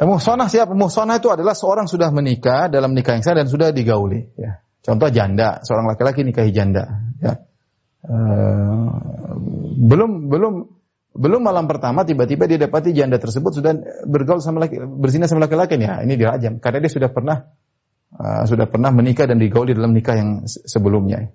Muhsanah 0.00 0.48
siapa? 0.48 0.72
Muhsanah 0.72 1.20
itu 1.20 1.28
adalah 1.28 1.52
seorang 1.52 1.84
sudah 1.84 2.08
menikah 2.08 2.72
dalam 2.72 2.96
nikah 2.96 3.12
yang 3.12 3.22
sah 3.22 3.36
dan 3.36 3.44
sudah 3.44 3.76
digauli. 3.76 4.32
Ya. 4.40 4.64
Contoh 4.80 5.12
janda, 5.12 5.60
seorang 5.60 5.92
laki-laki 5.92 6.24
nikahi 6.24 6.48
janda. 6.48 7.12
Ya. 7.20 7.44
Uh, 8.02 8.88
belum 9.84 10.32
belum 10.32 10.54
belum 11.12 11.40
malam 11.44 11.68
pertama 11.68 12.02
tiba-tiba 12.08 12.48
dia 12.48 12.58
dapati 12.58 12.96
janda 12.96 13.20
tersebut 13.20 13.52
sudah 13.52 13.76
bergaul 14.08 14.40
sama 14.40 14.64
laki, 14.64 14.80
berzina 14.80 15.30
sama 15.30 15.46
laki-laki 15.46 15.78
ya 15.78 16.02
ini 16.02 16.18
dirajam 16.18 16.58
karena 16.58 16.82
dia 16.82 16.90
sudah 16.90 17.14
pernah 17.14 17.46
uh, 18.16 18.42
sudah 18.48 18.66
pernah 18.66 18.90
menikah 18.90 19.30
dan 19.30 19.38
digauli 19.38 19.76
dalam 19.76 19.94
nikah 19.94 20.18
yang 20.18 20.30
sebelumnya. 20.48 21.30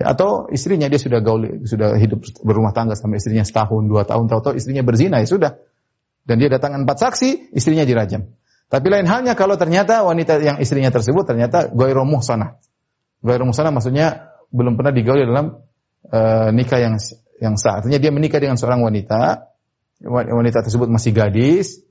Atau 0.00 0.48
istrinya 0.48 0.88
dia 0.88 0.96
sudah 0.96 1.20
gaul, 1.20 1.68
sudah 1.68 1.92
hidup 2.00 2.24
berumah 2.40 2.72
tangga 2.72 2.96
sama 2.96 3.20
istrinya 3.20 3.44
setahun, 3.44 3.84
dua 3.84 4.08
tahun, 4.08 4.32
tahu-tahu 4.32 4.56
istrinya 4.56 4.80
berzina, 4.80 5.20
ya 5.20 5.28
sudah. 5.28 5.60
Dan 6.24 6.40
dia 6.40 6.48
datang 6.48 6.72
empat 6.72 6.96
saksi, 7.04 7.52
istrinya 7.52 7.84
dirajam. 7.84 8.32
Tapi 8.70 8.86
lain 8.86 9.04
halnya 9.04 9.34
kalau 9.34 9.58
ternyata 9.60 10.06
wanita 10.06 10.38
yang 10.40 10.56
istrinya 10.62 10.88
tersebut 10.94 11.26
ternyata 11.26 11.68
goyro 11.68 12.06
muhsanah. 12.06 12.56
Goyro 13.20 13.44
muhsanah 13.50 13.74
maksudnya 13.74 14.30
belum 14.54 14.78
pernah 14.78 14.94
digauli 14.94 15.26
dalam 15.26 15.58
uh, 16.06 16.48
nikah 16.54 16.78
yang 16.78 16.94
yang 17.42 17.58
sah. 17.58 17.82
Artinya 17.82 17.98
dia 17.98 18.14
menikah 18.14 18.38
dengan 18.38 18.54
seorang 18.54 18.80
wanita, 18.80 19.52
wanita 20.06 20.64
tersebut 20.64 20.86
masih 20.86 21.10
gadis, 21.10 21.82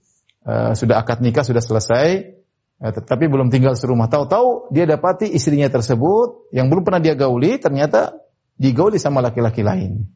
uh, 0.48 0.72
sudah 0.72 1.04
akad 1.04 1.20
nikah 1.20 1.44
sudah 1.44 1.60
selesai, 1.60 2.39
Nah, 2.80 2.96
tetapi 2.96 3.28
belum 3.28 3.52
tinggal 3.52 3.76
serumah. 3.76 4.08
Tahu-tahu 4.08 4.72
dia 4.72 4.88
dapati 4.88 5.28
istrinya 5.28 5.68
tersebut 5.68 6.48
yang 6.56 6.72
belum 6.72 6.88
pernah 6.88 7.04
dia 7.04 7.12
gauli 7.12 7.60
ternyata 7.60 8.16
digauli 8.56 8.96
sama 8.96 9.20
laki-laki 9.20 9.68
lain. 9.68 10.08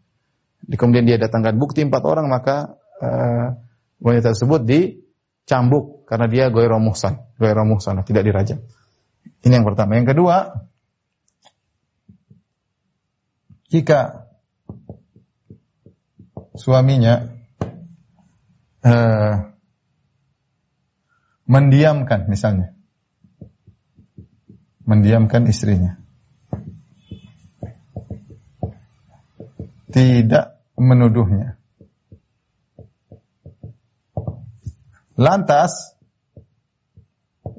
Kemudian 0.63 1.03
dia 1.03 1.19
datangkan 1.19 1.59
bukti 1.59 1.83
empat 1.83 2.03
orang 2.07 2.31
maka 2.31 2.79
uh, 3.03 3.59
wanita 3.99 4.31
tersebut 4.31 4.63
dicambuk 4.63 6.07
karena 6.07 6.31
dia 6.31 6.47
goyro 6.47 6.79
muhsan, 6.79 7.19
goyro 7.35 7.67
muhsan, 7.67 7.99
tidak 8.07 8.23
dirajam. 8.23 8.63
Ini 9.43 9.59
yang 9.59 9.67
pertama. 9.67 9.99
Yang 9.99 10.15
kedua, 10.15 10.55
jika 13.67 14.23
suaminya 16.55 17.27
uh, 18.87 19.52
mendiamkan 21.47 22.27
misalnya. 22.27 22.75
Mendiamkan 24.83 25.47
istrinya. 25.47 25.95
Tidak 29.93 30.45
menuduhnya. 30.75 31.55
Lantas 35.13 35.93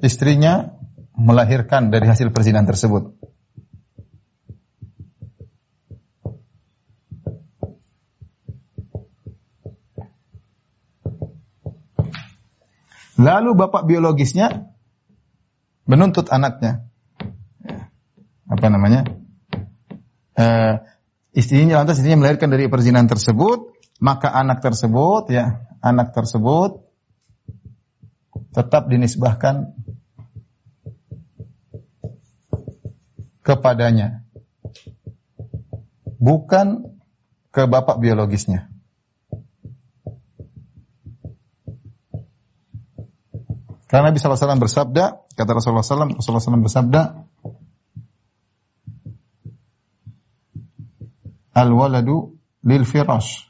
istrinya 0.03 0.75
melahirkan 1.15 1.89
dari 1.89 2.05
hasil 2.05 2.29
perzinahan 2.35 2.67
tersebut. 2.67 3.15
Lalu 13.25 13.57
bapak 13.57 13.89
biologisnya 13.89 14.69
menuntut 15.89 16.29
anaknya. 16.29 16.85
Apa 18.45 18.69
namanya? 18.69 19.01
Uh, 20.37 20.85
istrinya 21.33 21.81
lantas 21.81 21.97
istrinya 21.97 22.21
melahirkan 22.21 22.53
dari 22.53 22.69
perzinahan 22.69 23.09
tersebut, 23.09 23.73
maka 23.97 24.29
anak 24.29 24.61
tersebut 24.61 25.33
ya, 25.33 25.65
anak 25.81 26.13
tersebut 26.13 26.85
tetap 28.53 28.93
dinisbahkan 28.93 29.73
kepadanya. 33.41 34.21
Bukan 36.21 36.93
ke 37.49 37.65
bapak 37.65 37.97
biologisnya. 37.97 38.74
Karena 43.85 44.09
Nabi 44.09 44.17
SAW 44.17 44.57
bersabda, 44.57 45.29
kata 45.37 45.51
Rasulullah 45.53 45.85
SAW, 45.85 46.17
Rasulullah 46.17 46.43
SAW 46.43 46.65
bersabda, 46.65 47.01
Al-waladu 51.55 52.35
lil 52.67 52.83
firash 52.83 53.47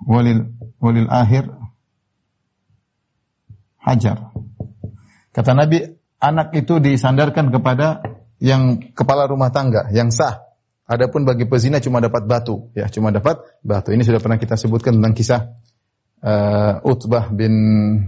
walil 0.00 0.48
walil 0.80 1.08
akhir 1.12 1.52
hajar. 3.84 4.32
Kata 5.36 5.52
Nabi, 5.52 5.84
anak 6.22 6.56
itu 6.56 6.80
disandarkan 6.80 7.52
kepada 7.52 8.00
yang 8.40 8.80
kepala 8.96 9.28
rumah 9.28 9.52
tangga, 9.52 9.92
yang 9.92 10.08
sah. 10.08 10.40
Adapun 10.84 11.24
bagi 11.24 11.48
pezina 11.48 11.80
cuma 11.80 12.00
dapat 12.00 12.28
batu, 12.28 12.72
ya, 12.76 12.88
cuma 12.88 13.12
dapat 13.12 13.40
batu. 13.64 13.92
Ini 13.92 14.04
sudah 14.04 14.20
pernah 14.20 14.36
kita 14.40 14.56
sebutkan 14.56 15.00
tentang 15.00 15.16
kisah 15.16 15.40
uh, 16.24 16.80
Utbah 16.82 17.28
bin 17.28 17.54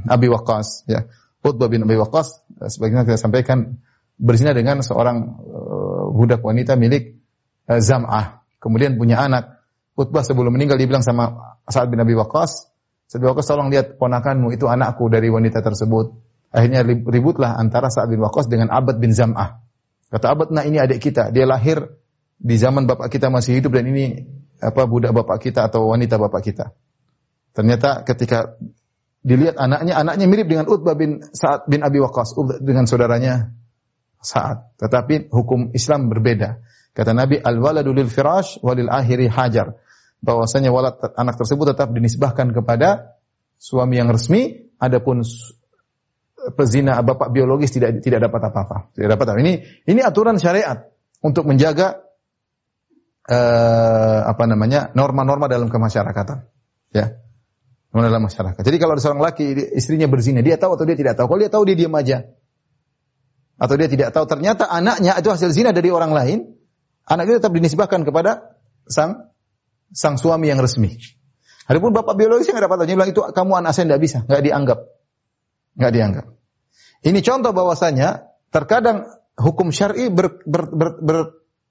Abi 0.09 0.27
Waqqas 0.33 0.89
ya. 0.89 1.05
Utbah 1.45 1.69
bin 1.69 1.85
Abi 1.85 2.01
Waqqas 2.01 2.43
uh, 2.59 2.69
sebagaimana 2.73 3.05
kita 3.05 3.21
sampaikan 3.21 3.77
berzina 4.17 4.57
dengan 4.57 4.81
seorang 4.81 5.37
uh, 5.45 6.05
budak 6.17 6.41
wanita 6.41 6.75
milik 6.75 7.21
uh, 7.69 7.79
Zam'ah. 7.79 8.43
Kemudian 8.57 8.97
punya 8.97 9.21
anak. 9.21 9.61
Utbah 9.97 10.25
sebelum 10.25 10.53
meninggal 10.53 10.77
dia 10.77 10.89
bilang 10.89 11.05
sama 11.05 11.57
Sa'ad 11.69 11.89
bin 11.89 12.01
Abi 12.01 12.13
Waqqas, 12.13 12.69
Sa'ad 13.09 13.21
bin 13.21 13.29
Waqqas 13.33 13.49
tolong 13.49 13.73
lihat 13.73 13.97
ponakanmu 13.97 14.53
itu 14.53 14.69
anakku 14.69 15.09
dari 15.09 15.33
wanita 15.33 15.65
tersebut. 15.65 16.13
Akhirnya 16.53 16.85
ributlah 16.85 17.57
antara 17.57 17.89
Sa'ad 17.89 18.13
bin 18.13 18.21
Waqqas 18.21 18.49
dengan 18.49 18.69
Abad 18.73 19.01
bin 19.01 19.17
Zam'ah. 19.17 19.65
Kata 20.13 20.27
Abad, 20.37 20.49
nah 20.53 20.63
ini 20.69 20.77
adik 20.77 21.01
kita. 21.01 21.33
Dia 21.33 21.49
lahir 21.49 21.81
di 22.37 22.57
zaman 22.61 22.85
bapak 22.85 23.09
kita 23.09 23.33
masih 23.33 23.57
hidup 23.59 23.73
dan 23.73 23.89
ini 23.89 24.21
apa 24.61 24.85
budak 24.85 25.17
bapak 25.17 25.41
kita 25.41 25.65
atau 25.65 25.89
wanita 25.89 26.21
bapak 26.21 26.43
kita. 26.45 26.77
Ternyata 27.57 28.05
ketika 28.05 28.61
dilihat 29.25 29.57
anaknya, 29.57 29.97
anaknya 29.97 30.27
mirip 30.29 30.47
dengan 30.47 30.69
Utbah 30.69 30.93
bin 30.93 31.25
Sa'ad 31.25 31.65
bin 31.73 31.81
Abi 31.81 32.05
Waqqas, 32.05 32.37
dengan 32.61 32.85
saudaranya 32.85 33.57
Sa'ad. 34.21 34.77
Tetapi 34.77 35.33
hukum 35.33 35.73
Islam 35.73 36.13
berbeda. 36.13 36.61
Kata 36.93 37.17
Nabi, 37.17 37.41
al-waladu 37.41 37.97
lil 37.97 38.13
firash 38.13 38.61
walil 38.61 38.93
akhiri 38.93 39.27
hajar. 39.33 39.81
bahwasanya 40.17 40.73
walad 40.73 40.97
anak 41.13 41.37
tersebut 41.37 41.77
tetap 41.77 41.93
dinisbahkan 41.93 42.51
kepada 42.51 43.21
suami 43.61 44.01
yang 44.01 44.09
resmi, 44.09 44.73
adapun 44.81 45.21
pezina 46.57 47.05
bapak 47.05 47.31
biologis 47.31 47.71
tidak 47.75 48.01
tidak 48.01 48.25
dapat 48.27 48.49
apa-apa. 48.49 48.77
Tidak 48.97 49.09
dapat 49.13 49.27
apa. 49.29 49.39
Ini 49.45 49.53
ini 49.87 50.01
aturan 50.01 50.41
syariat 50.41 50.89
untuk 51.21 51.45
menjaga 51.45 52.01
eh, 53.29 54.21
apa 54.25 54.45
namanya 54.49 54.91
norma-norma 54.97 55.53
dalam 55.53 55.69
kemasyarakatan. 55.69 56.49
Ya. 56.97 57.26
Dalam 57.95 58.29
masyarakat. 58.29 58.61
Jadi 58.61 58.77
kalau 58.77 58.93
ada 58.99 59.03
seorang 59.03 59.23
laki 59.25 59.73
istrinya 59.73 60.05
berzina, 60.05 60.45
dia 60.45 60.61
tahu 60.61 60.77
atau 60.77 60.85
dia 60.85 60.99
tidak 60.99 61.17
tahu. 61.17 61.33
Kalau 61.33 61.41
dia 61.41 61.53
tahu 61.53 61.65
dia 61.65 61.77
diam 61.79 61.95
aja. 61.97 62.29
Atau 63.57 63.81
dia 63.81 63.89
tidak 63.89 64.13
tahu 64.13 64.29
ternyata 64.29 64.69
anaknya 64.69 65.17
itu 65.17 65.33
hasil 65.33 65.49
zina 65.49 65.73
dari 65.73 65.89
orang 65.89 66.13
lain, 66.13 66.39
anak 67.09 67.25
itu 67.25 67.41
tetap 67.41 67.57
dinisbahkan 67.57 68.05
kepada 68.05 68.61
sang 68.85 69.33
sang 69.97 70.21
suami 70.21 70.53
yang 70.53 70.61
resmi. 70.61 71.01
Adapun 71.67 71.97
bapak 71.97 72.21
biologisnya 72.21 72.53
nggak 72.53 72.67
dapat. 72.69 72.77
Dia 72.85 72.97
bilang 73.01 73.11
itu 73.11 73.23
kamu 73.25 73.53
anak 73.65 73.73
saya 73.73 73.85
tidak 73.89 74.03
bisa, 74.05 74.19
nggak 74.29 74.43
dianggap, 74.45 74.79
nggak 75.81 75.93
dianggap. 75.97 76.27
Ini 77.01 77.19
contoh 77.25 77.53
bahwasanya 77.57 78.09
terkadang 78.53 79.09
hukum 79.41 79.73
syar'i 79.73 80.13
ber, 80.13 80.43
ber, 80.45 80.63
ber, 80.69 80.89
ber, 81.01 81.19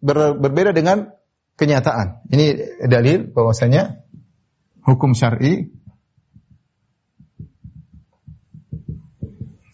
ber- 0.01 0.35
berbeda 0.41 0.73
dengan 0.73 1.13
kenyataan. 1.55 2.27
Ini 2.33 2.45
dalil 2.89 3.29
bahwasanya 3.29 4.03
hukum 4.83 5.13
syar'i 5.13 5.71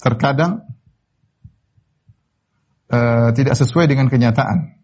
terkadang 0.02 0.66
eh, 2.89 3.30
tidak 3.38 3.56
sesuai 3.56 3.86
dengan 3.86 4.10
kenyataan. 4.10 4.82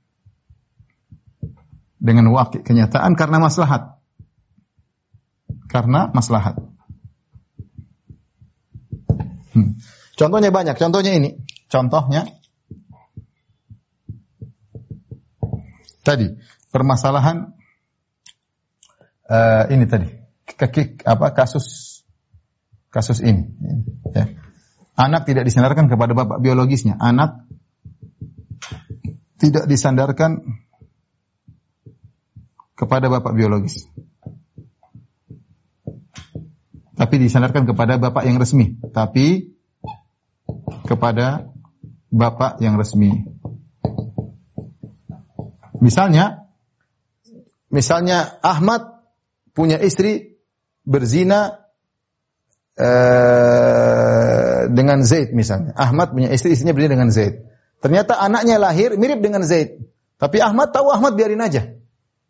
Dengan 1.98 2.30
wakil 2.30 2.62
kenyataan 2.62 3.18
karena 3.18 3.42
maslahat. 3.42 3.98
Karena 5.68 6.14
maslahat. 6.14 6.62
Hmm. 9.52 9.82
Contohnya 10.14 10.54
banyak. 10.54 10.78
Contohnya 10.78 11.18
ini. 11.18 11.42
Contohnya 11.68 12.30
tadi 16.06 16.40
permasalahan 16.72 17.52
eh, 19.28 19.64
ini 19.76 19.84
tadi 19.84 20.08
Ke- 20.48 21.04
apa 21.04 21.36
kasus 21.36 22.00
kasus 22.88 23.20
ini. 23.20 23.52
Ya. 24.16 24.47
Anak 24.98 25.30
tidak 25.30 25.46
disandarkan 25.46 25.86
kepada 25.86 26.18
bapak 26.18 26.42
biologisnya. 26.42 26.98
Anak 26.98 27.46
tidak 29.38 29.70
disandarkan 29.70 30.42
kepada 32.74 33.06
bapak 33.10 33.34
biologis. 33.38 33.86
Tapi 36.98 37.16
disandarkan 37.22 37.70
kepada 37.70 38.02
bapak 38.02 38.26
yang 38.26 38.42
resmi. 38.42 38.78
Tapi 38.90 39.54
kepada 40.90 41.54
bapak 42.10 42.58
yang 42.66 42.78
resmi. 42.82 43.30
Misalnya, 45.78 46.50
misalnya 47.70 48.42
Ahmad 48.42 48.98
punya 49.54 49.78
istri 49.78 50.42
berzina 50.82 51.62
eh, 52.74 53.97
dengan 54.72 55.04
Zaid 55.04 55.32
misalnya. 55.32 55.74
Ahmad 55.76 56.16
punya 56.16 56.32
istri, 56.32 56.54
istrinya 56.54 56.76
berzina 56.76 57.00
dengan 57.00 57.10
Zaid. 57.12 57.44
Ternyata 57.80 58.18
anaknya 58.18 58.58
lahir 58.58 58.98
mirip 58.98 59.22
dengan 59.22 59.46
Zaid. 59.46 59.80
Tapi 60.18 60.42
Ahmad 60.42 60.74
tahu 60.74 60.90
Ahmad 60.90 61.14
biarin 61.14 61.42
aja. 61.42 61.78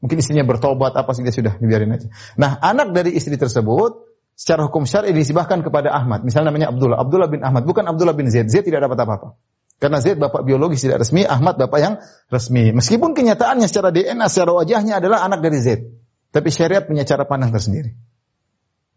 Mungkin 0.03 0.21
istrinya 0.21 0.45
bertobat 0.45 0.93
apa 0.93 1.09
sih 1.15 1.25
dia 1.25 1.33
sudah 1.33 1.57
biarin 1.57 1.89
aja. 1.89 2.07
Nah, 2.37 2.59
anak 2.59 2.93
dari 2.93 3.15
istri 3.15 3.33
tersebut 3.39 4.05
secara 4.37 4.69
hukum 4.69 4.85
syar'i 4.85 5.15
disibahkan 5.15 5.65
kepada 5.65 5.89
Ahmad. 5.89 6.21
Misalnya 6.21 6.53
namanya 6.53 6.69
Abdullah, 6.69 7.01
Abdullah 7.01 7.29
bin 7.31 7.41
Ahmad, 7.41 7.65
bukan 7.65 7.89
Abdullah 7.89 8.13
bin 8.13 8.29
Zaid. 8.29 8.53
Zaid 8.53 8.69
tidak 8.69 8.85
dapat 8.85 9.01
apa-apa. 9.01 9.29
Karena 9.77 9.97
Zaid 10.01 10.17
bapak 10.17 10.41
biologis 10.45 10.81
tidak 10.85 11.01
resmi, 11.05 11.25
Ahmad 11.25 11.57
bapak 11.57 11.79
yang 11.81 11.93
resmi. 12.29 12.73
Meskipun 12.73 13.17
kenyataannya 13.17 13.65
secara 13.65 13.89
DNA, 13.89 14.25
secara 14.29 14.53
wajahnya 14.53 15.01
adalah 15.01 15.25
anak 15.25 15.41
dari 15.41 15.57
Zaid. 15.61 15.81
Tapi 16.29 16.49
syariat 16.53 16.85
punya 16.85 17.05
cara 17.05 17.25
pandang 17.25 17.49
tersendiri. 17.49 17.93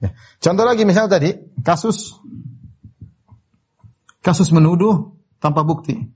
Ya. 0.00 0.16
Contoh 0.40 0.64
lagi 0.64 0.88
misal 0.88 1.12
tadi, 1.12 1.36
kasus 1.60 2.16
kasus 4.20 4.52
menuduh 4.52 5.16
tanpa 5.40 5.64
bukti. 5.64 6.08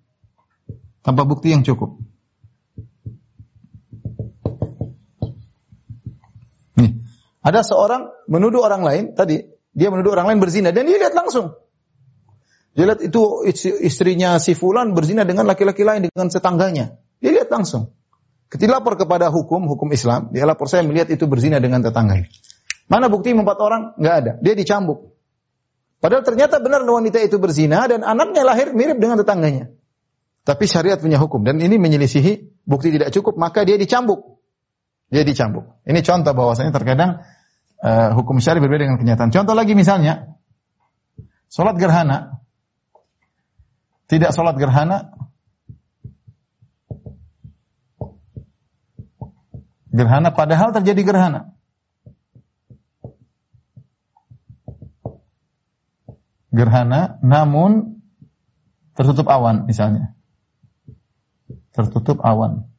Tanpa 1.04 1.28
bukti 1.28 1.52
yang 1.52 1.60
cukup. 1.60 2.00
Nih, 6.80 7.04
ada 7.44 7.60
seorang 7.60 8.08
menuduh 8.24 8.64
orang 8.64 8.82
lain 8.84 9.04
tadi, 9.12 9.44
dia 9.76 9.92
menuduh 9.92 10.16
orang 10.16 10.32
lain 10.32 10.40
berzina 10.40 10.72
dan 10.72 10.88
dia 10.88 10.96
lihat 10.96 11.12
langsung. 11.12 11.52
Dia 12.74 12.90
lihat 12.90 13.00
itu 13.04 13.46
istri- 13.46 13.80
istrinya 13.84 14.40
si 14.40 14.56
fulan 14.56 14.96
berzina 14.96 15.22
dengan 15.22 15.46
laki-laki 15.46 15.86
lain 15.86 16.08
dengan 16.08 16.26
tetangganya. 16.32 16.98
Dia 17.22 17.30
lihat 17.30 17.52
langsung. 17.52 17.94
Ketika 18.50 18.78
lapor 18.78 18.98
kepada 18.98 19.30
hukum, 19.30 19.66
hukum 19.66 19.90
Islam, 19.94 20.30
dia 20.34 20.46
lapor 20.46 20.66
saya 20.66 20.82
melihat 20.82 21.10
itu 21.10 21.26
berzina 21.30 21.62
dengan 21.62 21.82
tetangganya. 21.82 22.30
Mana 22.90 23.08
bukti 23.08 23.32
empat 23.32 23.58
orang? 23.62 23.82
Nggak 23.96 24.14
ada. 24.14 24.32
Dia 24.42 24.54
dicambuk. 24.58 25.13
Padahal 26.04 26.20
ternyata 26.20 26.60
benar 26.60 26.84
wanita 26.84 27.16
itu 27.24 27.40
berzina 27.40 27.88
dan 27.88 28.04
anaknya 28.04 28.44
lahir 28.44 28.76
mirip 28.76 29.00
dengan 29.00 29.16
tetangganya. 29.16 29.72
Tapi 30.44 30.68
syariat 30.68 31.00
punya 31.00 31.16
hukum 31.16 31.40
dan 31.48 31.56
ini 31.56 31.80
menyelisihi 31.80 32.60
bukti 32.68 32.92
tidak 32.92 33.08
cukup 33.08 33.40
maka 33.40 33.64
dia 33.64 33.80
dicambuk. 33.80 34.36
Dia 35.08 35.24
dicambuk. 35.24 35.64
Ini 35.88 36.04
contoh 36.04 36.36
bahwasanya 36.36 36.76
terkadang 36.76 37.24
eh, 37.80 38.12
hukum 38.12 38.36
syari 38.36 38.60
berbeda 38.60 38.84
dengan 38.84 39.00
kenyataan. 39.00 39.32
Contoh 39.32 39.56
lagi 39.56 39.72
misalnya 39.72 40.36
salat 41.48 41.80
gerhana. 41.80 42.36
Tidak 44.04 44.28
salat 44.36 44.60
gerhana 44.60 45.16
gerhana 49.88 50.36
padahal 50.36 50.76
terjadi 50.76 51.00
gerhana. 51.00 51.53
Gerhana 56.54 57.18
namun 57.26 57.98
tertutup 58.94 59.26
awan 59.26 59.66
misalnya. 59.66 60.14
Tertutup 61.74 62.22
awan 62.22 62.70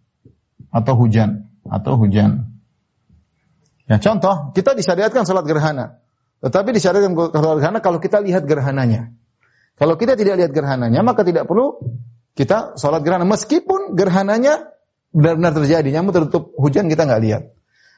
atau 0.71 0.93
hujan 0.95 1.51
atau 1.67 1.99
hujan. 1.99 2.55
Ya, 3.85 4.01
contoh, 4.01 4.55
kita 4.55 4.73
disyariatkan 4.73 5.27
salat 5.27 5.45
gerhana. 5.45 6.01
Tetapi 6.41 6.73
disyariatkan 6.73 7.13
salat 7.35 7.57
gerhana 7.61 7.79
kalau 7.83 7.99
kita 7.99 8.23
lihat 8.23 8.47
gerhananya. 8.47 9.13
Kalau 9.75 9.99
kita 9.99 10.15
tidak 10.15 10.39
lihat 10.39 10.51
gerhananya, 10.55 11.03
maka 11.03 11.27
tidak 11.27 11.45
perlu 11.45 11.75
kita 12.33 12.79
salat 12.79 13.03
gerhana. 13.03 13.27
Meskipun 13.27 13.93
gerhananya 13.93 14.71
benar-benar 15.11 15.51
terjadi, 15.55 15.89
namun 15.91 16.15
tertutup 16.15 16.55
hujan 16.55 16.87
kita 16.87 17.03
nggak 17.07 17.21
lihat. 17.23 17.43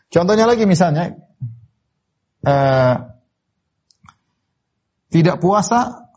Contohnya 0.10 0.50
lagi 0.50 0.66
misalnya, 0.66 1.18
eh, 2.46 2.96
tidak 5.08 5.40
puasa 5.40 6.08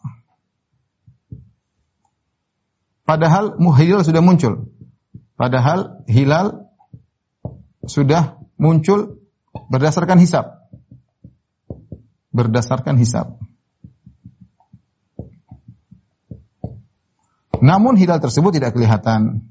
padahal 3.07 3.59
hilal 3.79 4.03
sudah 4.03 4.23
muncul. 4.23 4.71
Padahal 5.35 6.05
hilal 6.05 6.69
sudah 7.87 8.37
muncul 8.61 9.19
berdasarkan 9.73 10.21
hisab. 10.21 10.69
Berdasarkan 12.31 13.01
hisab. 13.01 13.41
Namun 17.61 17.99
hilal 18.01 18.23
tersebut 18.23 18.57
tidak 18.57 18.73
kelihatan. 18.73 19.50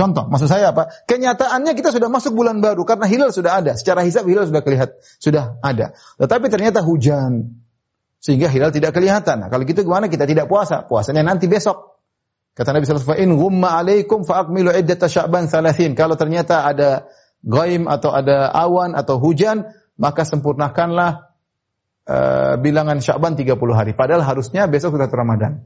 Contoh, 0.00 0.24
maksud 0.32 0.48
saya 0.48 0.72
apa? 0.72 0.88
Kenyataannya 1.04 1.76
kita 1.76 1.92
sudah 1.92 2.08
masuk 2.08 2.32
bulan 2.32 2.64
baru 2.64 2.88
karena 2.88 3.04
hilal 3.04 3.36
sudah 3.36 3.60
ada. 3.60 3.76
Secara 3.76 4.00
hisab 4.00 4.24
hilal 4.24 4.48
sudah 4.48 4.64
kelihatan, 4.64 4.96
sudah 5.20 5.60
ada. 5.60 5.92
Tetapi 6.16 6.48
ternyata 6.48 6.80
hujan 6.80 7.60
sehingga 8.16 8.48
hilal 8.48 8.72
tidak 8.72 8.96
kelihatan. 8.96 9.44
Nah, 9.44 9.52
kalau 9.52 9.68
gitu 9.68 9.84
gimana? 9.84 10.08
Kita 10.08 10.24
tidak 10.24 10.48
puasa. 10.48 10.88
Puasanya 10.88 11.20
nanti 11.20 11.52
besok. 11.52 12.00
Kata 12.56 12.72
Nabi 12.72 12.88
sallallahu 12.88 13.12
alaihi 13.12 13.28
wasallam, 13.28 13.36
"In 13.36 13.40
ghumma 13.44 13.68
'alaikum 13.76 14.18
fa'akmilu 14.24 14.72
iddata 14.72 15.04
Sya'ban 15.04 15.52
30." 15.52 15.92
Kalau 15.92 16.16
ternyata 16.16 16.64
ada 16.64 17.04
gaim 17.44 17.84
atau 17.84 18.16
ada 18.16 18.48
awan 18.56 18.96
atau 18.96 19.20
hujan, 19.20 19.68
maka 20.00 20.24
sempurnakanlah 20.24 21.28
uh, 22.08 22.56
bilangan 22.56 23.04
Sya'ban 23.04 23.36
30 23.36 23.52
hari. 23.76 23.92
Padahal 23.92 24.24
harusnya 24.24 24.64
besok 24.64 24.96
sudah 24.96 25.12
Ramadan. 25.12 25.60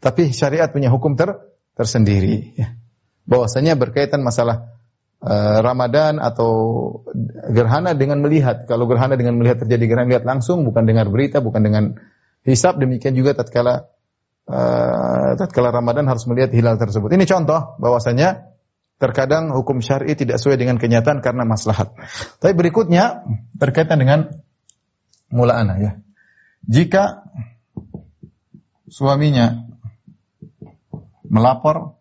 Tapi 0.00 0.32
syariat 0.32 0.72
punya 0.72 0.88
hukum 0.88 1.20
ter 1.20 1.36
tersendiri. 1.76 2.56
Ya. 2.56 2.80
Bahwasanya 3.24 3.76
berkaitan 3.76 4.20
masalah 4.20 4.76
uh, 5.24 5.58
Ramadan 5.64 6.20
atau 6.20 6.50
gerhana 7.48 7.96
dengan 7.96 8.20
melihat. 8.20 8.68
Kalau 8.68 8.84
gerhana 8.84 9.16
dengan 9.16 9.40
melihat 9.40 9.64
terjadi 9.64 9.84
gerhana 9.88 10.08
lihat 10.12 10.24
langsung, 10.28 10.62
bukan 10.68 10.84
dengar 10.84 11.08
berita, 11.08 11.40
bukan 11.40 11.64
dengan 11.64 11.84
hisap. 12.44 12.76
Demikian 12.76 13.16
juga 13.16 13.32
tatkala 13.32 13.88
uh, 14.48 15.32
tatkala 15.40 15.72
Ramadan 15.72 16.04
harus 16.06 16.28
melihat 16.28 16.52
hilal 16.52 16.76
tersebut. 16.76 17.08
Ini 17.16 17.24
contoh 17.24 17.80
bahwasanya 17.80 18.54
terkadang 19.00 19.50
hukum 19.52 19.82
syar'i 19.82 20.14
tidak 20.14 20.38
sesuai 20.38 20.60
dengan 20.60 20.78
kenyataan 20.78 21.18
karena 21.20 21.42
maslahat. 21.44 21.92
Tapi 22.38 22.52
berikutnya 22.54 23.26
berkaitan 23.56 23.98
dengan 23.98 24.30
mula 25.34 25.58
anak 25.58 25.76
ya. 25.82 25.92
Jika 26.64 27.26
suaminya 28.88 29.66
melapor 31.26 31.98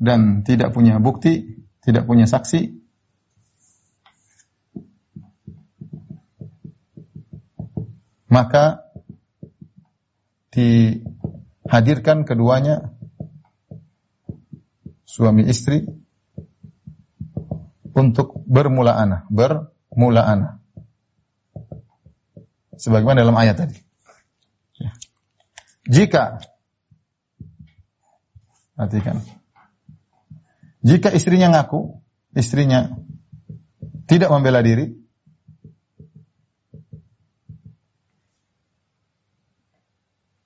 dan 0.00 0.42
tidak 0.48 0.72
punya 0.72 0.96
bukti, 0.96 1.60
tidak 1.84 2.08
punya 2.08 2.24
saksi, 2.24 2.72
maka 8.32 8.88
dihadirkan 10.50 12.24
keduanya 12.24 12.96
suami 15.04 15.44
istri 15.44 15.84
untuk 17.92 18.40
bermula 18.48 18.96
anak, 18.96 19.28
bermula 19.28 20.22
anak. 20.24 20.54
Sebagaimana 22.80 23.20
dalam 23.20 23.36
ayat 23.36 23.60
tadi. 23.60 23.76
Ya. 24.80 24.96
Jika 25.84 26.40
perhatikan. 28.72 29.39
Jika 30.80 31.12
istrinya 31.12 31.52
ngaku, 31.52 32.00
istrinya 32.32 32.96
tidak 34.08 34.32
membela 34.32 34.64
diri, 34.64 34.96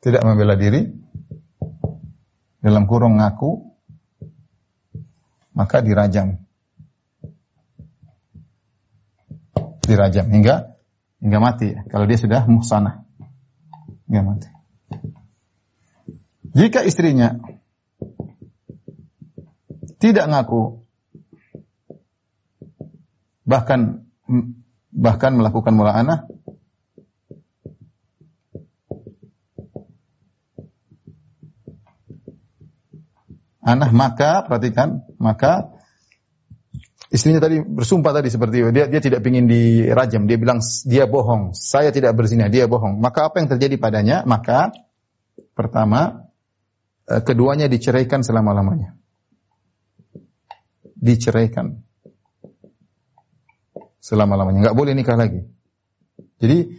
tidak 0.02 0.22
membela 0.26 0.58
diri, 0.58 0.90
dalam 2.64 2.88
kurung 2.88 3.20
ngaku, 3.20 3.76
maka 5.52 5.84
dirajam. 5.84 6.40
Dirajam 9.84 10.32
hingga 10.32 10.80
hingga 11.20 11.38
mati 11.44 11.76
kalau 11.92 12.08
dia 12.08 12.16
sudah 12.16 12.48
muhsanah. 12.48 13.04
Hingga 14.08 14.22
mati. 14.24 14.48
Jika 16.56 16.80
istrinya 16.88 17.36
tidak 20.04 20.28
ngaku 20.28 20.84
bahkan 23.48 24.04
bahkan 24.92 25.32
melakukan 25.32 25.72
mula 25.72 25.96
anak 25.96 26.28
anak 33.64 33.90
maka 33.96 34.44
perhatikan 34.44 35.08
maka 35.16 35.72
istrinya 37.08 37.40
tadi 37.40 37.64
bersumpah 37.64 38.12
tadi 38.12 38.28
seperti 38.28 38.60
itu. 38.60 38.68
Dia 38.74 38.90
dia 38.90 38.98
tidak 38.98 39.22
ingin 39.22 39.46
dirajam. 39.46 40.26
Dia 40.26 40.34
bilang 40.34 40.58
dia 40.82 41.06
bohong. 41.06 41.54
Saya 41.54 41.94
tidak 41.94 42.18
berzina 42.18 42.50
dia 42.50 42.66
bohong. 42.66 42.98
Maka 42.98 43.30
apa 43.30 43.38
yang 43.38 43.46
terjadi 43.54 43.78
padanya? 43.78 44.26
Maka 44.26 44.74
pertama 45.54 46.26
eh, 47.06 47.22
keduanya 47.22 47.70
diceraikan 47.70 48.26
selama 48.26 48.50
lamanya 48.50 48.98
diceraikan 51.04 51.84
selama-lamanya. 54.00 54.64
Enggak 54.64 54.76
boleh 54.76 54.92
nikah 54.96 55.20
lagi. 55.20 55.44
Jadi 56.40 56.72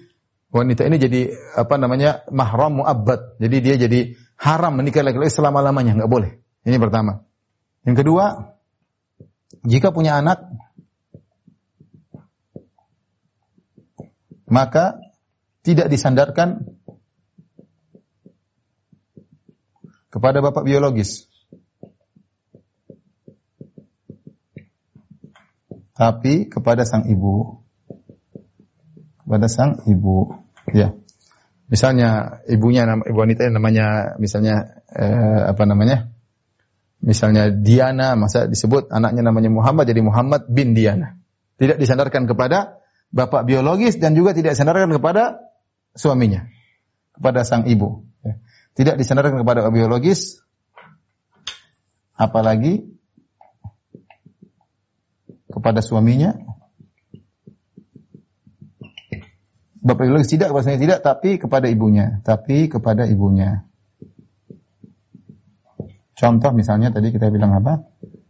wanita 0.50 0.82
ini 0.90 0.98
jadi 0.98 1.22
apa 1.54 1.78
namanya 1.78 2.26
mahram 2.34 2.82
muabbad. 2.82 3.38
Jadi 3.38 3.58
dia 3.62 3.76
jadi 3.78 4.18
haram 4.42 4.74
menikah 4.74 5.06
lagi 5.06 5.22
selama-lamanya, 5.30 6.02
enggak 6.02 6.10
boleh. 6.10 6.32
Ini 6.66 6.82
pertama. 6.82 7.22
Yang 7.86 8.02
kedua, 8.02 8.26
jika 9.62 9.94
punya 9.94 10.18
anak 10.18 10.42
maka 14.46 15.02
tidak 15.66 15.90
disandarkan 15.90 16.78
kepada 20.14 20.40
bapak 20.40 20.64
biologis. 20.64 21.28
Tapi 25.96 26.52
kepada 26.52 26.84
sang 26.84 27.08
ibu. 27.08 27.64
Kepada 29.24 29.48
sang 29.48 29.80
ibu. 29.88 30.36
Ya. 30.76 30.92
Misalnya 31.72 32.44
ibunya 32.46 32.86
ibu 32.86 33.18
wanita 33.18 33.48
yang 33.48 33.58
namanya 33.58 34.20
misalnya 34.20 34.84
eh, 34.92 35.42
apa 35.50 35.64
namanya? 35.66 36.12
Misalnya 37.06 37.50
Diana, 37.50 38.18
masa 38.20 38.46
disebut 38.46 38.92
anaknya 38.92 39.30
namanya 39.30 39.50
Muhammad 39.50 39.88
jadi 39.88 40.02
Muhammad 40.04 40.52
bin 40.52 40.76
Diana. 40.76 41.16
Tidak 41.56 41.80
disandarkan 41.80 42.28
kepada 42.28 42.84
bapak 43.16 43.48
biologis 43.48 43.96
dan 43.96 44.14
juga 44.14 44.36
tidak 44.36 44.60
disandarkan 44.60 44.92
kepada 44.92 45.40
suaminya, 45.96 46.52
kepada 47.16 47.48
sang 47.48 47.66
ibu. 47.72 48.04
Ya. 48.26 48.42
Tidak 48.76 48.96
disandarkan 49.00 49.40
kepada 49.40 49.72
biologis, 49.72 50.44
apalagi 52.18 52.95
kepada 55.56 55.80
suaminya. 55.80 56.36
Bapak 59.80 60.04
biologis 60.04 60.34
tidak, 60.36 60.52
kepada 60.52 60.64
suaminya 60.68 60.84
tidak, 60.84 61.00
tapi 61.06 61.30
kepada 61.40 61.68
ibunya. 61.72 62.20
Tapi 62.28 62.68
kepada 62.68 63.08
ibunya. 63.08 63.64
Contoh 66.16 66.52
misalnya 66.52 66.92
tadi 66.92 67.12
kita 67.16 67.32
bilang 67.32 67.56
apa? 67.60 67.88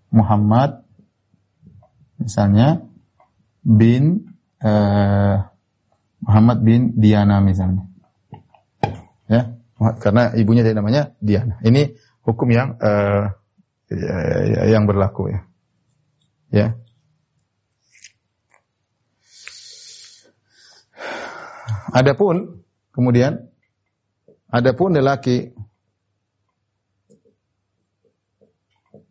Muhammad 0.10 0.86
misalnya 2.18 2.82
bin 3.62 4.34
uh, 4.62 5.46
Muhammad 6.26 6.58
bin 6.66 6.98
Diana 6.98 7.42
misalnya. 7.42 7.86
Ya, 9.30 9.58
karena 10.02 10.34
ibunya 10.38 10.66
tadi 10.66 10.78
namanya 10.78 11.14
Diana. 11.22 11.62
Ini 11.62 11.94
hukum 12.26 12.50
yang 12.50 12.78
uh, 12.82 13.34
yang 14.70 14.90
berlaku 14.90 15.30
ya. 15.30 15.40
Ya. 16.50 16.68
Adapun 21.96 22.60
kemudian 22.92 23.48
adapun 24.52 24.92
lelaki 24.92 25.56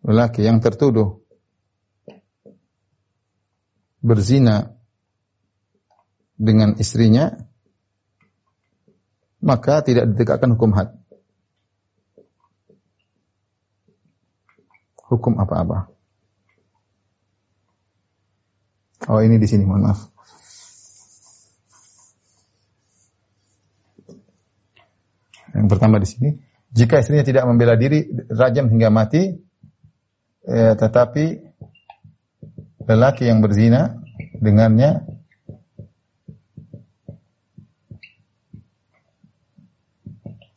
lelaki 0.04 0.44
yang 0.44 0.60
tertuduh 0.60 1.16
berzina 4.04 4.76
dengan 6.36 6.76
istrinya 6.76 7.32
maka 9.40 9.80
tidak 9.84 10.12
ditegakkan 10.12 10.56
hukum 10.56 10.72
had. 10.76 10.92
Hukum 15.08 15.36
apa-apa. 15.40 15.88
Oh 19.08 19.20
ini 19.20 19.36
di 19.36 19.44
sini 19.44 19.68
mohon 19.68 19.84
maaf. 19.84 20.13
Yang 25.54 25.66
pertama 25.70 26.02
di 26.02 26.08
sini, 26.10 26.30
jika 26.74 26.98
istrinya 26.98 27.22
tidak 27.22 27.46
membela 27.46 27.78
diri, 27.78 28.10
rajam 28.26 28.66
hingga 28.66 28.90
mati, 28.90 29.30
eh, 30.44 30.74
tetapi 30.74 31.24
lelaki 32.84 33.30
yang 33.30 33.38
berzina 33.40 33.94
dengannya 34.42 35.06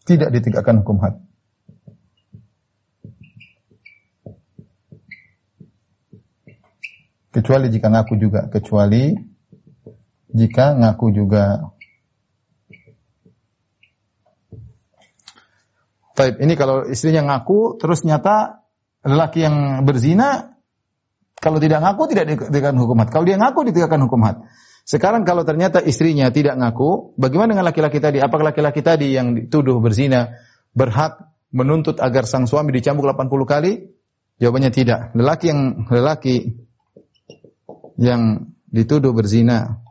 tidak 0.08 0.30
ditegakkan 0.34 0.82
hukum 0.82 0.98
had. 1.04 1.16
Kecuali 7.30 7.70
jika 7.70 7.94
ngaku 7.94 8.18
juga, 8.18 8.50
kecuali 8.50 9.14
jika 10.34 10.74
ngaku 10.74 11.06
juga 11.14 11.70
Taib, 16.18 16.42
ini 16.42 16.58
kalau 16.58 16.90
istrinya 16.90 17.22
ngaku 17.30 17.78
terus 17.78 18.02
nyata 18.02 18.66
lelaki 19.06 19.46
yang 19.46 19.86
berzina 19.86 20.58
kalau 21.38 21.62
tidak 21.62 21.86
ngaku 21.86 22.10
tidak 22.10 22.26
ditegakkan 22.34 22.82
hukum 22.82 22.98
had. 22.98 23.14
Kalau 23.14 23.22
dia 23.22 23.38
ngaku 23.38 23.70
ditegakkan 23.70 24.02
hukum 24.02 24.26
had. 24.26 24.42
Sekarang 24.82 25.28
kalau 25.30 25.46
ternyata 25.46 25.78
istrinya 25.84 26.34
tidak 26.34 26.58
ngaku, 26.58 27.14
bagaimana 27.22 27.54
dengan 27.54 27.68
laki-laki 27.70 28.02
tadi? 28.02 28.18
Apakah 28.18 28.50
laki-laki 28.50 28.82
tadi 28.82 29.14
yang 29.14 29.38
dituduh 29.38 29.78
berzina 29.78 30.34
berhak 30.74 31.22
menuntut 31.54 32.02
agar 32.02 32.26
sang 32.26 32.50
suami 32.50 32.74
dicambuk 32.74 33.06
80 33.06 33.30
kali? 33.46 33.74
Jawabannya 34.42 34.72
tidak. 34.74 35.14
Lelaki 35.14 35.46
yang 35.54 35.62
lelaki 35.86 36.36
yang 38.02 38.50
dituduh 38.74 39.14
berzina 39.14 39.86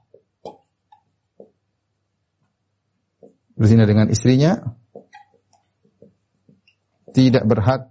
berzina 3.55 3.87
dengan 3.87 4.11
istrinya 4.11 4.75
tidak 7.17 7.49
berhak 7.49 7.89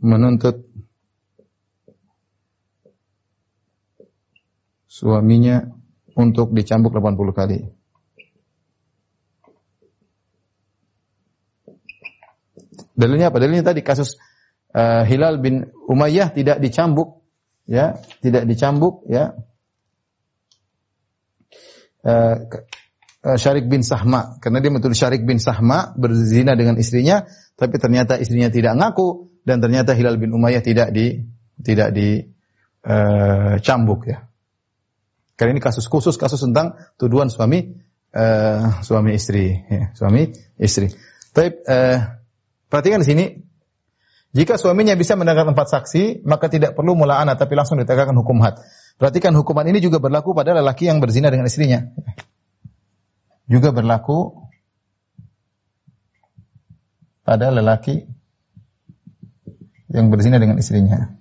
menuntut 0.00 0.64
suaminya 4.88 5.68
untuk 6.16 6.56
dicambuk 6.56 6.96
80 6.96 7.36
kali. 7.36 7.58
Dalilnya 12.94 13.28
apa? 13.28 13.42
Dalilnya 13.42 13.66
tadi 13.68 13.84
kasus 13.84 14.16
uh, 14.72 15.04
Hilal 15.04 15.42
bin 15.44 15.68
Umayyah 15.90 16.30
tidak 16.30 16.62
dicambuk, 16.62 17.20
ya, 17.68 18.00
tidak 18.24 18.48
dicambuk, 18.48 19.04
ya. 19.10 19.34
Uh, 22.04 22.48
Syarik 23.24 23.72
bin 23.72 23.80
Sahma 23.80 24.36
karena 24.44 24.60
dia 24.60 24.68
betul 24.68 24.92
Syarik 24.92 25.24
bin 25.24 25.40
Sahma 25.40 25.96
berzina 25.96 26.52
dengan 26.52 26.76
istrinya 26.76 27.24
tapi 27.56 27.80
ternyata 27.80 28.20
istrinya 28.20 28.52
tidak 28.52 28.76
ngaku 28.76 29.32
dan 29.48 29.64
ternyata 29.64 29.96
Hilal 29.96 30.20
bin 30.20 30.36
Umayyah 30.36 30.60
tidak 30.60 30.92
di 30.92 31.24
tidak 31.64 31.96
di 31.96 32.20
uh, 32.84 33.56
cambuk 33.64 34.04
ya. 34.04 34.28
Karena 35.34 35.56
ini 35.56 35.62
kasus 35.64 35.88
khusus 35.88 36.20
kasus 36.20 36.44
tentang 36.44 36.76
tuduhan 37.00 37.32
suami 37.32 37.80
uh, 38.12 38.84
suami 38.84 39.16
istri 39.16 39.56
ya, 39.56 39.96
suami 39.96 40.28
istri. 40.60 40.92
Tapi 41.34 41.48
uh, 41.66 41.98
Perhatikan 42.74 42.98
di 42.98 43.06
sini. 43.06 43.24
Jika 44.34 44.58
suaminya 44.58 44.98
bisa 44.98 45.14
mendengar 45.14 45.46
empat 45.46 45.70
saksi, 45.70 46.26
maka 46.26 46.50
tidak 46.50 46.74
perlu 46.74 46.98
mula'ana 46.98 47.38
tapi 47.38 47.54
langsung 47.54 47.78
ditegakkan 47.78 48.18
hukum 48.18 48.42
had. 48.42 48.58
Perhatikan 48.98 49.30
hukuman 49.38 49.62
ini 49.70 49.78
juga 49.78 50.02
berlaku 50.02 50.34
pada 50.34 50.58
lelaki 50.58 50.90
yang 50.90 50.98
berzina 50.98 51.30
dengan 51.30 51.46
istrinya. 51.46 51.86
Juga 53.44 53.70
berlaku 53.70 54.32
pada 57.24 57.52
lelaki 57.52 58.04
yang 59.92 60.08
berzina 60.12 60.36
dengan 60.36 60.60
istrinya. 60.60 61.12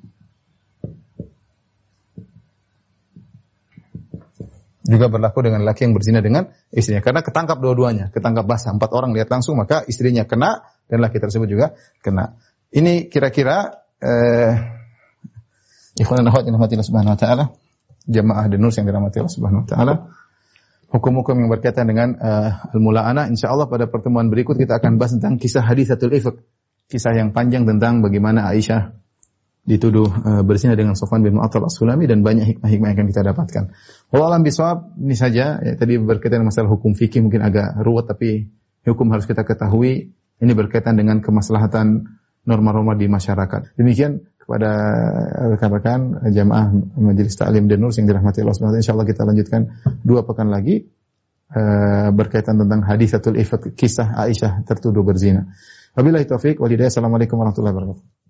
Juga 4.84 5.08
berlaku 5.08 5.48
dengan 5.48 5.64
lelaki 5.64 5.88
yang 5.88 5.96
berzina 5.96 6.20
dengan 6.20 6.52
istrinya. 6.68 7.00
Karena 7.00 7.24
ketangkap 7.24 7.56
dua-duanya, 7.64 8.12
ketangkap 8.12 8.44
basah. 8.44 8.76
Empat 8.76 8.92
orang 8.92 9.16
lihat 9.16 9.32
langsung, 9.32 9.56
maka 9.56 9.88
istrinya 9.88 10.28
kena, 10.28 10.68
dan 10.92 11.00
laki 11.00 11.24
tersebut 11.24 11.48
juga 11.48 11.72
kena. 12.04 12.36
Ini 12.74 13.08
kira-kira 13.08 13.80
eh, 14.04 14.52
ikhwan 16.02 16.26
dan 16.26 16.34
yang 16.34 16.84
Subhanahu 16.84 17.16
wa 17.16 17.20
taala, 17.20 17.46
jamaah 18.10 18.46
denus 18.52 18.76
yang 18.76 18.90
dirahmati 18.90 19.24
Allah 19.24 19.34
Subhanahu 19.34 19.64
wa 19.64 19.68
taala. 19.70 19.94
Hukum-hukum 20.94 21.34
yang 21.42 21.50
berkaitan 21.50 21.90
dengan 21.90 22.14
uh, 22.22 22.70
al-mula'ana 22.70 23.26
insyaallah 23.34 23.66
pada 23.66 23.90
pertemuan 23.90 24.30
berikut 24.30 24.54
kita 24.54 24.78
akan 24.78 25.02
bahas 25.02 25.18
tentang 25.18 25.42
kisah 25.42 25.66
hadisatul 25.66 26.14
ifk. 26.14 26.38
Kisah 26.86 27.18
yang 27.18 27.34
panjang 27.34 27.66
tentang 27.66 28.06
bagaimana 28.06 28.46
Aisyah 28.54 28.94
dituduh 29.66 30.06
uh, 30.06 30.44
berzina 30.46 30.78
dengan 30.78 30.94
Sofwan 30.94 31.26
bin 31.26 31.42
Mu'attal 31.42 31.66
As-Sulami 31.66 32.06
dan 32.06 32.22
banyak 32.22 32.46
hikmah-hikmah 32.46 32.88
yang 32.94 32.98
akan 33.00 33.08
kita 33.10 33.22
dapatkan. 33.26 33.64
Wallahu 34.14 34.38
alam 34.38 34.46
bisawab, 34.46 34.94
ini 35.02 35.18
saja 35.18 35.58
ya, 35.66 35.74
tadi 35.74 35.98
berkaitan 35.98 36.46
dengan 36.46 36.54
masalah 36.54 36.70
hukum 36.70 36.94
fikih 36.94 37.26
mungkin 37.26 37.42
agak 37.42 37.74
ruwet 37.82 38.06
tapi 38.06 38.54
hukum 38.86 39.10
harus 39.10 39.26
kita 39.26 39.42
ketahui 39.42 40.14
ini 40.14 40.54
berkaitan 40.54 40.94
dengan 40.94 41.26
kemaslahatan 41.26 42.06
norma-norma 42.44 42.94
di 43.00 43.08
masyarakat. 43.08 43.80
Demikian 43.80 44.28
kepada 44.44 44.72
rekan-rekan 45.56 46.20
jamaah 46.36 46.68
Majelis 47.00 47.40
Ta'lim 47.40 47.72
dan 47.72 47.80
yang 47.80 48.08
dirahmati 48.12 48.44
Allah 48.44 48.56
Subhanahu 48.56 48.84
Insyaallah 48.84 49.08
kita 49.08 49.24
lanjutkan 49.24 49.62
dua 50.04 50.28
pekan 50.28 50.52
lagi 50.52 50.84
uh, 51.56 52.12
berkaitan 52.12 52.60
tentang 52.60 52.84
hadis 52.84 53.16
satu 53.16 53.32
ifat 53.32 53.72
kisah 53.72 54.20
Aisyah 54.20 54.68
tertuduh 54.68 55.08
berzina. 55.08 55.48
Wabillahi 55.96 56.28
taufik 56.28 56.60
walhidayah. 56.60 56.92
Assalamualaikum 56.92 57.40
warahmatullahi 57.40 57.72
wabarakatuh. 57.72 58.23